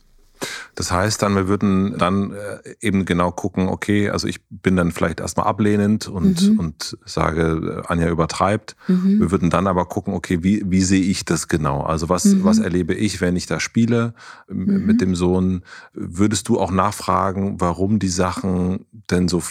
Das 0.76 0.92
heißt 0.92 1.22
dann, 1.22 1.36
wir 1.36 1.48
würden 1.48 1.98
dann 1.98 2.32
äh, 2.32 2.76
eben 2.80 3.06
genau 3.06 3.32
gucken, 3.32 3.68
okay, 3.68 4.10
also 4.10 4.28
ich 4.28 4.40
bin 4.50 4.76
dann 4.76 4.92
vielleicht 4.92 5.20
erstmal 5.20 5.46
ablehnend 5.46 6.08
und, 6.08 6.50
mhm. 6.50 6.60
und 6.60 6.98
sage, 7.06 7.84
äh, 7.84 7.88
Anja 7.88 8.10
übertreibt. 8.10 8.76
Mhm. 8.88 9.20
Wir 9.20 9.32
würden 9.32 9.50
dann 9.50 9.68
aber 9.68 9.86
gucken, 9.86 10.14
okay, 10.14 10.44
wie, 10.44 10.64
wie 10.66 10.82
sehe 10.82 11.04
ich 11.04 11.26
das 11.26 11.48
genau? 11.48 11.82
Also 11.82 12.10
was, 12.10 12.26
mhm. 12.26 12.44
was 12.44 12.60
erlebe 12.60 12.94
ich, 12.94 13.22
wenn 13.22 13.36
ich 13.36 13.46
da 13.46 13.60
spiele 13.60 14.14
mhm. 14.50 14.86
mit 14.86 15.02
dem 15.02 15.16
Sohn? 15.16 15.64
Würdest 15.94 16.48
du 16.48 16.60
auch 16.60 16.72
nachfragen, 16.72 17.60
warum 17.60 18.00
die 18.00 18.10
Sachen 18.10 18.86
denn 19.10 19.28
so 19.28 19.42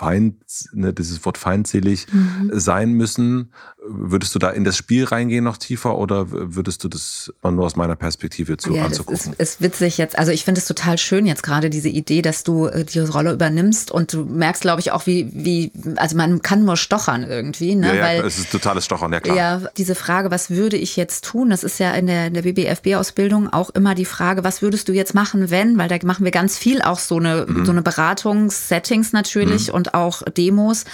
feind, 0.00 0.34
ne, 0.72 0.94
dieses 0.94 1.24
Wort 1.26 1.36
feindselig 1.36 2.06
mhm. 2.10 2.50
sein 2.54 2.92
müssen. 2.92 3.52
Würdest 3.86 4.34
du 4.34 4.38
da 4.38 4.48
in 4.48 4.64
das 4.64 4.76
Spiel 4.76 5.04
reingehen 5.04 5.44
noch 5.44 5.58
tiefer 5.58 5.98
oder 5.98 6.26
würdest 6.30 6.84
du 6.84 6.88
das 6.88 7.32
nur 7.42 7.66
aus 7.66 7.76
meiner 7.76 7.96
Perspektive 7.96 8.56
zu 8.56 8.74
ja, 8.74 8.86
anzugucken? 8.86 9.34
Es 9.36 9.50
ist, 9.50 9.54
ist 9.56 9.60
witzig 9.60 9.98
jetzt. 9.98 10.18
Also 10.18 10.32
ich 10.32 10.44
finde 10.44 10.58
es 10.58 10.66
total 10.66 10.96
schön 10.96 11.26
jetzt 11.26 11.42
gerade 11.42 11.68
diese 11.68 11.90
Idee, 11.90 12.22
dass 12.22 12.44
du 12.44 12.66
äh, 12.66 12.84
die 12.84 13.00
Rolle 13.00 13.32
übernimmst 13.32 13.90
und 13.90 14.12
du 14.14 14.24
merkst, 14.24 14.62
glaube 14.62 14.80
ich, 14.80 14.90
auch 14.92 15.06
wie, 15.06 15.30
wie, 15.34 15.70
also 15.96 16.16
man 16.16 16.40
kann 16.40 16.64
nur 16.64 16.78
stochern 16.78 17.22
irgendwie. 17.22 17.74
Ne? 17.74 17.88
Ja, 17.88 17.94
ja 17.94 18.02
Weil, 18.02 18.24
es 18.24 18.38
ist 18.38 18.50
totales 18.50 18.86
Stochern, 18.86 19.12
ja 19.12 19.20
klar. 19.20 19.36
Ja, 19.36 19.62
diese 19.76 19.94
Frage, 19.94 20.30
was 20.30 20.48
würde 20.48 20.78
ich 20.78 20.96
jetzt 20.96 21.26
tun? 21.26 21.50
Das 21.50 21.62
ist 21.62 21.78
ja 21.78 21.92
in 21.92 22.06
der, 22.06 22.28
in 22.28 22.34
der 22.34 22.42
BBFB-Ausbildung 22.42 23.52
auch 23.52 23.68
immer 23.70 23.94
die 23.94 24.06
Frage, 24.06 24.44
was 24.44 24.62
würdest 24.62 24.88
du 24.88 24.92
jetzt 24.92 25.14
machen, 25.14 25.50
wenn? 25.50 25.76
Weil 25.76 25.88
da 25.88 25.96
machen 26.04 26.24
wir 26.24 26.32
ganz 26.32 26.56
viel 26.56 26.80
auch 26.80 26.98
so 26.98 27.18
eine, 27.18 27.44
mhm. 27.46 27.66
so 27.66 27.72
eine 27.72 27.82
Beratungssettings 27.82 29.12
natürlich 29.12 29.68
mhm. 29.68 29.74
und 29.74 29.89
und 29.90 29.94
auch 29.94 30.22
Demos. 30.22 30.84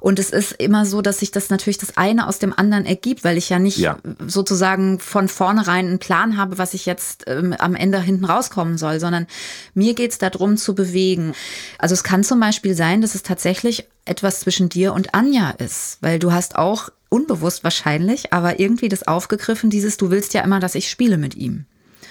Und 0.00 0.18
es 0.18 0.30
ist 0.30 0.52
immer 0.52 0.86
so, 0.86 1.02
dass 1.02 1.18
sich 1.18 1.30
das 1.30 1.50
natürlich 1.50 1.78
das 1.78 1.96
eine 1.96 2.26
aus 2.26 2.38
dem 2.38 2.56
anderen 2.56 2.86
ergibt, 2.86 3.24
weil 3.24 3.36
ich 3.36 3.48
ja 3.48 3.58
nicht 3.58 3.78
ja. 3.78 3.98
sozusagen 4.26 4.98
von 4.98 5.28
vornherein 5.28 5.86
einen 5.86 5.98
Plan 5.98 6.36
habe, 6.36 6.58
was 6.58 6.74
ich 6.74 6.86
jetzt 6.86 7.24
ähm, 7.26 7.54
am 7.58 7.74
Ende 7.74 8.00
hinten 8.00 8.24
rauskommen 8.24 8.78
soll, 8.78 9.00
sondern 9.00 9.26
mir 9.74 9.94
geht 9.94 10.12
es 10.12 10.18
darum 10.18 10.56
zu 10.56 10.74
bewegen. 10.74 11.34
Also 11.78 11.94
es 11.94 12.04
kann 12.04 12.24
zum 12.24 12.40
Beispiel 12.40 12.74
sein, 12.74 13.00
dass 13.00 13.14
es 13.14 13.22
tatsächlich 13.22 13.86
etwas 14.04 14.40
zwischen 14.40 14.68
dir 14.68 14.94
und 14.94 15.14
Anja 15.14 15.50
ist, 15.50 15.98
weil 16.00 16.18
du 16.18 16.32
hast 16.32 16.56
auch 16.56 16.88
unbewusst 17.10 17.64
wahrscheinlich, 17.64 18.32
aber 18.32 18.60
irgendwie 18.60 18.88
das 18.88 19.06
aufgegriffen, 19.06 19.70
dieses, 19.70 19.96
du 19.96 20.10
willst 20.10 20.34
ja 20.34 20.42
immer, 20.42 20.60
dass 20.60 20.74
ich 20.74 20.90
spiele 20.90 21.18
mit 21.18 21.34
ihm. 21.34 21.64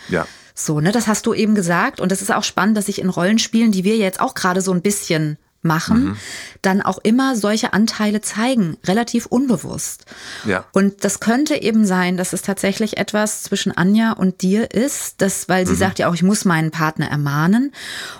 Ja. 0.10 0.28
So, 0.60 0.80
ne, 0.80 0.92
das 0.92 1.08
hast 1.08 1.28
du 1.28 1.36
eben 1.36 1.54
gesagt. 1.54 2.02
Und 2.02 2.12
das 2.12 2.24
ist 2.24 2.34
auch 2.34 2.44
spannend, 2.44 2.78
dass 2.78 2.88
sich 2.88 3.00
in 3.00 3.10
Rollenspielen, 3.10 3.72
die 3.72 3.84
wir 3.84 3.96
jetzt 3.98 4.20
auch 4.20 4.34
gerade 4.34 4.62
so 4.62 4.72
ein 4.72 4.82
bisschen 4.82 5.38
machen, 5.62 6.04
mhm. 6.04 6.18
dann 6.62 6.82
auch 6.82 6.98
immer 7.00 7.36
solche 7.36 7.74
Anteile 7.74 8.22
zeigen, 8.22 8.78
relativ 8.86 9.26
unbewusst. 9.26 10.06
Ja. 10.46 10.66
Und 10.72 11.04
das 11.04 11.20
könnte 11.20 11.62
eben 11.62 11.86
sein, 11.86 12.18
dass 12.18 12.34
es 12.34 12.42
tatsächlich 12.42 12.98
etwas 12.98 13.44
zwischen 13.44 13.76
Anja 13.76 14.14
und 14.14 14.42
dir 14.42 14.72
ist, 14.72 15.22
das, 15.22 15.50
weil 15.50 15.66
sie 15.66 15.74
mhm. 15.74 15.78
sagt 15.78 16.00
ja 16.00 16.10
auch, 16.10 16.14
ich 16.14 16.24
muss 16.24 16.46
meinen 16.46 16.72
Partner 16.72 17.10
ermahnen 17.10 17.72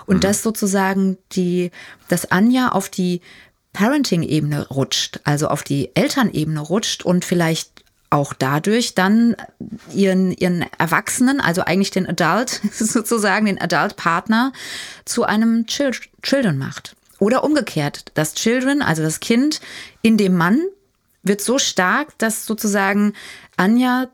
und 0.06 0.16
mhm. 0.16 0.20
das 0.20 0.42
sozusagen 0.42 1.18
die, 1.32 1.70
dass 2.08 2.30
Anja 2.30 2.70
auf 2.70 2.88
die 2.88 3.20
Parenting-Ebene 3.72 4.68
rutscht, 4.68 5.20
also 5.24 5.48
auf 5.48 5.62
die 5.62 5.94
Elternebene 5.94 6.60
rutscht 6.60 7.04
und 7.04 7.24
vielleicht 7.24 7.84
auch 8.10 8.32
dadurch 8.32 8.94
dann 8.94 9.36
ihren, 9.92 10.32
ihren 10.32 10.64
Erwachsenen, 10.78 11.40
also 11.40 11.62
eigentlich 11.62 11.90
den 11.90 12.08
Adult, 12.08 12.60
sozusagen 12.72 13.46
den 13.46 13.60
Adult-Partner 13.60 14.52
zu 15.04 15.24
einem 15.24 15.66
Chil 15.66 15.92
Children 16.22 16.58
macht. 16.58 16.96
Oder 17.18 17.44
umgekehrt, 17.44 18.06
das 18.14 18.34
Children, 18.34 18.82
also 18.82 19.02
das 19.02 19.20
Kind 19.20 19.60
in 20.02 20.16
dem 20.16 20.36
Mann, 20.36 20.60
wird 21.22 21.40
so 21.40 21.58
stark, 21.58 22.16
dass 22.18 22.46
sozusagen 22.46 23.12
Anja 23.56 24.08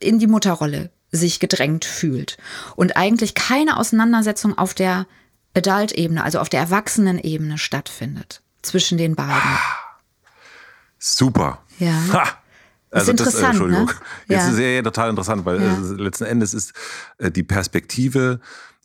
in 0.00 0.18
die 0.18 0.26
Mutterrolle 0.26 0.90
sich 1.10 1.40
gedrängt 1.40 1.84
fühlt 1.84 2.38
und 2.76 2.96
eigentlich 2.96 3.34
keine 3.34 3.76
Auseinandersetzung 3.76 4.56
auf 4.56 4.74
der 4.74 5.06
Adult-Ebene, 5.54 6.22
also 6.22 6.38
auf 6.38 6.48
der 6.48 6.60
Erwachsenen-Ebene 6.60 7.58
stattfindet 7.58 8.42
zwischen 8.62 8.96
den 8.96 9.14
beiden. 9.14 9.58
Super. 10.98 11.62
Ja. 11.78 11.94
Ha. 12.12 12.42
Also 12.90 13.12
das, 13.12 13.28
ist 13.28 13.34
interessant, 13.34 13.34
das, 13.34 13.42
äh, 13.42 13.46
Entschuldigung. 13.46 13.86
Ne? 13.86 13.94
Ja. 14.28 14.36
Das 14.38 14.52
ist 14.52 14.58
ja 14.58 14.82
total 14.82 15.10
interessant, 15.10 15.44
weil 15.44 15.62
ja. 15.62 15.72
äh, 15.72 16.02
letzten 16.02 16.24
Endes 16.24 16.54
ist 16.54 16.72
äh, 17.18 17.30
die 17.30 17.42
Perspektive 17.42 18.40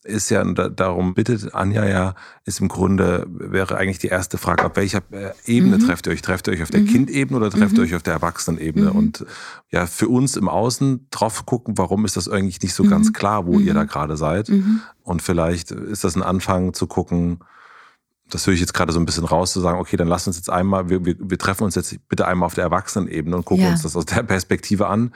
ist 0.07 0.29
ja, 0.29 0.43
da, 0.43 0.69
darum 0.69 1.13
bittet 1.13 1.53
Anja 1.53 1.85
ja, 1.85 2.15
ist 2.45 2.59
im 2.59 2.67
Grunde, 2.67 3.25
wäre 3.29 3.77
eigentlich 3.77 3.99
die 3.99 4.07
erste 4.07 4.37
Frage, 4.37 4.65
auf 4.65 4.75
welcher 4.75 5.01
äh, 5.11 5.31
Ebene 5.45 5.77
mhm. 5.77 5.85
trefft 5.85 6.07
ihr 6.07 6.13
euch? 6.13 6.21
Trefft 6.21 6.47
ihr 6.47 6.53
euch 6.53 6.63
auf 6.63 6.71
der 6.71 6.81
mhm. 6.81 6.87
Kindebene 6.87 7.37
oder 7.37 7.49
trefft 7.49 7.73
ihr 7.73 7.79
mhm. 7.79 7.85
euch 7.85 7.95
auf 7.95 8.03
der 8.03 8.13
Erwachsenenebene? 8.13 8.91
Mhm. 8.91 8.95
Und 8.95 9.25
ja, 9.69 9.85
für 9.85 10.07
uns 10.07 10.35
im 10.35 10.49
Außen 10.49 11.07
drauf 11.11 11.45
gucken, 11.45 11.77
warum 11.77 12.05
ist 12.05 12.17
das 12.17 12.29
eigentlich 12.29 12.61
nicht 12.61 12.73
so 12.73 12.83
ganz 12.83 13.09
mhm. 13.09 13.13
klar, 13.13 13.45
wo 13.45 13.59
ihr 13.59 13.73
da 13.73 13.83
gerade 13.83 14.17
seid? 14.17 14.51
Und 15.03 15.21
vielleicht 15.21 15.71
ist 15.71 16.03
das 16.03 16.15
ein 16.15 16.23
Anfang 16.23 16.73
zu 16.73 16.87
gucken, 16.87 17.39
das 18.29 18.45
höre 18.45 18.53
ich 18.53 18.59
jetzt 18.59 18.73
gerade 18.73 18.91
so 18.91 18.99
ein 18.99 19.05
bisschen 19.05 19.25
raus, 19.25 19.53
zu 19.53 19.61
sagen, 19.61 19.79
okay, 19.79 19.97
dann 19.97 20.07
lass 20.07 20.27
uns 20.27 20.35
jetzt 20.35 20.49
einmal, 20.49 20.89
wir, 20.89 21.05
wir, 21.05 21.15
wir 21.17 21.37
treffen 21.37 21.63
uns 21.63 21.75
jetzt 21.75 21.95
bitte 22.09 22.27
einmal 22.27 22.47
auf 22.47 22.55
der 22.55 22.65
Erwachsenenebene 22.65 23.37
und 23.37 23.45
gucken 23.45 23.65
ja. 23.65 23.71
uns 23.71 23.83
das 23.83 23.95
aus 23.95 24.05
der 24.05 24.23
Perspektive 24.23 24.87
an 24.87 25.13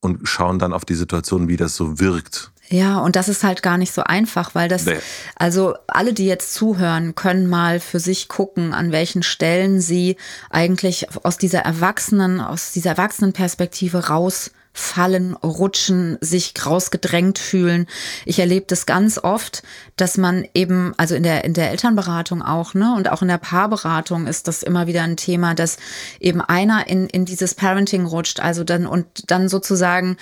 und 0.00 0.28
schauen 0.28 0.58
dann 0.58 0.72
auf 0.72 0.84
die 0.84 0.94
Situation, 0.94 1.48
wie 1.48 1.56
das 1.56 1.76
so 1.76 1.98
wirkt. 2.00 2.52
Ja, 2.72 2.98
und 3.00 3.16
das 3.16 3.28
ist 3.28 3.42
halt 3.42 3.62
gar 3.64 3.78
nicht 3.78 3.92
so 3.92 4.02
einfach, 4.04 4.54
weil 4.54 4.68
das, 4.68 4.86
nee. 4.86 4.98
also 5.34 5.74
alle, 5.88 6.12
die 6.14 6.26
jetzt 6.26 6.54
zuhören, 6.54 7.16
können 7.16 7.48
mal 7.48 7.80
für 7.80 7.98
sich 7.98 8.28
gucken, 8.28 8.72
an 8.72 8.92
welchen 8.92 9.24
Stellen 9.24 9.80
sie 9.80 10.16
eigentlich 10.50 11.08
aus 11.24 11.36
dieser 11.36 11.60
Erwachsenen, 11.60 12.40
aus 12.40 12.70
dieser 12.70 12.90
Erwachsenenperspektive 12.90 14.06
raus 14.06 14.52
fallen, 14.80 15.34
rutschen, 15.34 16.18
sich 16.20 16.54
rausgedrängt 16.64 17.38
fühlen. 17.38 17.86
Ich 18.24 18.38
erlebe 18.38 18.66
das 18.66 18.86
ganz 18.86 19.18
oft, 19.18 19.62
dass 19.96 20.16
man 20.16 20.46
eben, 20.54 20.94
also 20.96 21.14
in 21.14 21.22
der, 21.22 21.44
in 21.44 21.54
der 21.54 21.70
Elternberatung 21.70 22.42
auch, 22.42 22.74
ne, 22.74 22.94
und 22.96 23.10
auch 23.10 23.22
in 23.22 23.28
der 23.28 23.38
Paarberatung 23.38 24.26
ist 24.26 24.48
das 24.48 24.62
immer 24.62 24.86
wieder 24.86 25.02
ein 25.02 25.16
Thema, 25.16 25.54
dass 25.54 25.76
eben 26.18 26.40
einer 26.40 26.88
in, 26.88 27.06
in 27.06 27.24
dieses 27.24 27.54
Parenting 27.54 28.06
rutscht, 28.06 28.40
also 28.40 28.64
dann 28.64 28.86
und 28.86 29.30
dann 29.30 29.48
sozusagen, 29.48 30.16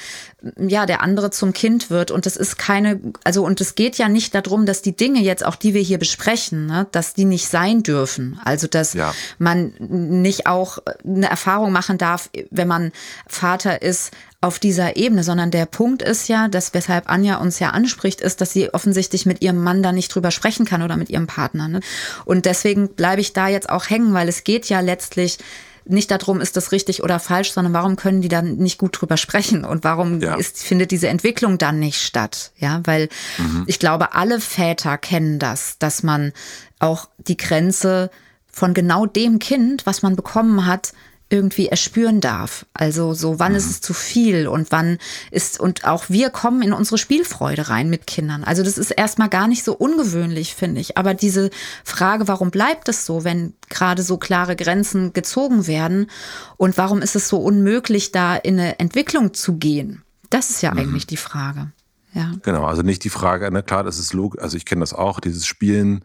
ja, 0.57 0.87
der 0.87 1.03
andere 1.03 1.31
zum 1.31 1.53
Kind 1.53 1.90
wird. 1.90 2.11
Und 2.11 2.27
das 2.27 2.37
ist 2.37 2.59
keine, 2.59 3.01
also, 3.25 3.44
und 3.44 3.61
es 3.61 3.75
geht 3.75 3.97
ja 3.99 4.09
nicht 4.09 4.35
darum, 4.35 4.66
dass 4.66 4.83
die 4.83 4.97
Dinge 4.97 5.21
jetzt 5.21 5.44
auch, 5.44 5.57
die 5.57 5.75
wir 5.75 5.83
hier 5.83 5.99
besprechen, 5.99 6.66
ne, 6.66 6.87
dass 6.92 7.14
die 7.14 7.25
nicht 7.25 7.49
sein 7.49 7.83
dürfen. 7.83 8.40
Also, 8.44 8.66
dass 8.66 8.94
ja. 8.94 9.14
man 9.38 9.73
nicht 9.79 10.47
auch 10.47 10.79
eine 11.05 11.29
Erfahrung 11.29 11.73
machen 11.73 11.99
darf, 11.99 12.31
wenn 12.51 12.68
man 12.68 12.92
Vater 13.27 13.83
ist, 13.83 14.12
auf 14.48 14.58
dieser 14.58 14.96
Ebene, 14.96 15.22
sondern 15.24 15.50
der 15.50 15.66
Punkt 15.66 16.00
ist 16.00 16.26
ja, 16.26 16.48
dass 16.48 16.72
weshalb 16.72 17.11
Anja 17.11 17.37
uns 17.37 17.58
ja 17.58 17.68
anspricht, 17.68 18.22
ist, 18.22 18.40
dass 18.40 18.50
sie 18.50 18.72
offensichtlich 18.72 19.26
mit 19.26 19.42
ihrem 19.42 19.62
Mann 19.62 19.82
da 19.82 19.92
nicht 19.92 20.08
drüber 20.08 20.30
sprechen 20.30 20.64
kann 20.64 20.80
oder 20.80 20.96
mit 20.96 21.11
ihrem 21.11 21.26
Partner. 21.26 21.68
Ne? 21.68 21.80
Und 22.24 22.46
deswegen 22.46 22.88
bleibe 22.88 23.20
ich 23.20 23.34
da 23.34 23.48
jetzt 23.48 23.68
auch 23.68 23.90
hängen, 23.90 24.14
weil 24.14 24.26
es 24.26 24.44
geht 24.44 24.70
ja 24.70 24.80
letztlich 24.80 25.37
nicht 25.84 26.11
darum, 26.11 26.40
ist 26.40 26.56
das 26.56 26.72
richtig 26.72 27.02
oder 27.02 27.20
falsch, 27.20 27.52
sondern 27.52 27.74
warum 27.74 27.96
können 27.96 28.22
die 28.22 28.28
dann 28.28 28.56
nicht 28.56 28.78
gut 28.78 28.98
drüber 28.98 29.18
sprechen 29.18 29.66
und 29.66 29.84
warum 29.84 30.22
ja. 30.22 30.37
ist, 30.37 30.62
findet 30.62 30.92
diese 30.92 31.08
Entwicklung 31.08 31.58
dann 31.58 31.78
nicht 31.78 32.00
statt? 32.00 32.52
Ja, 32.56 32.80
weil 32.84 33.11
mhm. 33.37 33.64
ich 33.66 33.78
glaube, 33.78 34.14
alle 34.14 34.40
Väter 34.40 34.96
kennen 34.96 35.38
das, 35.38 35.76
dass 35.78 36.02
man 36.02 36.32
auch 36.78 37.11
die 37.18 37.37
Grenze 37.37 38.11
von 38.50 38.72
genau 38.72 39.04
dem 39.04 39.40
Kind, 39.40 39.84
was 39.84 40.00
man 40.00 40.16
bekommen 40.16 40.64
hat, 40.64 40.94
irgendwie 41.30 41.68
erspüren 41.68 42.20
darf. 42.20 42.64
Also 42.72 43.12
so, 43.12 43.38
wann 43.38 43.52
mhm. 43.52 43.58
ist 43.58 43.70
es 43.70 43.80
zu 43.80 43.92
viel 43.92 44.48
und 44.48 44.72
wann 44.72 44.98
ist, 45.30 45.60
und 45.60 45.84
auch 45.84 46.08
wir 46.08 46.30
kommen 46.30 46.62
in 46.62 46.72
unsere 46.72 46.98
Spielfreude 46.98 47.68
rein 47.68 47.90
mit 47.90 48.06
Kindern. 48.06 48.44
Also 48.44 48.62
das 48.62 48.78
ist 48.78 48.90
erstmal 48.90 49.28
gar 49.28 49.46
nicht 49.46 49.64
so 49.64 49.74
ungewöhnlich, 49.74 50.54
finde 50.54 50.80
ich. 50.80 50.96
Aber 50.96 51.14
diese 51.14 51.50
Frage, 51.84 52.28
warum 52.28 52.50
bleibt 52.50 52.88
es 52.88 53.04
so, 53.04 53.24
wenn 53.24 53.54
gerade 53.68 54.02
so 54.02 54.16
klare 54.16 54.56
Grenzen 54.56 55.12
gezogen 55.12 55.66
werden 55.66 56.10
und 56.56 56.78
warum 56.78 57.02
ist 57.02 57.16
es 57.16 57.28
so 57.28 57.38
unmöglich, 57.38 58.10
da 58.12 58.36
in 58.36 58.58
eine 58.58 58.78
Entwicklung 58.78 59.34
zu 59.34 59.56
gehen? 59.56 60.02
Das 60.30 60.50
ist 60.50 60.62
ja 60.62 60.72
mhm. 60.72 60.78
eigentlich 60.78 61.06
die 61.06 61.16
Frage. 61.16 61.72
Ja. 62.14 62.32
Genau, 62.42 62.64
also 62.64 62.82
nicht 62.82 63.04
die 63.04 63.10
Frage, 63.10 63.48
na 63.52 63.60
klar, 63.60 63.84
das 63.84 63.98
ist 63.98 64.14
logisch, 64.14 64.42
also 64.42 64.56
ich 64.56 64.64
kenne 64.64 64.80
das 64.80 64.94
auch, 64.94 65.20
dieses 65.20 65.46
Spielen 65.46 66.02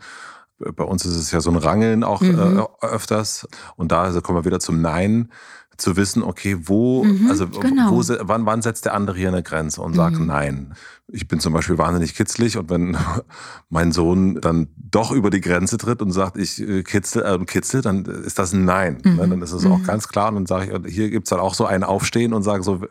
bei 0.76 0.84
uns 0.84 1.06
ist 1.06 1.15
es 1.15 1.32
ja 1.32 1.41
so 1.41 1.49
ein 1.52 1.58
Rangeln 1.58 2.04
auch 2.04 2.21
mhm. 2.21 2.60
äh, 2.82 2.86
öfters. 2.86 3.47
Und 3.76 3.91
da 3.91 4.04
also 4.04 4.21
kommen 4.21 4.38
wir 4.39 4.45
wieder 4.45 4.60
zum 4.60 4.82
Nein 4.82 5.30
zu 5.78 5.95
wissen, 5.95 6.23
okay, 6.23 6.58
wo, 6.63 7.04
mhm, 7.04 7.30
also 7.30 7.47
genau. 7.47 7.91
wo, 7.91 8.04
wann, 8.21 8.45
wann 8.45 8.62
setzt 8.62 8.86
der 8.86 8.93
andere 8.93 9.17
hier 9.17 9.30
eine 9.30 9.41
Grenze 9.41 9.82
und 9.82 9.95
sagt 9.95 10.19
mhm. 10.19 10.28
Nein. 10.28 10.73
Ich 11.12 11.28
bin 11.28 11.39
zum 11.39 11.52
Beispiel 11.52 11.78
wahnsinnig 11.78 12.15
kitzlig 12.15 12.58
und 12.58 12.69
wenn 12.69 12.97
mein 13.69 13.91
Sohn 13.91 14.39
dann 14.39 14.67
doch 14.78 15.12
über 15.12 15.30
die 15.30 15.41
Grenze 15.41 15.78
tritt 15.78 16.02
und 16.02 16.12
sagt, 16.12 16.38
ich 16.38 16.62
äh, 16.62 16.84
kitzel, 16.84 17.23
äh, 17.23 17.43
kitzel 17.45 17.82
dann 17.82 18.06
ist 18.06 18.39
das 18.39 18.54
ein 18.54 18.65
Nein. 18.65 18.99
Ne? 19.04 19.12
Mhm. 19.12 19.30
Dann 19.30 19.41
ist 19.41 19.52
es 19.52 19.65
auch 19.65 19.80
mhm. 19.80 19.84
ganz 19.84 20.08
klar 20.08 20.30
und 20.30 20.36
dann 20.36 20.45
sage 20.45 20.82
ich, 20.86 20.93
hier 20.93 21.10
gibt's 21.10 21.32
dann 21.32 21.39
auch 21.39 21.56
so 21.56 21.65
ein 21.65 21.84
Aufstehen 21.84 22.34
und 22.34 22.43
sage 22.43 22.63
so, 22.63 22.82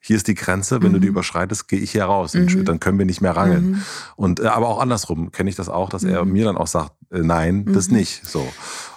hier 0.00 0.16
ist 0.16 0.28
die 0.28 0.34
Grenze, 0.34 0.82
wenn 0.82 0.92
du 0.92 1.00
die 1.00 1.08
mhm. 1.08 1.14
überschreitest, 1.14 1.68
gehe 1.68 1.80
ich 1.80 1.90
hier 1.90 2.04
raus. 2.04 2.32
Dann 2.32 2.80
können 2.80 2.98
wir 2.98 3.06
nicht 3.06 3.20
mehr 3.20 3.36
rangeln. 3.36 3.82
Und 4.16 4.40
äh, 4.40 4.46
aber 4.46 4.68
auch 4.68 4.80
andersrum 4.80 5.32
kenne 5.32 5.50
ich 5.50 5.56
das 5.56 5.68
auch, 5.68 5.90
dass 5.90 6.04
er 6.04 6.24
mir 6.24 6.44
dann 6.44 6.56
auch 6.56 6.68
sagt, 6.68 6.92
äh, 6.92 7.01
nein, 7.12 7.66
das 7.72 7.88
nicht. 7.88 8.26
So. 8.26 8.46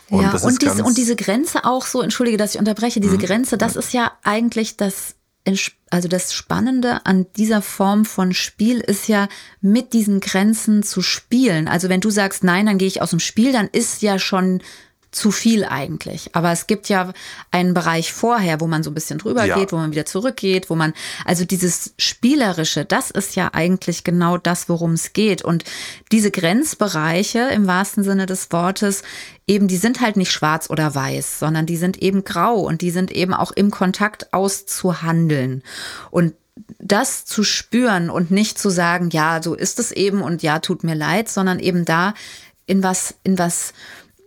Und 0.10 0.22
ja, 0.22 0.32
und, 0.32 0.62
dies, 0.62 0.82
und 0.82 0.98
diese 0.98 1.16
Grenze 1.16 1.66
auch 1.66 1.86
so, 1.86 2.02
entschuldige, 2.02 2.38
dass 2.38 2.54
ich 2.54 2.60
unterbreche, 2.60 3.00
diese 3.00 3.18
mhm. 3.18 3.22
Grenze, 3.22 3.58
das 3.58 3.76
ist 3.76 3.92
ja 3.94 4.12
eigentlich 4.24 4.78
das, 4.78 5.16
also 5.90 6.08
das 6.08 6.34
Spannende 6.34 7.06
an 7.06 7.26
dieser 7.36 7.62
Form 7.62 8.06
von 8.06 8.34
Spiel 8.34 8.80
ist 8.82 9.08
ja, 9.08 9.28
mit 9.62 9.94
diesen 9.94 10.20
Grenzen 10.20 10.84
zu 10.84 11.02
spielen. 11.02 11.68
Also 11.68 11.90
wenn 11.90 12.02
du 12.02 12.10
sagst, 12.12 12.44
nein, 12.44 12.68
dann 12.68 12.78
gehe 12.78 12.88
ich 12.88 13.02
aus 13.02 13.10
dem 13.10 13.20
Spiel, 13.20 13.52
dann 13.52 13.68
ist 13.68 14.02
ja 14.02 14.20
schon 14.20 14.62
zu 15.16 15.32
viel 15.32 15.64
eigentlich. 15.64 16.30
Aber 16.34 16.52
es 16.52 16.68
gibt 16.68 16.90
ja 16.90 17.14
einen 17.50 17.74
Bereich 17.74 18.12
vorher, 18.12 18.60
wo 18.60 18.68
man 18.68 18.84
so 18.84 18.92
ein 18.92 18.94
bisschen 18.94 19.18
drüber 19.18 19.46
ja. 19.46 19.58
geht, 19.58 19.72
wo 19.72 19.78
man 19.78 19.92
wieder 19.92 20.06
zurückgeht, 20.06 20.70
wo 20.70 20.76
man, 20.76 20.94
also 21.24 21.46
dieses 21.46 21.94
Spielerische, 21.98 22.84
das 22.84 23.12
ist 23.12 23.36
ja 23.36 23.50
eigentlich 23.54 24.04
genau 24.04 24.38
das, 24.38 24.68
worum 24.68 24.92
es 24.92 25.14
geht. 25.14 25.42
Und 25.42 25.64
diese 26.12 26.32
Grenzbereiche 26.32 27.48
im 27.54 27.66
wahrsten 27.66 28.04
Sinne 28.04 28.26
des 28.26 28.52
Wortes, 28.52 29.04
eben, 29.48 29.70
die 29.70 29.78
sind 29.78 30.02
halt 30.02 30.18
nicht 30.18 30.32
schwarz 30.32 30.70
oder 30.70 30.94
weiß, 30.94 31.40
sondern 31.40 31.66
die 31.66 31.78
sind 31.78 32.02
eben 32.02 32.26
grau 32.26 32.56
und 32.60 32.82
die 32.82 32.92
sind 32.92 33.10
eben 33.10 33.34
auch 33.34 33.52
im 33.52 33.72
Kontakt 33.72 34.34
auszuhandeln. 34.34 35.64
Und 36.12 36.34
das 36.80 37.24
zu 37.24 37.44
spüren 37.44 38.10
und 38.10 38.32
nicht 38.32 38.60
zu 38.60 38.70
sagen, 38.70 39.10
ja, 39.12 39.42
so 39.42 39.54
ist 39.56 39.80
es 39.80 39.92
eben 39.92 40.22
und 40.22 40.44
ja, 40.44 40.60
tut 40.60 40.84
mir 40.84 40.96
leid, 40.96 41.30
sondern 41.30 41.60
eben 41.60 41.86
da 41.86 42.14
in 42.66 42.84
was, 42.84 43.16
in 43.24 43.38
was 43.38 43.74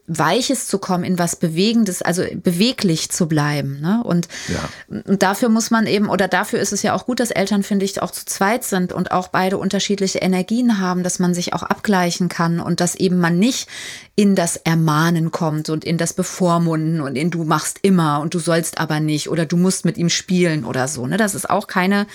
Weiches 0.08 0.66
zu 0.66 0.78
kommen, 0.78 1.04
in 1.04 1.18
was 1.18 1.36
Bewegendes, 1.36 2.00
also 2.00 2.24
beweglich 2.34 3.10
zu 3.10 3.28
bleiben. 3.28 3.80
Ne? 3.80 4.02
Und, 4.02 4.26
ja. 4.48 5.02
und 5.04 5.22
dafür 5.22 5.50
muss 5.50 5.70
man 5.70 5.86
eben, 5.86 6.08
oder 6.08 6.28
dafür 6.28 6.60
ist 6.60 6.72
es 6.72 6.82
ja 6.82 6.94
auch 6.94 7.04
gut, 7.04 7.20
dass 7.20 7.30
Eltern, 7.30 7.62
finde 7.62 7.84
ich, 7.84 8.00
auch 8.00 8.10
zu 8.10 8.24
zweit 8.24 8.64
sind 8.64 8.92
und 8.94 9.12
auch 9.12 9.28
beide 9.28 9.58
unterschiedliche 9.58 10.20
Energien 10.20 10.80
haben, 10.80 11.02
dass 11.02 11.18
man 11.18 11.34
sich 11.34 11.52
auch 11.52 11.62
abgleichen 11.62 12.30
kann 12.30 12.58
und 12.58 12.80
dass 12.80 12.94
eben 12.94 13.20
man 13.20 13.38
nicht 13.38 13.68
in 14.16 14.34
das 14.34 14.56
Ermahnen 14.56 15.30
kommt 15.30 15.68
und 15.68 15.84
in 15.84 15.98
das 15.98 16.14
Bevormunden 16.14 17.02
und 17.02 17.14
in 17.14 17.30
du 17.30 17.44
machst 17.44 17.78
immer 17.82 18.20
und 18.20 18.32
du 18.32 18.38
sollst 18.38 18.78
aber 18.78 19.00
nicht 19.00 19.28
oder 19.28 19.44
du 19.44 19.58
musst 19.58 19.84
mit 19.84 19.98
ihm 19.98 20.08
spielen 20.08 20.64
oder 20.64 20.88
so. 20.88 21.06
Ne? 21.06 21.18
Das 21.18 21.34
ist 21.34 21.50
auch 21.50 21.66
keine, 21.66 22.06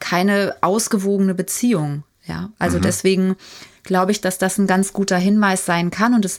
keine 0.00 0.54
ausgewogene 0.60 1.34
Beziehung. 1.34 2.04
Ja, 2.26 2.50
also 2.58 2.76
mhm. 2.76 2.82
deswegen 2.82 3.36
glaube 3.88 4.12
ich, 4.12 4.20
dass 4.20 4.38
das 4.38 4.58
ein 4.58 4.66
ganz 4.66 4.92
guter 4.92 5.16
Hinweis 5.16 5.64
sein 5.64 5.90
kann 5.90 6.14
und 6.14 6.24
es 6.24 6.38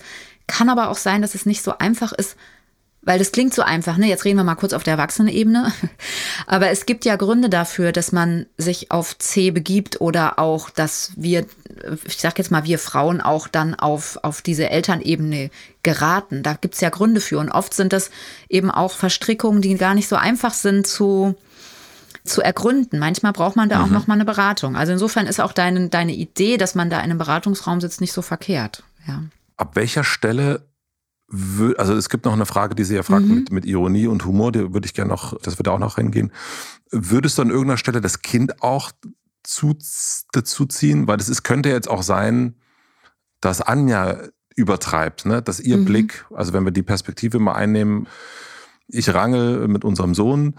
kann 0.50 0.70
aber 0.70 0.90
auch 0.90 0.98
sein, 0.98 1.22
dass 1.22 1.36
es 1.36 1.46
nicht 1.46 1.64
so 1.64 1.78
einfach 1.78 2.12
ist, 2.12 2.36
weil 3.02 3.18
das 3.18 3.32
klingt 3.32 3.54
so 3.54 3.62
einfach, 3.62 3.98
ne? 3.98 4.08
Jetzt 4.08 4.26
reden 4.26 4.38
wir 4.38 4.44
mal 4.44 4.56
kurz 4.56 4.74
auf 4.74 4.84
der 4.84 4.94
Erwachsenenebene. 4.94 5.72
Aber 6.48 6.70
es 6.70 6.86
gibt 6.86 7.06
ja 7.06 7.16
Gründe 7.16 7.50
dafür, 7.50 7.94
dass 7.94 8.12
man 8.12 8.46
sich 8.58 8.92
auf 8.92 9.18
C 9.18 9.52
begibt 9.52 10.02
oder 10.02 10.38
auch, 10.38 10.70
dass 10.70 11.14
wir, 11.16 11.46
ich 12.06 12.18
sag 12.18 12.38
jetzt 12.38 12.52
mal, 12.52 12.66
wir 12.66 12.78
Frauen 12.78 13.22
auch 13.22 13.48
dann 13.48 13.74
auf, 13.74 14.20
auf 14.24 14.42
diese 14.42 14.70
Elternebene 14.70 15.50
geraten. 15.82 16.44
Da 16.44 16.56
gibt's 16.56 16.82
ja 16.82 16.90
Gründe 16.90 17.22
für. 17.22 17.40
Und 17.40 17.50
oft 17.50 17.74
sind 17.74 17.94
das 17.94 18.12
eben 18.50 18.70
auch 18.70 18.92
Verstrickungen, 18.92 19.62
die 19.62 19.76
gar 19.76 19.96
nicht 19.96 20.10
so 20.10 20.18
einfach 20.18 20.54
sind 20.54 20.86
zu, 20.86 21.36
zu 22.26 22.42
ergründen. 22.42 23.00
Manchmal 23.00 23.32
braucht 23.32 23.56
man 23.56 23.70
da 23.70 23.80
mhm. 23.80 23.86
auch 23.86 23.90
noch 23.90 24.08
mal 24.08 24.16
eine 24.16 24.26
Beratung. 24.26 24.76
Also 24.76 24.92
insofern 24.92 25.26
ist 25.26 25.40
auch 25.40 25.54
deine, 25.54 25.88
deine 25.88 26.14
Idee, 26.14 26.58
dass 26.58 26.76
man 26.76 26.90
da 26.90 26.98
in 26.98 27.06
einem 27.06 27.18
Beratungsraum 27.18 27.80
sitzt, 27.80 28.02
nicht 28.02 28.14
so 28.14 28.22
verkehrt. 28.22 28.84
Ja 29.08 29.24
ab 29.60 29.76
welcher 29.76 30.04
Stelle 30.04 30.70
also 31.78 31.94
es 31.94 32.10
gibt 32.10 32.26
noch 32.26 32.34
eine 32.34 32.46
Frage, 32.46 32.76
die 32.76 32.84
sie 32.84 32.96
ja 32.96 33.04
fragt 33.04 33.28
mhm. 33.28 33.36
mit, 33.36 33.52
mit 33.52 33.66
Ironie 33.66 34.08
und 34.08 34.26
Humor, 34.26 34.52
die 34.52 34.74
würde 34.74 34.86
ich 34.88 34.94
gerne 34.94 35.12
noch, 35.12 35.40
das 35.42 35.60
würde 35.60 35.72
auch 35.72 35.80
noch 35.80 35.98
reingehen. 35.98 36.32
Würdest 36.90 37.38
du 37.38 37.44
an 37.44 37.50
irgendeiner 37.50 37.78
Stelle 37.78 38.02
das 38.02 38.22
Kind 38.22 38.64
auch 38.64 38.92
zu, 39.44 39.76
dazu 40.32 40.66
ziehen? 40.66 41.08
Weil 41.08 41.18
das 41.18 41.30
ist, 41.30 41.44
könnte 41.44 41.70
jetzt 41.70 41.90
auch 41.90 42.02
sein, 42.02 42.56
dass 43.42 43.62
Anja 43.62 44.24
übertreibt, 44.56 45.26
ne? 45.26 45.42
dass 45.42 45.60
ihr 45.60 45.78
mhm. 45.78 45.86
Blick, 45.86 46.26
also 46.34 46.52
wenn 46.54 46.66
wir 46.66 46.72
die 46.72 46.84
Perspektive 46.84 47.40
mal 47.40 47.54
einnehmen, 47.54 48.08
ich 48.88 49.14
rangel 49.14 49.68
mit 49.68 49.86
unserem 49.86 50.16
Sohn 50.16 50.56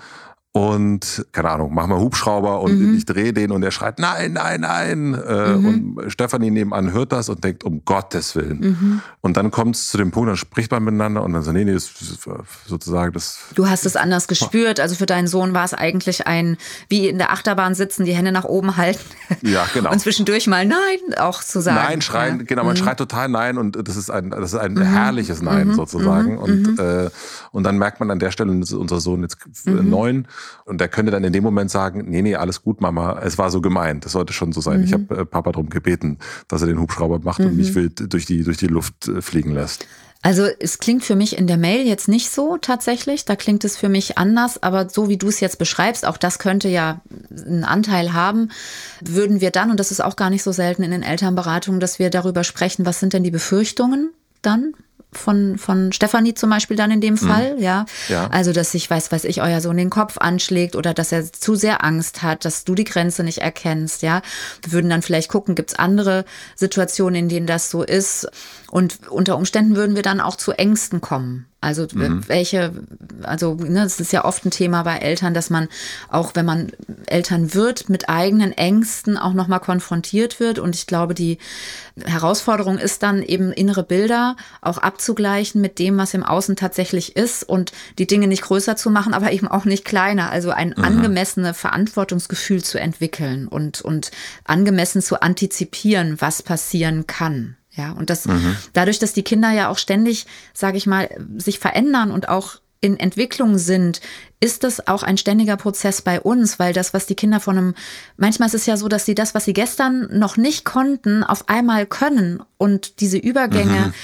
und 0.52 1.26
keine 1.30 1.50
Ahnung, 1.50 1.72
mach 1.72 1.86
mal 1.86 2.00
Hubschrauber 2.00 2.60
und 2.60 2.76
mhm. 2.76 2.96
ich 2.96 3.06
drehe 3.06 3.32
den 3.32 3.52
und 3.52 3.62
er 3.62 3.70
schreit 3.70 4.00
nein, 4.00 4.32
nein, 4.32 4.62
nein. 4.62 5.14
Äh, 5.14 5.52
mhm. 5.52 5.96
Und 5.96 6.10
Stefanie 6.10 6.50
nebenan 6.50 6.92
hört 6.92 7.12
das 7.12 7.28
und 7.28 7.44
denkt, 7.44 7.62
um 7.62 7.84
Gottes 7.84 8.34
Willen. 8.34 8.58
Mhm. 8.58 9.00
Und 9.20 9.36
dann 9.36 9.52
kommt 9.52 9.76
es 9.76 9.90
zu 9.90 9.96
dem 9.96 10.10
Punkt, 10.10 10.28
dann 10.28 10.36
spricht 10.36 10.72
man 10.72 10.82
miteinander 10.82 11.22
und 11.22 11.34
dann 11.34 11.44
so, 11.44 11.52
nee, 11.52 11.64
nee, 11.64 11.72
das 11.72 11.84
ist 12.00 12.28
sozusagen 12.66 13.12
das. 13.12 13.38
Du 13.54 13.68
hast 13.68 13.86
es 13.86 13.94
anders 13.94 14.26
gespürt. 14.26 14.80
Also 14.80 14.96
für 14.96 15.06
deinen 15.06 15.28
Sohn 15.28 15.54
war 15.54 15.64
es 15.64 15.72
eigentlich 15.72 16.26
ein, 16.26 16.56
wie 16.88 17.08
in 17.08 17.18
der 17.18 17.30
Achterbahn 17.30 17.76
sitzen, 17.76 18.04
die 18.04 18.14
Hände 18.14 18.32
nach 18.32 18.44
oben 18.44 18.76
halten. 18.76 18.98
Ja, 19.42 19.68
genau. 19.72 19.90
Und 19.92 20.00
zwischendurch 20.00 20.48
mal 20.48 20.66
Nein 20.66 21.16
auch 21.18 21.44
zu 21.44 21.60
sagen. 21.60 21.76
Nein, 21.76 22.00
schreien, 22.00 22.38
ja. 22.38 22.44
genau, 22.44 22.64
man 22.64 22.72
mhm. 22.72 22.78
schreit 22.78 22.98
total 22.98 23.28
Nein 23.28 23.56
und 23.56 23.78
das 23.86 23.96
ist 23.96 24.10
ein, 24.10 24.30
das 24.30 24.52
ist 24.52 24.58
ein 24.58 24.74
mhm. 24.74 24.82
herrliches 24.82 25.42
Nein 25.42 25.68
mhm. 25.68 25.74
sozusagen. 25.74 26.38
Und, 26.38 26.76
äh, 26.80 27.08
und 27.52 27.62
dann 27.62 27.78
merkt 27.78 28.00
man 28.00 28.10
an 28.10 28.18
der 28.18 28.32
Stelle, 28.32 28.50
unser 28.50 28.98
Sohn 28.98 29.22
jetzt 29.22 29.38
neun 29.64 30.26
und 30.64 30.80
der 30.80 30.88
könnte 30.88 31.12
dann 31.12 31.24
in 31.24 31.32
dem 31.32 31.42
Moment 31.42 31.70
sagen, 31.70 32.04
nee, 32.08 32.22
nee, 32.22 32.36
alles 32.36 32.62
gut, 32.62 32.80
Mama, 32.80 33.20
es 33.22 33.38
war 33.38 33.50
so 33.50 33.60
gemeint. 33.60 34.04
Das 34.04 34.12
sollte 34.12 34.32
schon 34.32 34.52
so 34.52 34.60
sein. 34.60 34.80
Mhm. 34.80 34.84
Ich 34.84 34.92
habe 34.92 35.16
äh, 35.16 35.24
Papa 35.24 35.52
darum 35.52 35.70
gebeten, 35.70 36.18
dass 36.48 36.62
er 36.62 36.68
den 36.68 36.80
Hubschrauber 36.80 37.20
macht 37.20 37.40
mhm. 37.40 37.46
und 37.46 37.56
mich 37.56 37.74
wild 37.74 38.12
durch 38.12 38.26
die, 38.26 38.44
durch 38.44 38.56
die 38.56 38.66
Luft 38.66 39.08
äh, 39.08 39.22
fliegen 39.22 39.52
lässt. 39.52 39.86
Also 40.22 40.46
es 40.58 40.78
klingt 40.78 41.02
für 41.02 41.16
mich 41.16 41.38
in 41.38 41.46
der 41.46 41.56
Mail 41.56 41.86
jetzt 41.86 42.06
nicht 42.06 42.30
so 42.30 42.58
tatsächlich, 42.58 43.24
da 43.24 43.36
klingt 43.36 43.64
es 43.64 43.78
für 43.78 43.88
mich 43.88 44.18
anders, 44.18 44.62
aber 44.62 44.90
so 44.90 45.08
wie 45.08 45.16
du 45.16 45.28
es 45.28 45.40
jetzt 45.40 45.58
beschreibst, 45.58 46.04
auch 46.04 46.18
das 46.18 46.38
könnte 46.38 46.68
ja 46.68 47.00
einen 47.30 47.64
Anteil 47.64 48.12
haben, 48.12 48.50
würden 49.00 49.40
wir 49.40 49.50
dann, 49.50 49.70
und 49.70 49.80
das 49.80 49.90
ist 49.90 50.02
auch 50.02 50.16
gar 50.16 50.28
nicht 50.28 50.42
so 50.42 50.52
selten 50.52 50.82
in 50.82 50.90
den 50.90 51.02
Elternberatungen, 51.02 51.80
dass 51.80 51.98
wir 51.98 52.10
darüber 52.10 52.44
sprechen, 52.44 52.84
was 52.84 53.00
sind 53.00 53.14
denn 53.14 53.24
die 53.24 53.30
Befürchtungen 53.30 54.10
dann 54.42 54.74
von, 55.12 55.58
von 55.58 55.92
Stefanie 55.92 56.34
zum 56.34 56.50
Beispiel 56.50 56.76
dann 56.76 56.90
in 56.90 57.00
dem 57.00 57.14
mhm. 57.14 57.18
Fall, 57.18 57.56
mhm. 57.56 57.62
ja? 57.62 57.86
ja. 58.08 58.28
Also, 58.30 58.52
dass 58.52 58.72
sich, 58.72 58.88
weiß, 58.88 59.10
weiß 59.12 59.24
ich, 59.24 59.42
euer 59.42 59.60
Sohn 59.60 59.76
den 59.76 59.90
Kopf 59.90 60.18
anschlägt 60.18 60.76
oder 60.76 60.94
dass 60.94 61.12
er 61.12 61.32
zu 61.32 61.54
sehr 61.54 61.84
Angst 61.84 62.22
hat, 62.22 62.44
dass 62.44 62.64
du 62.64 62.74
die 62.74 62.84
Grenze 62.84 63.24
nicht 63.24 63.38
erkennst, 63.38 64.02
ja. 64.02 64.22
Wir 64.62 64.72
würden 64.72 64.90
dann 64.90 65.02
vielleicht 65.02 65.28
gucken, 65.28 65.54
gibt's 65.54 65.74
andere 65.74 66.24
Situationen, 66.54 67.16
in 67.16 67.28
denen 67.28 67.46
das 67.46 67.70
so 67.70 67.82
ist? 67.82 68.28
Und 68.70 69.10
unter 69.10 69.36
Umständen 69.36 69.76
würden 69.76 69.96
wir 69.96 70.02
dann 70.02 70.20
auch 70.20 70.36
zu 70.36 70.52
Ängsten 70.52 71.00
kommen. 71.00 71.49
Also 71.62 71.86
mhm. 71.92 72.26
welche, 72.26 72.72
also 73.22 73.54
ne, 73.54 73.82
das 73.82 74.00
ist 74.00 74.14
ja 74.14 74.24
oft 74.24 74.46
ein 74.46 74.50
Thema 74.50 74.82
bei 74.82 74.96
Eltern, 74.96 75.34
dass 75.34 75.50
man 75.50 75.68
auch, 76.08 76.34
wenn 76.34 76.46
man 76.46 76.72
Eltern 77.04 77.52
wird, 77.52 77.90
mit 77.90 78.08
eigenen 78.08 78.52
Ängsten 78.52 79.18
auch 79.18 79.34
nochmal 79.34 79.60
konfrontiert 79.60 80.40
wird. 80.40 80.58
Und 80.58 80.74
ich 80.74 80.86
glaube, 80.86 81.12
die 81.12 81.36
Herausforderung 82.02 82.78
ist 82.78 83.02
dann 83.02 83.22
eben 83.22 83.52
innere 83.52 83.82
Bilder 83.82 84.36
auch 84.62 84.78
abzugleichen 84.78 85.60
mit 85.60 85.78
dem, 85.78 85.98
was 85.98 86.14
im 86.14 86.22
Außen 86.22 86.56
tatsächlich 86.56 87.14
ist 87.14 87.46
und 87.46 87.72
die 87.98 88.06
Dinge 88.06 88.26
nicht 88.26 88.42
größer 88.42 88.76
zu 88.76 88.88
machen, 88.88 89.12
aber 89.12 89.30
eben 89.30 89.46
auch 89.46 89.66
nicht 89.66 89.84
kleiner. 89.84 90.30
Also 90.30 90.52
ein 90.52 90.74
mhm. 90.74 90.82
angemessenes 90.82 91.58
Verantwortungsgefühl 91.58 92.64
zu 92.64 92.80
entwickeln 92.80 93.46
und, 93.46 93.82
und 93.82 94.12
angemessen 94.44 95.02
zu 95.02 95.20
antizipieren, 95.20 96.22
was 96.22 96.42
passieren 96.42 97.06
kann. 97.06 97.56
Ja, 97.72 97.92
und 97.92 98.10
das 98.10 98.26
mhm. 98.26 98.56
dadurch, 98.72 98.98
dass 98.98 99.12
die 99.12 99.22
Kinder 99.22 99.50
ja 99.52 99.68
auch 99.68 99.78
ständig, 99.78 100.26
sage 100.52 100.76
ich 100.76 100.86
mal, 100.86 101.08
sich 101.36 101.58
verändern 101.58 102.10
und 102.10 102.28
auch 102.28 102.56
in 102.80 102.98
Entwicklung 102.98 103.58
sind, 103.58 104.00
ist 104.40 104.64
das 104.64 104.88
auch 104.88 105.02
ein 105.02 105.18
ständiger 105.18 105.58
Prozess 105.58 106.00
bei 106.00 106.18
uns, 106.18 106.58
weil 106.58 106.72
das, 106.72 106.94
was 106.94 107.06
die 107.06 107.14
Kinder 107.14 107.38
von 107.38 107.58
einem, 107.58 107.74
manchmal 108.16 108.46
ist 108.46 108.54
es 108.54 108.66
ja 108.66 108.78
so, 108.78 108.88
dass 108.88 109.04
sie 109.04 109.14
das, 109.14 109.34
was 109.34 109.44
sie 109.44 109.52
gestern 109.52 110.08
noch 110.10 110.38
nicht 110.38 110.64
konnten, 110.64 111.22
auf 111.22 111.48
einmal 111.50 111.84
können 111.84 112.42
und 112.56 113.00
diese 113.00 113.18
Übergänge 113.18 113.88
mhm 113.88 113.94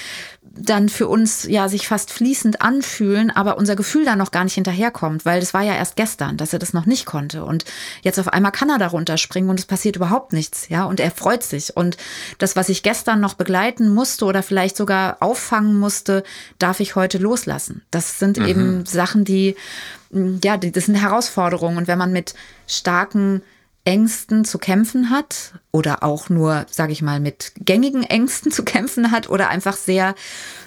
dann 0.53 0.89
für 0.89 1.07
uns 1.07 1.43
ja 1.43 1.69
sich 1.69 1.87
fast 1.87 2.11
fließend 2.11 2.61
anfühlen, 2.61 3.31
aber 3.31 3.57
unser 3.57 3.75
Gefühl 3.75 4.05
da 4.05 4.15
noch 4.15 4.31
gar 4.31 4.43
nicht 4.43 4.53
hinterherkommt, 4.53 5.25
weil 5.25 5.39
das 5.39 5.53
war 5.53 5.61
ja 5.61 5.73
erst 5.73 5.95
gestern, 5.95 6.37
dass 6.37 6.53
er 6.53 6.59
das 6.59 6.73
noch 6.73 6.85
nicht 6.85 7.05
konnte 7.05 7.43
und 7.45 7.65
jetzt 8.01 8.19
auf 8.19 8.27
einmal 8.29 8.51
kann 8.51 8.69
er 8.69 8.77
darunter 8.77 9.17
springen 9.17 9.49
und 9.49 9.59
es 9.59 9.65
passiert 9.65 9.95
überhaupt 9.95 10.33
nichts, 10.33 10.69
ja, 10.69 10.85
und 10.85 10.99
er 10.99 11.11
freut 11.11 11.43
sich 11.43 11.75
und 11.75 11.97
das, 12.37 12.55
was 12.55 12.69
ich 12.69 12.83
gestern 12.83 13.19
noch 13.19 13.33
begleiten 13.33 13.93
musste 13.93 14.25
oder 14.25 14.43
vielleicht 14.43 14.77
sogar 14.77 15.17
auffangen 15.19 15.77
musste, 15.79 16.23
darf 16.59 16.79
ich 16.79 16.95
heute 16.95 17.17
loslassen. 17.17 17.81
Das 17.91 18.19
sind 18.19 18.37
mhm. 18.37 18.45
eben 18.45 18.85
Sachen, 18.85 19.25
die 19.25 19.55
ja, 20.11 20.57
das 20.57 20.85
sind 20.85 20.95
Herausforderungen 20.95 21.77
und 21.77 21.87
wenn 21.87 21.97
man 21.97 22.13
mit 22.13 22.33
starken 22.65 23.41
Ängsten 23.87 24.43
zu 24.43 24.59
kämpfen 24.59 25.11
hat 25.11 25.53
oder 25.71 26.03
auch 26.03 26.27
nur, 26.27 26.65
sage 26.69 26.91
ich 26.91 27.01
mal, 27.01 27.21
mit 27.21 27.53
gängigen 27.55 28.03
Ängsten 28.03 28.51
zu 28.51 28.65
kämpfen 28.65 29.11
hat 29.11 29.29
oder 29.29 29.47
einfach 29.47 29.77
sehr 29.77 30.13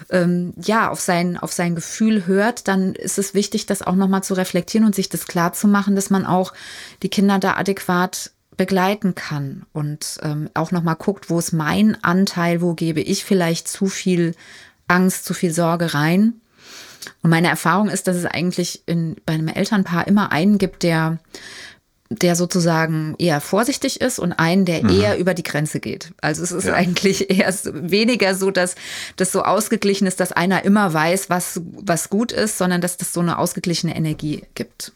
ähm, 0.09 0.53
ja 0.59 0.89
auf 0.89 0.99
sein 0.99 1.37
auf 1.37 1.53
sein 1.53 1.75
Gefühl 1.75 2.25
hört, 2.25 2.67
dann 2.67 2.95
ist 2.95 3.19
es 3.19 3.35
wichtig, 3.35 3.67
das 3.67 3.83
auch 3.83 3.95
noch 3.95 4.07
mal 4.07 4.23
zu 4.23 4.33
reflektieren 4.33 4.87
und 4.87 4.95
sich 4.95 5.07
das 5.07 5.27
klar 5.27 5.53
zu 5.53 5.67
machen, 5.67 5.95
dass 5.95 6.09
man 6.09 6.25
auch 6.25 6.51
die 7.03 7.09
Kinder 7.09 7.37
da 7.37 7.57
adäquat 7.57 8.31
begleiten 8.57 9.13
kann 9.13 9.67
und 9.71 10.17
ähm, 10.23 10.49
auch 10.55 10.71
noch 10.71 10.81
mal 10.81 10.95
guckt, 10.95 11.29
wo 11.29 11.37
ist 11.37 11.51
mein 11.51 12.03
Anteil, 12.03 12.59
wo 12.59 12.73
gebe 12.73 13.01
ich 13.01 13.23
vielleicht 13.23 13.67
zu 13.67 13.85
viel 13.85 14.33
Angst, 14.87 15.25
zu 15.25 15.35
viel 15.35 15.53
Sorge 15.53 15.93
rein. 15.93 16.41
Und 17.21 17.29
meine 17.29 17.49
Erfahrung 17.49 17.87
ist, 17.87 18.07
dass 18.07 18.15
es 18.15 18.25
eigentlich 18.25 18.83
in, 18.87 19.15
bei 19.25 19.33
einem 19.33 19.47
Elternpaar 19.47 20.07
immer 20.07 20.31
einen 20.31 20.57
gibt, 20.57 20.83
der 20.83 21.19
der 22.11 22.35
sozusagen 22.35 23.15
eher 23.17 23.39
vorsichtig 23.39 24.01
ist 24.01 24.19
und 24.19 24.33
einen, 24.33 24.65
der 24.65 24.83
mhm. 24.83 24.89
eher 24.89 25.17
über 25.17 25.33
die 25.33 25.43
Grenze 25.43 25.79
geht. 25.79 26.11
Also 26.21 26.43
es 26.43 26.51
ist 26.51 26.65
ja. 26.65 26.73
eigentlich 26.73 27.29
eher 27.39 27.53
weniger 27.71 28.35
so, 28.35 28.51
dass 28.51 28.75
das 29.15 29.31
so 29.31 29.43
ausgeglichen 29.43 30.07
ist, 30.07 30.19
dass 30.19 30.33
einer 30.33 30.65
immer 30.65 30.93
weiß, 30.93 31.29
was, 31.29 31.61
was 31.63 32.09
gut 32.09 32.31
ist, 32.31 32.57
sondern 32.57 32.81
dass 32.81 32.97
das 32.97 33.13
so 33.13 33.21
eine 33.21 33.37
ausgeglichene 33.37 33.95
Energie 33.95 34.43
gibt. 34.55 34.91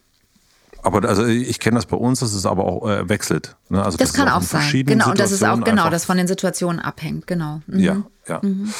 Aber 0.84 1.08
also 1.08 1.26
ich 1.26 1.60
kenne 1.60 1.78
das 1.78 1.88
bei 1.88 1.98
uns, 1.98 2.20
dass 2.20 2.34
es 2.34 2.46
aber 2.46 2.66
auch 2.66 2.88
äh, 2.88 3.10
wechselt. 3.10 3.56
Ne? 3.70 3.84
Also 3.84 3.98
das, 3.98 4.10
das 4.12 4.18
kann 4.18 4.30
auch 4.30 4.44
sein. 4.44 4.86
Genau, 4.86 5.10
und 5.10 5.20
das 5.20 5.32
ist 5.32 5.44
auch 5.44 5.60
genau, 5.64 5.90
das 5.90 6.06
von 6.06 6.18
den 6.18 6.28
Situationen 6.28 6.80
abhängt. 6.80 7.26
Genau. 7.26 7.62
Mhm. 7.66 7.80
Ja, 7.80 8.04
ja. 8.28 8.40
Mhm. 8.44 8.72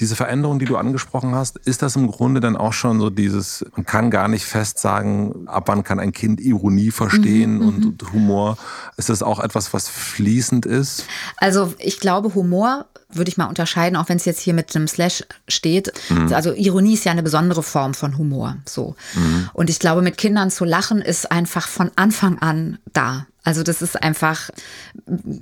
Diese 0.00 0.16
Veränderung, 0.16 0.58
die 0.58 0.64
du 0.64 0.76
angesprochen 0.76 1.34
hast, 1.34 1.58
ist 1.58 1.82
das 1.82 1.96
im 1.96 2.08
Grunde 2.10 2.40
dann 2.40 2.56
auch 2.56 2.72
schon 2.72 3.00
so 3.00 3.10
dieses, 3.10 3.64
man 3.74 3.84
kann 3.84 4.10
gar 4.10 4.28
nicht 4.28 4.44
fest 4.44 4.78
sagen, 4.78 5.46
ab 5.46 5.64
wann 5.66 5.82
kann 5.82 5.98
ein 5.98 6.12
Kind 6.12 6.40
Ironie 6.40 6.90
verstehen 6.90 7.56
mhm, 7.56 7.68
und, 7.68 7.78
mhm. 7.78 7.86
und 7.90 8.12
Humor. 8.12 8.58
Ist 8.96 9.08
das 9.08 9.22
auch 9.22 9.40
etwas, 9.40 9.72
was 9.74 9.88
fließend 9.88 10.66
ist? 10.66 11.04
Also 11.36 11.74
ich 11.78 12.00
glaube, 12.00 12.34
Humor 12.34 12.86
würde 13.10 13.30
ich 13.30 13.36
mal 13.36 13.46
unterscheiden, 13.46 13.96
auch 13.96 14.08
wenn 14.08 14.18
es 14.18 14.24
jetzt 14.24 14.40
hier 14.40 14.54
mit 14.54 14.74
einem 14.76 14.86
Slash 14.86 15.24
steht. 15.48 15.92
Mhm. 16.10 16.32
Also 16.32 16.52
Ironie 16.52 16.94
ist 16.94 17.04
ja 17.04 17.12
eine 17.12 17.22
besondere 17.22 17.62
Form 17.62 17.94
von 17.94 18.18
Humor. 18.18 18.56
So. 18.66 18.96
Mhm. 19.14 19.48
Und 19.54 19.70
ich 19.70 19.78
glaube, 19.78 20.02
mit 20.02 20.18
Kindern 20.18 20.50
zu 20.50 20.64
lachen 20.64 21.00
ist 21.00 21.32
einfach 21.32 21.66
von 21.66 21.90
Anfang 21.96 22.38
an 22.38 22.78
da. 22.92 23.26
Also 23.48 23.62
das 23.62 23.80
ist 23.80 24.02
einfach, 24.02 24.50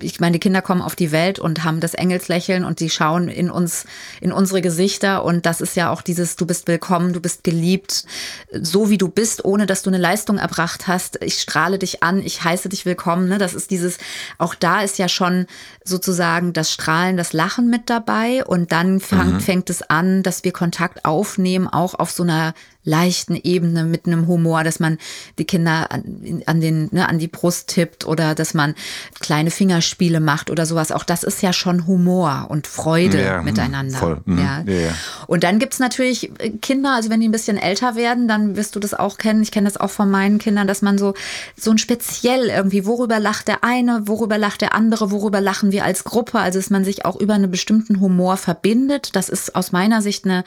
ich 0.01 0.21
meine, 0.21 0.35
die 0.35 0.39
Kinder 0.39 0.63
kommen 0.63 0.81
auf 0.81 0.95
die 0.95 1.11
Welt 1.11 1.41
und 1.41 1.65
haben 1.65 1.81
das 1.81 1.93
Engelslächeln 1.93 2.65
und 2.65 2.79
die 2.79 2.89
schauen 2.89 3.27
in 3.27 3.51
uns, 3.51 3.85
in 4.21 4.31
unsere 4.31 4.63
Gesichter 4.63 5.25
und 5.25 5.45
das 5.45 5.61
ist 5.61 5.75
ja 5.75 5.91
auch 5.91 6.03
dieses, 6.03 6.37
du 6.37 6.47
bist 6.47 6.69
willkommen, 6.69 7.13
du 7.15 7.21
bist 7.21 7.43
geliebt, 7.43 8.05
so 8.53 8.91
wie 8.91 8.97
du 8.97 9.09
bist, 9.09 9.45
ohne 9.45 9.67
dass 9.67 9.83
du 9.83 9.91
eine 9.91 9.99
Leistung 9.99 10.39
erbracht 10.39 10.87
hast. 10.87 11.19
Ich 11.21 11.41
strahle 11.41 11.81
dich 11.81 12.05
an, 12.05 12.21
ich 12.23 12.45
heiße 12.45 12.69
dich 12.69 12.87
willkommen. 12.87 13.29
Ne? 13.29 13.39
Das 13.39 13.55
ist 13.55 13.73
dieses, 13.73 13.99
auch 14.39 14.55
da 14.55 14.83
ist 14.83 14.99
ja 14.99 15.09
schon 15.09 15.47
sozusagen 15.83 16.53
das 16.53 16.71
Strahlen, 16.71 17.17
das 17.17 17.33
Lachen 17.33 17.71
mit 17.71 17.91
dabei 17.91 18.45
und 18.45 18.71
dann 18.71 19.01
fang, 19.01 19.33
mhm. 19.33 19.41
fängt 19.41 19.69
es 19.69 19.83
an, 19.83 20.23
dass 20.23 20.45
wir 20.45 20.53
Kontakt 20.53 21.05
aufnehmen, 21.05 21.67
auch 21.67 21.95
auf 21.95 22.13
so 22.13 22.23
einer 22.23 22.55
leichten 22.87 23.37
Ebene 23.37 23.85
mit 23.85 24.07
einem 24.07 24.27
Humor, 24.27 24.65
dass 24.65 24.81
man 24.81 24.97
die 25.39 25.45
Kinder 25.45 25.91
an, 25.91 26.43
an 26.47 26.61
den 26.61 26.89
ne, 26.93 27.09
an 27.09 27.19
die 27.19 27.29
Brust 27.29 27.69
tippt 27.69 28.07
oder 28.07 28.35
dass 28.35 28.55
man 28.55 28.75
kleine 29.21 29.51
Fingerspiele 29.51 30.21
macht 30.21 30.51
oder 30.51 30.65
sowas. 30.65 30.93
Auch 30.93 31.05
das 31.05 31.25
ist 31.25 31.43
ja 31.43 31.53
schon 31.53 31.87
Humor 31.87 32.47
und 32.49 32.67
Freude 32.67 33.23
ja, 33.23 33.43
miteinander. 33.43 33.99
Voll. 33.99 34.21
Mhm. 34.25 34.39
Ja. 34.39 34.65
Ja, 34.67 34.73
ja. 34.73 34.95
Und 35.27 35.43
dann 35.43 35.59
gibt's 35.59 35.81
natürlich 35.81 36.31
äh, 36.39 36.51
Kinder, 36.51 36.95
also 36.95 37.11
wenn 37.11 37.21
die 37.21 37.29
ein 37.29 37.33
bisschen 37.33 37.59
älter 37.59 37.97
werden, 37.97 38.29
dann 38.29 38.57
wirst 38.57 38.77
du 38.77 38.81
das 38.81 38.95
auch 38.95 39.19
kennen. 39.19 39.43
Ich 39.43 39.51
kenne 39.51 39.69
das 39.69 39.77
auch 39.77 39.91
von 39.91 40.11
meinen 40.11 40.39
Kindern, 40.39 40.67
dass 40.69 40.81
man 40.81 40.97
so 40.97 41.15
so 41.57 41.73
ein 41.73 41.79
speziell 41.79 42.49
irgendwie, 42.49 42.87
worüber 42.87 43.19
lacht 43.19 43.49
der 43.49 43.65
eine, 43.65 44.07
worüber 44.07 44.39
lacht 44.39 44.61
der 44.61 44.75
andere, 44.75 45.11
worüber 45.11 45.41
lachen 45.41 45.73
wir 45.73 45.85
als 45.85 46.05
Gruppe. 46.05 46.39
Also 46.39 46.61
dass 46.61 46.71
man 46.71 46.85
sich 46.85 47.05
auch 47.05 47.17
über 47.17 47.35
einen 47.35 47.51
bestimmten 47.51 48.01
Humor 48.01 48.37
verbindet. 48.37 49.17
Das 49.17 49.29
ist 49.29 49.57
aus 49.57 49.73
meiner 49.73 50.03
Sicht 50.03 50.25
eine 50.25 50.45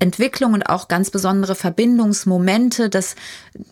Entwicklung 0.00 0.54
und 0.54 0.64
auch 0.64 0.88
ganz 0.88 1.10
besondere 1.10 1.54
Verbindungsmomente, 1.54 2.90
dass 2.90 3.14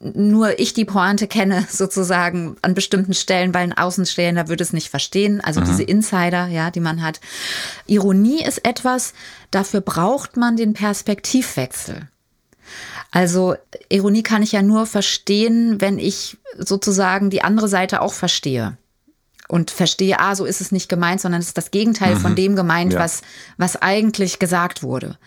nur 0.00 0.60
ich 0.60 0.72
die 0.74 0.84
Pointe 0.84 1.26
kenne, 1.26 1.66
sozusagen 1.70 2.56
an 2.62 2.74
bestimmten 2.74 3.14
Stellen, 3.14 3.52
weil 3.54 3.64
ein 3.64 3.76
Außenstehender 3.76 4.48
würde 4.48 4.62
es 4.62 4.72
nicht 4.72 4.90
verstehen. 4.90 5.40
Also 5.40 5.60
mhm. 5.60 5.64
diese 5.64 5.82
Insider, 5.82 6.46
ja, 6.46 6.70
die 6.70 6.80
man 6.80 7.02
hat. 7.02 7.20
Ironie 7.86 8.44
ist 8.44 8.64
etwas, 8.64 9.14
dafür 9.50 9.80
braucht 9.80 10.36
man 10.36 10.56
den 10.56 10.74
Perspektivwechsel. 10.74 12.08
Also 13.10 13.56
Ironie 13.88 14.22
kann 14.22 14.42
ich 14.42 14.52
ja 14.52 14.62
nur 14.62 14.86
verstehen, 14.86 15.80
wenn 15.80 15.98
ich 15.98 16.36
sozusagen 16.58 17.30
die 17.30 17.42
andere 17.42 17.68
Seite 17.68 18.02
auch 18.02 18.12
verstehe 18.12 18.76
und 19.48 19.70
verstehe, 19.70 20.20
ah, 20.20 20.34
so 20.36 20.44
ist 20.44 20.60
es 20.60 20.72
nicht 20.72 20.88
gemeint, 20.88 21.22
sondern 21.22 21.40
es 21.40 21.48
ist 21.48 21.58
das 21.58 21.70
Gegenteil 21.70 22.14
mhm. 22.14 22.20
von 22.20 22.36
dem 22.36 22.54
gemeint, 22.54 22.92
ja. 22.92 23.00
was, 23.00 23.22
was 23.56 23.76
eigentlich 23.80 24.38
gesagt 24.38 24.82
wurde. 24.82 25.18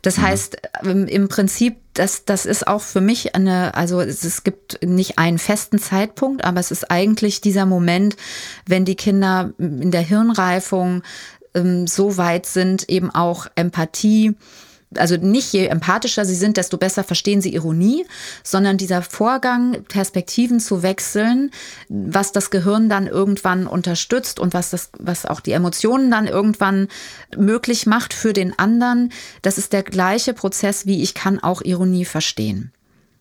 Das 0.00 0.16
mhm. 0.16 0.22
heißt, 0.22 0.56
im, 0.82 1.06
im, 1.06 1.28
Prinzip, 1.28 1.76
das, 1.92 2.24
das 2.24 2.46
ist 2.46 2.66
auch 2.66 2.80
für 2.80 3.02
mich 3.02 3.34
eine, 3.34 3.74
also 3.74 4.00
es, 4.00 4.24
es 4.24 4.42
gibt 4.42 4.82
nicht 4.82 5.18
einen 5.18 5.38
festen 5.38 5.78
Zeitpunkt, 5.78 6.44
aber 6.44 6.60
es 6.60 6.70
ist 6.70 6.90
eigentlich 6.90 7.42
dieser 7.42 7.66
Moment, 7.66 8.16
wenn 8.66 8.86
die 8.86 8.96
Kinder 8.96 9.52
in 9.58 9.90
der 9.90 10.00
Hirnreifung 10.00 11.02
ähm, 11.54 11.86
so 11.86 12.16
weit 12.16 12.46
sind, 12.46 12.88
eben 12.88 13.10
auch 13.10 13.48
Empathie, 13.54 14.34
also 14.96 15.16
nicht 15.16 15.52
je 15.52 15.66
empathischer 15.66 16.24
sie 16.24 16.34
sind, 16.34 16.56
desto 16.56 16.78
besser 16.78 17.04
verstehen 17.04 17.40
sie 17.40 17.54
Ironie, 17.54 18.06
sondern 18.42 18.78
dieser 18.78 19.02
Vorgang, 19.02 19.84
Perspektiven 19.84 20.60
zu 20.60 20.82
wechseln, 20.82 21.50
was 21.88 22.32
das 22.32 22.50
Gehirn 22.50 22.88
dann 22.88 23.06
irgendwann 23.06 23.66
unterstützt 23.66 24.40
und 24.40 24.54
was 24.54 24.70
das, 24.70 24.90
was 24.98 25.26
auch 25.26 25.40
die 25.40 25.52
Emotionen 25.52 26.10
dann 26.10 26.26
irgendwann 26.26 26.88
möglich 27.36 27.86
macht 27.86 28.14
für 28.14 28.32
den 28.32 28.58
anderen, 28.58 29.12
das 29.42 29.58
ist 29.58 29.72
der 29.72 29.82
gleiche 29.82 30.32
Prozess, 30.32 30.86
wie 30.86 31.02
ich 31.02 31.14
kann 31.14 31.38
auch 31.38 31.62
Ironie 31.62 32.04
verstehen. 32.04 32.72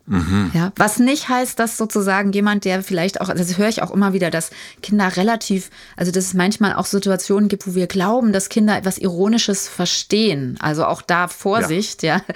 Mhm. 0.07 0.51
Ja, 0.53 0.71
was 0.77 0.99
nicht 0.99 1.27
heißt, 1.27 1.59
dass 1.59 1.77
sozusagen 1.77 2.31
jemand, 2.31 2.63
der 2.63 2.81
vielleicht 2.81 3.19
auch, 3.19 3.27
das 3.27 3.57
höre 3.57 3.67
ich 3.67 3.83
auch 3.83 3.91
immer 3.91 4.13
wieder, 4.13 4.31
dass 4.31 4.51
Kinder 4.81 5.17
relativ, 5.17 5.69
also 5.97 6.13
dass 6.13 6.25
es 6.25 6.33
manchmal 6.33 6.73
auch 6.75 6.85
Situationen 6.85 7.49
gibt, 7.49 7.67
wo 7.67 7.75
wir 7.75 7.87
glauben, 7.87 8.31
dass 8.31 8.47
Kinder 8.47 8.77
etwas 8.77 8.97
Ironisches 8.97 9.67
verstehen. 9.67 10.55
Also 10.61 10.85
auch 10.85 11.01
da 11.01 11.27
Vorsicht, 11.27 12.03
ja. 12.03 12.17
ja. 12.17 12.35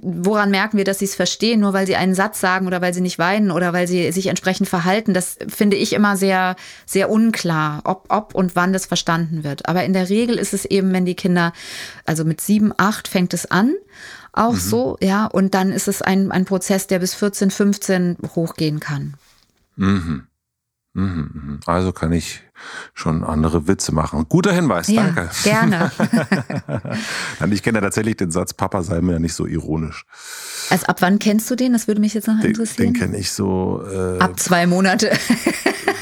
Woran 0.00 0.52
merken 0.52 0.76
wir, 0.78 0.84
dass 0.84 1.00
sie 1.00 1.06
es 1.06 1.16
verstehen? 1.16 1.58
Nur 1.58 1.72
weil 1.72 1.88
sie 1.88 1.96
einen 1.96 2.14
Satz 2.14 2.40
sagen 2.40 2.68
oder 2.68 2.80
weil 2.80 2.94
sie 2.94 3.00
nicht 3.00 3.18
weinen 3.18 3.50
oder 3.50 3.72
weil 3.72 3.88
sie 3.88 4.12
sich 4.12 4.28
entsprechend 4.28 4.68
verhalten. 4.68 5.12
Das 5.12 5.38
finde 5.48 5.76
ich 5.76 5.94
immer 5.94 6.16
sehr, 6.16 6.54
sehr 6.86 7.10
unklar, 7.10 7.80
ob, 7.82 8.04
ob 8.10 8.36
und 8.36 8.54
wann 8.54 8.72
das 8.72 8.86
verstanden 8.86 9.42
wird. 9.42 9.68
Aber 9.68 9.82
in 9.82 9.92
der 9.92 10.08
Regel 10.08 10.38
ist 10.38 10.54
es 10.54 10.64
eben, 10.64 10.92
wenn 10.92 11.04
die 11.04 11.16
Kinder, 11.16 11.52
also 12.06 12.24
mit 12.24 12.40
sieben, 12.40 12.72
acht 12.76 13.08
fängt 13.08 13.34
es 13.34 13.50
an 13.50 13.74
auch 14.32 14.52
mhm. 14.52 14.58
so, 14.58 14.98
ja. 15.00 15.26
Und 15.26 15.54
dann 15.54 15.72
ist 15.72 15.88
es 15.88 16.02
ein, 16.02 16.30
ein 16.32 16.44
Prozess, 16.44 16.86
der 16.86 16.98
bis 16.98 17.14
14, 17.14 17.50
15 17.50 18.16
hochgehen 18.34 18.80
kann. 18.80 19.14
Mhm. 19.76 20.26
Mhm, 20.94 21.30
mhm. 21.32 21.60
Also 21.66 21.92
kann 21.92 22.12
ich 22.12 22.42
schon 22.92 23.22
andere 23.22 23.68
Witze 23.68 23.94
machen. 23.94 24.26
Guter 24.28 24.52
Hinweis, 24.52 24.88
ja, 24.88 25.04
danke. 25.04 25.30
Gerne. 25.44 25.92
ich 27.52 27.62
kenne 27.62 27.78
ja 27.78 27.82
tatsächlich 27.82 28.16
den 28.16 28.32
Satz, 28.32 28.52
Papa 28.52 28.82
sei 28.82 29.00
mir 29.00 29.12
ja 29.12 29.18
nicht 29.20 29.34
so 29.34 29.46
ironisch. 29.46 30.04
Also 30.70 30.86
ab 30.86 31.00
wann 31.00 31.20
kennst 31.20 31.48
du 31.50 31.54
den? 31.54 31.72
Das 31.72 31.86
würde 31.86 32.00
mich 32.00 32.14
jetzt 32.14 32.26
noch 32.26 32.42
interessieren. 32.42 32.92
Den, 32.92 32.94
den 32.94 33.00
kenne 33.00 33.16
ich 33.16 33.30
so. 33.30 33.82
Äh, 33.88 34.18
ab 34.18 34.40
zwei 34.40 34.66
Monate. 34.66 35.12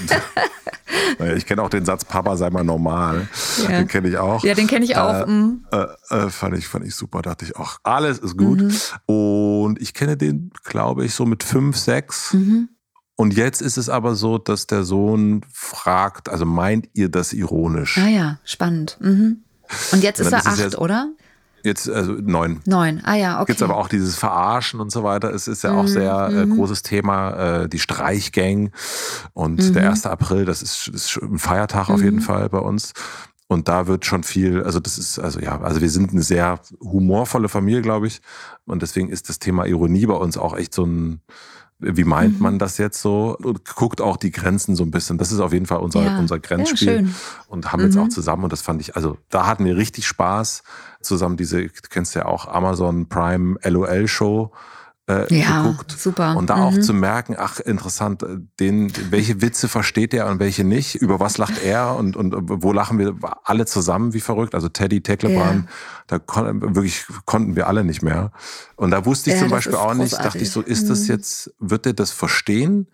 Ich 1.37 1.47
kenne 1.47 1.63
auch 1.63 1.71
den 1.71 1.85
Satz, 1.85 2.05
Papa 2.05 2.37
sei 2.37 2.51
mal 2.51 2.65
normal. 2.65 3.29
Ja. 3.63 3.69
Den 3.69 3.89
kenne 3.89 4.09
ich 4.09 4.19
auch. 4.19 4.45
Ja, 4.45 4.55
den 4.55 4.67
kenne 4.67 4.85
ich 4.85 4.97
auch. 4.97 5.23
Äh, 5.23 5.27
mhm. 5.27 5.65
äh, 5.73 5.87
äh, 6.11 6.31
fand, 6.31 6.57
ich, 6.57 6.69
fand 6.69 6.85
ich 6.85 6.95
super. 6.95 7.23
Dachte 7.23 7.45
ich, 7.45 7.57
ach, 7.57 7.79
alles 7.83 8.19
ist 8.19 8.37
gut. 8.37 8.61
Mhm. 8.61 8.77
Und 9.07 9.81
ich 9.81 9.95
kenne 9.95 10.17
den, 10.17 10.51
glaube 10.65 11.05
ich, 11.05 11.15
so 11.15 11.25
mit 11.25 11.43
fünf, 11.43 11.77
sechs. 11.77 12.35
Mhm. 12.35 12.69
Und 13.17 13.35
jetzt 13.35 13.63
ist 13.63 13.79
es 13.79 13.89
aber 13.89 14.15
so, 14.15 14.37
dass 14.37 14.67
der 14.67 14.85
Sohn 14.85 15.43
fragt, 15.51 16.29
also 16.29 16.45
meint 16.45 16.89
ihr 16.93 17.09
das 17.09 17.33
ironisch? 17.33 17.97
Ah 17.99 18.09
ja, 18.09 18.39
spannend. 18.45 18.99
Mhm. 19.01 19.43
Und 19.93 20.03
jetzt 20.03 20.21
ist 20.21 20.33
er 20.33 20.47
acht, 20.47 20.59
jetzt, 20.59 20.79
oder? 20.79 21.09
Jetzt, 21.67 21.91
also 21.91 22.13
neun. 22.13 22.61
Neun, 22.65 23.03
ah 23.05 23.17
ja, 23.17 23.41
okay. 23.41 23.53
Gibt 23.53 23.63
aber 23.63 23.77
auch 23.77 23.89
dieses 23.89 24.15
Verarschen 24.15 24.79
und 24.79 24.93
so 24.93 25.03
weiter. 25.03 25.35
Es 25.35 25.49
ist 25.49 25.65
ja 25.65 25.73
auch 25.73 25.83
mhm. 25.83 25.89
sehr 25.89 26.29
äh, 26.31 26.47
mhm. 26.47 26.55
großes 26.55 26.83
Thema, 26.83 27.63
äh, 27.65 27.69
die 27.69 27.81
Streichgang. 27.81 28.71
Und 29.33 29.61
mhm. 29.61 29.73
der 29.73 29.91
1. 29.91 30.07
April, 30.07 30.45
das 30.45 30.63
ist, 30.63 30.87
ist 30.87 31.19
ein 31.21 31.41
Feiertag 31.41 31.91
auf 31.91 32.01
jeden 32.01 32.19
mhm. 32.19 32.23
Fall 32.23 32.49
bei 32.49 32.61
uns. 32.61 32.93
Und 33.49 33.67
da 33.69 33.89
wird 33.89 34.07
schon 34.07 34.23
viel, 34.23 34.63
also 34.63 34.79
das 34.79 34.97
ist, 34.97 35.19
also 35.19 35.41
ja, 35.41 35.61
also 35.61 35.81
wir 35.81 35.91
sind 35.91 36.13
eine 36.13 36.23
sehr 36.23 36.61
humorvolle 36.81 37.49
Familie, 37.49 37.83
glaube 37.83 38.07
ich. 38.07 38.21
Und 38.65 38.83
deswegen 38.83 39.09
ist 39.09 39.29
das 39.29 39.41
Thema 39.41 39.67
Ironie 39.67 40.07
bei 40.07 40.15
uns 40.15 40.39
auch 40.39 40.57
echt 40.57 40.73
so 40.73 40.85
ein, 40.85 41.21
wie 41.79 42.05
meint 42.05 42.37
mhm. 42.37 42.43
man 42.43 42.59
das 42.59 42.79
jetzt 42.79 43.01
so? 43.01 43.37
Und 43.37 43.65
guckt 43.65 44.01
auch 44.01 44.17
die 44.17 44.31
Grenzen 44.31 44.77
so 44.77 44.83
ein 44.83 44.91
bisschen. 44.91 45.19
Das 45.19 45.31
ist 45.31 45.41
auf 45.41 45.53
jeden 45.53 45.67
Fall 45.67 45.79
unser, 45.79 46.05
ja. 46.05 46.19
unser 46.19 46.39
Grenzspiel. 46.39 47.03
Ja, 47.03 47.09
und 47.49 47.73
haben 47.73 47.81
mhm. 47.81 47.87
jetzt 47.87 47.99
auch 47.99 48.09
zusammen, 48.09 48.45
und 48.45 48.53
das 48.53 48.63
fand 48.63 48.81
ich, 48.81 48.97
also 48.97 49.19
da 49.29 49.47
hatten 49.47 49.65
wir 49.65 49.77
richtig 49.77 50.07
Spaß 50.07 50.63
zusammen. 51.03 51.37
Diese, 51.37 51.63
du 51.63 51.89
kennst 51.91 52.15
ja 52.15 52.25
auch 52.27 52.49
Amazon 52.49 53.09
Prime 53.09 53.59
LOL 53.63 54.09
Show 54.09 54.53
äh, 55.09 55.33
ja, 55.33 55.63
geguckt. 55.63 55.93
Super. 55.93 56.37
Und 56.37 56.51
da 56.51 56.57
mhm. 56.57 56.63
auch 56.63 56.81
zu 56.81 56.93
merken, 56.93 57.37
ach, 57.39 57.61
interessant, 57.61 58.23
äh, 58.23 58.39
den, 58.59 58.93
welche 59.11 59.41
Witze 59.41 59.69
versteht 59.69 60.13
er 60.15 60.27
und 60.27 60.41
welche 60.41 60.65
nicht, 60.65 60.97
über 60.97 61.21
was 61.21 61.39
lacht 61.39 61.63
er 61.63 61.97
und, 61.97 62.17
und 62.17 62.35
wo 62.37 62.73
lachen 62.73 62.99
wir 62.99 63.15
alle 63.45 63.67
zusammen 63.67 64.15
wie 64.15 64.21
verrückt. 64.21 64.55
Also 64.55 64.69
Teddy, 64.69 65.03
Tecklebrand, 65.03 65.67
ja. 65.67 65.71
da 66.09 66.19
kon 66.19 66.75
wirklich 66.75 67.07
konnten 67.25 67.55
wir 67.55 67.69
alle 67.69 67.85
nicht 67.85 68.03
mehr. 68.03 68.33
Und 68.75 68.91
da 68.91 69.05
wusste 69.05 69.31
ich 69.31 69.37
ja, 69.37 69.43
zum 69.43 69.51
Beispiel 69.51 69.77
auch 69.77 69.95
nicht, 69.95 70.13
dachte 70.13 70.39
ich 70.39 70.51
so, 70.51 70.61
ist 70.61 70.91
das 70.91 71.03
mhm. 71.03 71.15
jetzt, 71.15 71.55
wird 71.61 71.87
er 71.87 71.93
das 71.93 72.11
verstehen? 72.11 72.89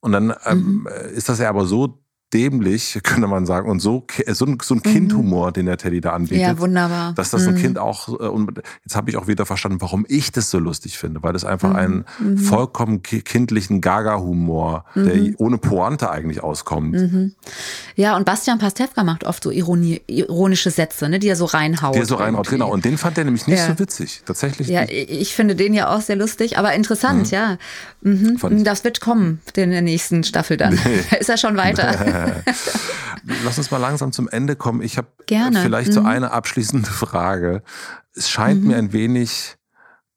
Und 0.00 0.12
dann 0.12 0.34
ähm, 0.44 0.80
mhm. 0.82 0.88
ist 1.14 1.30
das 1.30 1.38
ja 1.38 1.48
aber 1.48 1.64
so 1.64 2.03
dämlich, 2.32 2.98
könnte 3.02 3.28
man 3.28 3.46
sagen. 3.46 3.70
Und 3.70 3.80
so, 3.80 4.06
so 4.28 4.46
ein, 4.46 4.58
so 4.62 4.74
ein 4.74 4.82
mhm. 4.84 4.90
Kindhumor, 4.90 5.52
den 5.52 5.66
der 5.66 5.78
Teddy 5.78 6.00
da 6.00 6.12
anbietet. 6.12 6.38
Ja, 6.38 6.58
wunderbar. 6.58 7.12
Dass 7.14 7.30
das 7.30 7.46
ein 7.46 7.54
mhm. 7.54 7.58
Kind 7.58 7.78
auch, 7.78 8.08
äh, 8.08 8.26
und 8.26 8.60
jetzt 8.84 8.96
habe 8.96 9.10
ich 9.10 9.16
auch 9.16 9.26
wieder 9.26 9.46
verstanden, 9.46 9.80
warum 9.80 10.04
ich 10.08 10.32
das 10.32 10.50
so 10.50 10.58
lustig 10.58 10.98
finde, 10.98 11.22
weil 11.22 11.32
das 11.32 11.44
einfach 11.44 11.70
mhm. 11.70 11.76
einen 11.76 12.04
mhm. 12.18 12.38
vollkommen 12.38 13.02
kindlichen 13.02 13.80
Gaga-Humor, 13.80 14.84
der 14.94 15.16
mhm. 15.16 15.34
ohne 15.38 15.58
Pointe 15.58 16.10
eigentlich 16.10 16.42
auskommt. 16.42 17.34
Ja, 17.96 18.16
und 18.16 18.24
Bastian 18.24 18.58
Pastewka 18.58 19.04
macht 19.04 19.24
oft 19.24 19.42
so 19.42 19.50
Ironie, 19.50 20.00
ironische 20.06 20.70
Sätze, 20.70 21.08
ne, 21.08 21.18
die 21.18 21.28
er 21.28 21.36
so 21.36 21.44
reinhaut. 21.44 21.94
Die 21.94 22.00
er 22.00 22.06
so 22.06 22.16
reinhaut, 22.16 22.48
genau. 22.48 22.70
Und 22.70 22.84
den 22.84 22.98
fand 22.98 23.18
er 23.18 23.24
nämlich 23.24 23.46
nicht 23.46 23.58
ja. 23.58 23.66
so 23.68 23.78
witzig, 23.78 24.22
tatsächlich. 24.26 24.68
Ja, 24.68 24.82
nicht. 24.82 25.10
ich 25.10 25.34
finde 25.34 25.54
den 25.54 25.74
ja 25.74 25.94
auch 25.94 26.00
sehr 26.00 26.16
lustig, 26.16 26.58
aber 26.58 26.74
interessant, 26.74 27.30
ja. 27.30 27.58
Das 28.02 28.84
wird 28.84 29.00
kommen 29.00 29.40
in 29.56 29.70
der 29.70 29.82
nächsten 29.82 30.24
Staffel 30.24 30.56
dann. 30.56 30.74
Nee. 30.74 31.18
Ist 31.20 31.30
er 31.30 31.38
schon 31.38 31.56
weiter. 31.56 32.23
Lass 33.44 33.58
uns 33.58 33.70
mal 33.70 33.78
langsam 33.78 34.12
zum 34.12 34.28
Ende 34.28 34.56
kommen. 34.56 34.82
Ich 34.82 34.98
habe 34.98 35.08
vielleicht 35.62 35.90
mhm. 35.90 35.92
so 35.92 36.02
eine 36.02 36.30
abschließende 36.32 36.90
Frage. 36.90 37.62
Es 38.14 38.28
scheint 38.30 38.62
mhm. 38.62 38.68
mir 38.68 38.76
ein 38.76 38.92
wenig 38.92 39.56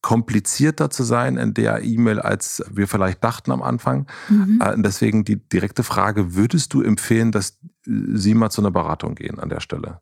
komplizierter 0.02 0.90
zu 0.90 1.04
sein 1.04 1.38
in 1.38 1.54
der 1.54 1.84
E-Mail, 1.84 2.20
als 2.20 2.64
wir 2.72 2.88
vielleicht 2.88 3.24
dachten 3.24 3.52
am 3.52 3.62
Anfang. 3.62 4.08
Mhm. 4.30 4.62
Äh, 4.64 4.76
deswegen 4.78 5.26
die 5.26 5.38
direkte 5.38 5.84
Frage, 5.84 6.36
würdest 6.36 6.74
du 6.74 6.82
empfehlen, 6.82 7.32
dass 7.32 7.60
Sie 7.86 8.34
mal 8.34 8.50
zu 8.50 8.62
einer 8.62 8.72
Beratung 8.72 9.16
gehen 9.16 9.40
an 9.40 9.50
der 9.50 9.62
Stelle? 9.62 10.02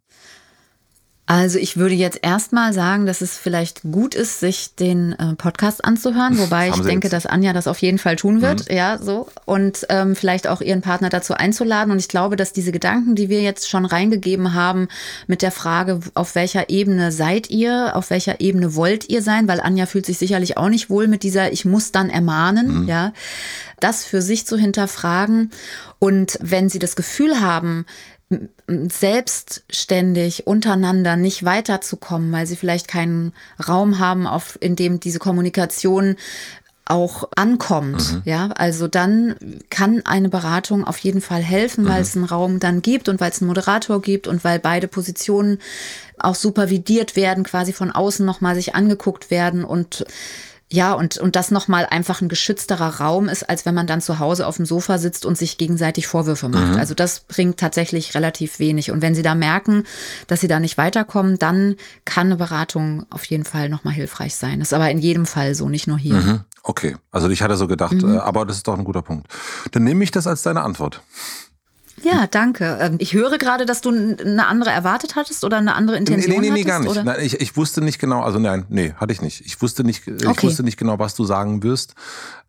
Also 1.28 1.58
ich 1.58 1.76
würde 1.76 1.96
jetzt 1.96 2.20
erstmal 2.22 2.72
sagen, 2.72 3.08
dass 3.08 3.22
es 3.22 3.36
vielleicht 3.36 3.82
gut 3.82 4.14
ist, 4.14 4.40
sich 4.40 4.76
den 4.76 5.14
äh, 5.14 5.34
Podcast 5.34 5.84
anzuhören, 5.84 6.38
wobei 6.38 6.70
ich 6.70 6.80
denke, 6.82 7.08
jetzt? 7.08 7.14
dass 7.14 7.26
Anja 7.26 7.52
das 7.52 7.68
auf 7.68 7.80
jeden 7.80 7.98
Fall 7.98 8.16
tun 8.16 8.44
wird, 8.44 8.70
mhm. 8.70 8.76
ja, 8.76 9.00
so 9.00 9.28
und 9.46 9.88
ähm, 9.90 10.16
vielleicht 10.16 10.48
auch 10.48 10.62
ihren 10.62 10.82
Partner 10.82 11.10
dazu 11.10 11.34
einzuladen. 11.34 11.92
Und 11.92 11.98
ich 11.98 12.10
glaube, 12.10 12.36
dass 12.36 12.54
diese 12.54 12.72
Gedanken, 12.72 13.16
die 13.16 13.30
wir 13.30 13.42
jetzt 13.42 13.68
schon 13.70 13.86
reingegeben 13.86 14.54
haben, 14.54 14.88
mit 15.26 15.42
der 15.42 15.52
Frage, 15.52 16.00
auf 16.14 16.36
welcher 16.36 16.70
Ebene 16.70 17.12
seid 17.12 17.50
ihr, 17.50 17.96
auf 17.96 18.12
welcher 18.12 18.40
Ebene 18.40 18.76
wollt 18.76 19.10
ihr 19.10 19.24
sein, 19.24 19.48
weil 19.48 19.62
Anja 19.62 19.88
fühlt 19.88 20.06
sich 20.06 20.20
sicherlich 20.20 20.58
auch 20.58 20.70
nicht 20.70 20.92
wohl 20.92 21.08
mit 21.08 21.24
dieser, 21.24 21.52
ich 21.52 21.66
muss 21.66 21.92
dann 21.92 22.12
ermahnen, 22.12 22.82
mhm. 22.82 22.88
ja, 22.88 23.14
das 23.80 24.06
für 24.06 24.22
sich 24.22 24.46
zu 24.46 24.58
hinterfragen. 24.58 25.52
Und 25.98 26.38
wenn 26.42 26.70
sie 26.70 26.80
das 26.80 26.96
Gefühl 26.96 27.42
haben, 27.42 27.86
selbstständig 28.68 30.48
untereinander 30.48 31.16
nicht 31.16 31.46
weiterzukommen, 31.46 32.32
weil 32.32 32.48
sie 32.48 32.56
vielleicht 32.56 32.88
keinen 32.88 33.34
Raum 33.68 34.00
haben, 34.00 34.26
auf, 34.26 34.58
in 34.62 34.76
dem 34.76 35.00
diese 35.00 35.20
Kommunikation 35.20 36.16
auch 36.86 37.30
ankommt. 37.36 38.14
Mhm. 38.14 38.22
Ja, 38.26 38.50
also 38.56 38.88
dann 38.88 39.36
kann 39.70 40.04
eine 40.06 40.30
Beratung 40.30 40.84
auf 40.86 40.98
jeden 41.00 41.22
Fall 41.22 41.42
helfen, 41.42 41.86
mhm. 41.86 41.90
weil 41.90 42.02
es 42.02 42.16
einen 42.16 42.26
Raum 42.26 42.60
dann 42.60 42.82
gibt 42.82 43.10
und 43.10 43.20
weil 43.20 43.32
es 43.32 43.42
einen 43.42 43.48
Moderator 43.48 44.02
gibt 44.02 44.28
und 44.28 44.44
weil 44.44 44.60
beide 44.60 44.88
Positionen 44.88 45.60
auch 46.18 46.36
supervidiert 46.36 47.16
werden, 47.16 47.44
quasi 47.44 47.74
von 47.74 47.92
außen 47.92 48.26
nochmal 48.26 48.56
sich 48.56 48.76
angeguckt 48.76 49.32
werden 49.32 49.66
und 49.66 50.06
ja, 50.72 50.94
und, 50.94 51.18
und 51.18 51.36
das 51.36 51.52
nochmal 51.52 51.86
einfach 51.86 52.22
ein 52.22 52.28
geschützterer 52.28 53.00
Raum 53.00 53.30
ist, 53.30 53.48
als 53.48 53.68
wenn 53.68 53.76
man 53.76 53.86
dann 53.86 54.02
zu 54.02 54.18
Hause 54.18 54.48
auf 54.48 54.56
dem 54.58 54.66
Sofa 54.66 54.98
sitzt 54.98 55.26
und 55.26 55.38
sich 55.38 55.60
gegenseitig 55.60 56.08
Vorwürfe 56.08 56.50
macht. 56.50 56.74
Mhm. 56.74 56.78
Also 56.78 56.96
das 56.96 57.20
bringt 57.20 57.58
tatsächlich 57.58 58.16
relativ 58.16 58.58
wenig. 58.58 58.90
Und 58.90 59.04
wenn 59.04 59.14
Sie 59.14 59.22
da 59.22 59.36
merken, 59.36 59.84
dass 60.26 60.42
Sie 60.42 60.48
da 60.48 60.60
nicht 60.60 60.78
weiterkommen, 60.80 61.38
dann 61.38 61.76
kann 62.04 62.28
eine 62.28 62.38
Beratung 62.38 63.06
auf 63.12 63.26
jeden 63.26 63.46
Fall 63.46 63.70
nochmal 63.70 63.94
hilfreich 63.94 64.36
sein. 64.36 64.60
Das 64.60 64.70
ist 64.70 64.74
aber 64.74 64.90
in 64.90 64.98
jedem 64.98 65.28
Fall 65.28 65.54
so, 65.54 65.70
nicht 65.70 65.88
nur 65.88 66.00
hier. 66.00 66.16
Mhm. 66.16 66.40
Okay, 66.64 66.98
also 67.12 67.30
ich 67.30 67.44
hatte 67.44 67.58
so 67.58 67.68
gedacht, 67.68 67.94
mhm. 67.94 68.16
Äh, 68.16 68.18
aber 68.18 68.44
das 68.46 68.58
ist 68.58 68.68
doch 68.68 68.78
ein 68.78 68.86
guter 68.86 69.04
Punkt. 69.04 69.28
Dann 69.72 69.84
nehme 69.84 70.04
ich 70.04 70.10
das 70.10 70.26
als 70.26 70.42
deine 70.42 70.64
Antwort. 70.64 71.02
Ja, 72.06 72.28
danke. 72.28 72.78
Ähm, 72.80 72.98
ich 73.00 73.14
höre 73.14 73.40
gerade, 73.40 73.66
dass 73.66 73.82
du 73.82 73.90
eine 73.90 74.46
andere 74.46 74.70
erwartet 74.70 75.16
hattest 75.16 75.44
oder 75.44 75.58
eine 75.58 75.74
andere 75.74 75.98
Intention 75.98 76.40
nee, 76.40 76.52
nee, 76.52 76.64
nee, 76.64 76.64
hattest. 76.64 76.88
Nee, 76.88 76.94
gar 76.94 76.94
nicht. 76.94 77.04
Nein, 77.04 77.26
ich, 77.26 77.42
ich 77.42 77.58
wusste 77.58 77.82
nicht 77.82 77.98
genau, 77.98 78.22
also 78.22 78.38
nein, 78.38 78.66
nee, 78.70 78.94
hatte 78.98 79.12
ich 79.12 79.24
nicht. 79.24 79.42
Ich 79.44 79.60
wusste 79.60 79.84
nicht, 79.84 80.08
ich 80.08 80.28
okay. 80.28 80.46
wusste 80.46 80.62
nicht 80.62 80.78
genau, 80.78 81.00
was 81.00 81.16
du 81.16 81.26
sagen 81.26 81.64
wirst. 81.64 81.96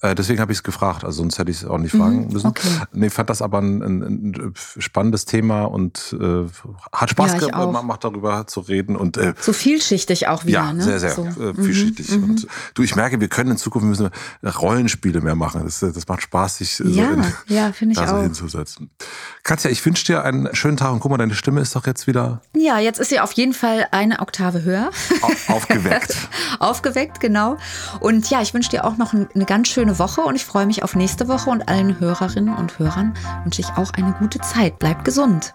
Äh, 0.02 0.14
deswegen 0.14 0.40
habe 0.40 0.52
ich 0.52 0.58
es 0.58 0.62
gefragt, 0.62 1.04
also 1.04 1.22
sonst 1.22 1.38
hätte 1.38 1.50
ich 1.50 1.62
es 1.62 1.64
auch 1.64 1.78
nicht 1.78 1.92
fragen 1.92 2.26
mhm, 2.26 2.32
müssen. 2.32 2.48
Okay. 2.48 2.68
Nee, 2.92 3.08
fand 3.08 3.30
das 3.30 3.40
aber 3.40 3.58
ein, 3.58 3.82
ein, 3.82 4.02
ein 4.02 4.54
spannendes 4.54 5.24
Thema 5.24 5.64
und 5.64 6.14
äh, 6.20 6.44
hat 6.92 7.10
Spaß 7.10 7.32
ja, 7.40 7.64
gemacht, 7.64 8.04
darüber 8.04 8.46
zu 8.46 8.60
reden. 8.60 8.94
Und, 8.94 9.16
äh, 9.16 9.32
so 9.40 9.54
vielschichtig 9.54 10.28
auch 10.28 10.44
wieder. 10.44 10.58
Ja, 10.58 10.72
ne? 10.74 10.82
sehr, 10.82 11.00
sehr 11.00 11.12
so. 11.12 11.24
äh, 11.24 11.54
vielschichtig. 11.54 12.10
Mhm, 12.10 12.24
und 12.24 12.46
du, 12.74 12.82
ich 12.82 12.94
merke, 12.94 13.20
wir 13.20 13.28
können 13.28 13.52
in 13.52 13.56
Zukunft 13.56 13.86
müssen 13.86 14.10
Rollenspiele 14.44 15.22
mehr 15.22 15.34
machen. 15.34 15.62
Das, 15.64 15.80
das 15.80 16.08
macht 16.08 16.22
Spaß, 16.22 16.58
sich 16.58 16.78
ja, 16.78 16.84
so, 16.84 17.12
in, 17.14 17.24
ja, 17.48 17.72
ich 17.80 17.96
da 17.96 18.08
so 18.08 18.20
hinzusetzen. 18.20 18.90
Katja, 19.44 19.70
ich 19.70 19.84
wünsche 19.86 20.04
dir 20.04 20.24
einen 20.24 20.54
schönen 20.54 20.76
Tag 20.76 20.92
und 20.92 21.00
guck 21.00 21.10
mal, 21.10 21.16
deine 21.16 21.34
Stimme 21.34 21.60
ist 21.62 21.74
doch 21.74 21.86
jetzt 21.86 22.06
wieder. 22.06 22.42
Ja, 22.54 22.78
jetzt 22.78 23.00
ist 23.00 23.08
sie 23.08 23.20
auf 23.20 23.32
jeden 23.32 23.54
Fall 23.54 23.86
eine 23.92 24.20
Oktave 24.20 24.62
höher. 24.62 24.90
Aufgeweckt. 25.48 26.16
Aufgeweckt, 26.58 27.20
genau. 27.20 27.56
Und 28.00 28.28
ja, 28.28 28.42
ich 28.42 28.52
wünsche 28.52 28.70
dir 28.70 28.84
auch 28.84 28.98
noch 28.98 29.14
eine 29.14 29.44
ganz 29.46 29.68
Woche 29.98 30.20
und 30.22 30.34
ich 30.34 30.44
freue 30.44 30.66
mich 30.66 30.82
auf 30.82 30.94
nächste 30.94 31.28
Woche 31.28 31.50
und 31.50 31.68
allen 31.68 31.98
Hörerinnen 32.00 32.54
und 32.54 32.78
Hörern 32.78 33.14
wünsche 33.42 33.60
ich 33.60 33.68
auch 33.76 33.92
eine 33.94 34.12
gute 34.12 34.40
Zeit. 34.40 34.78
Bleibt 34.78 35.04
gesund. 35.04 35.54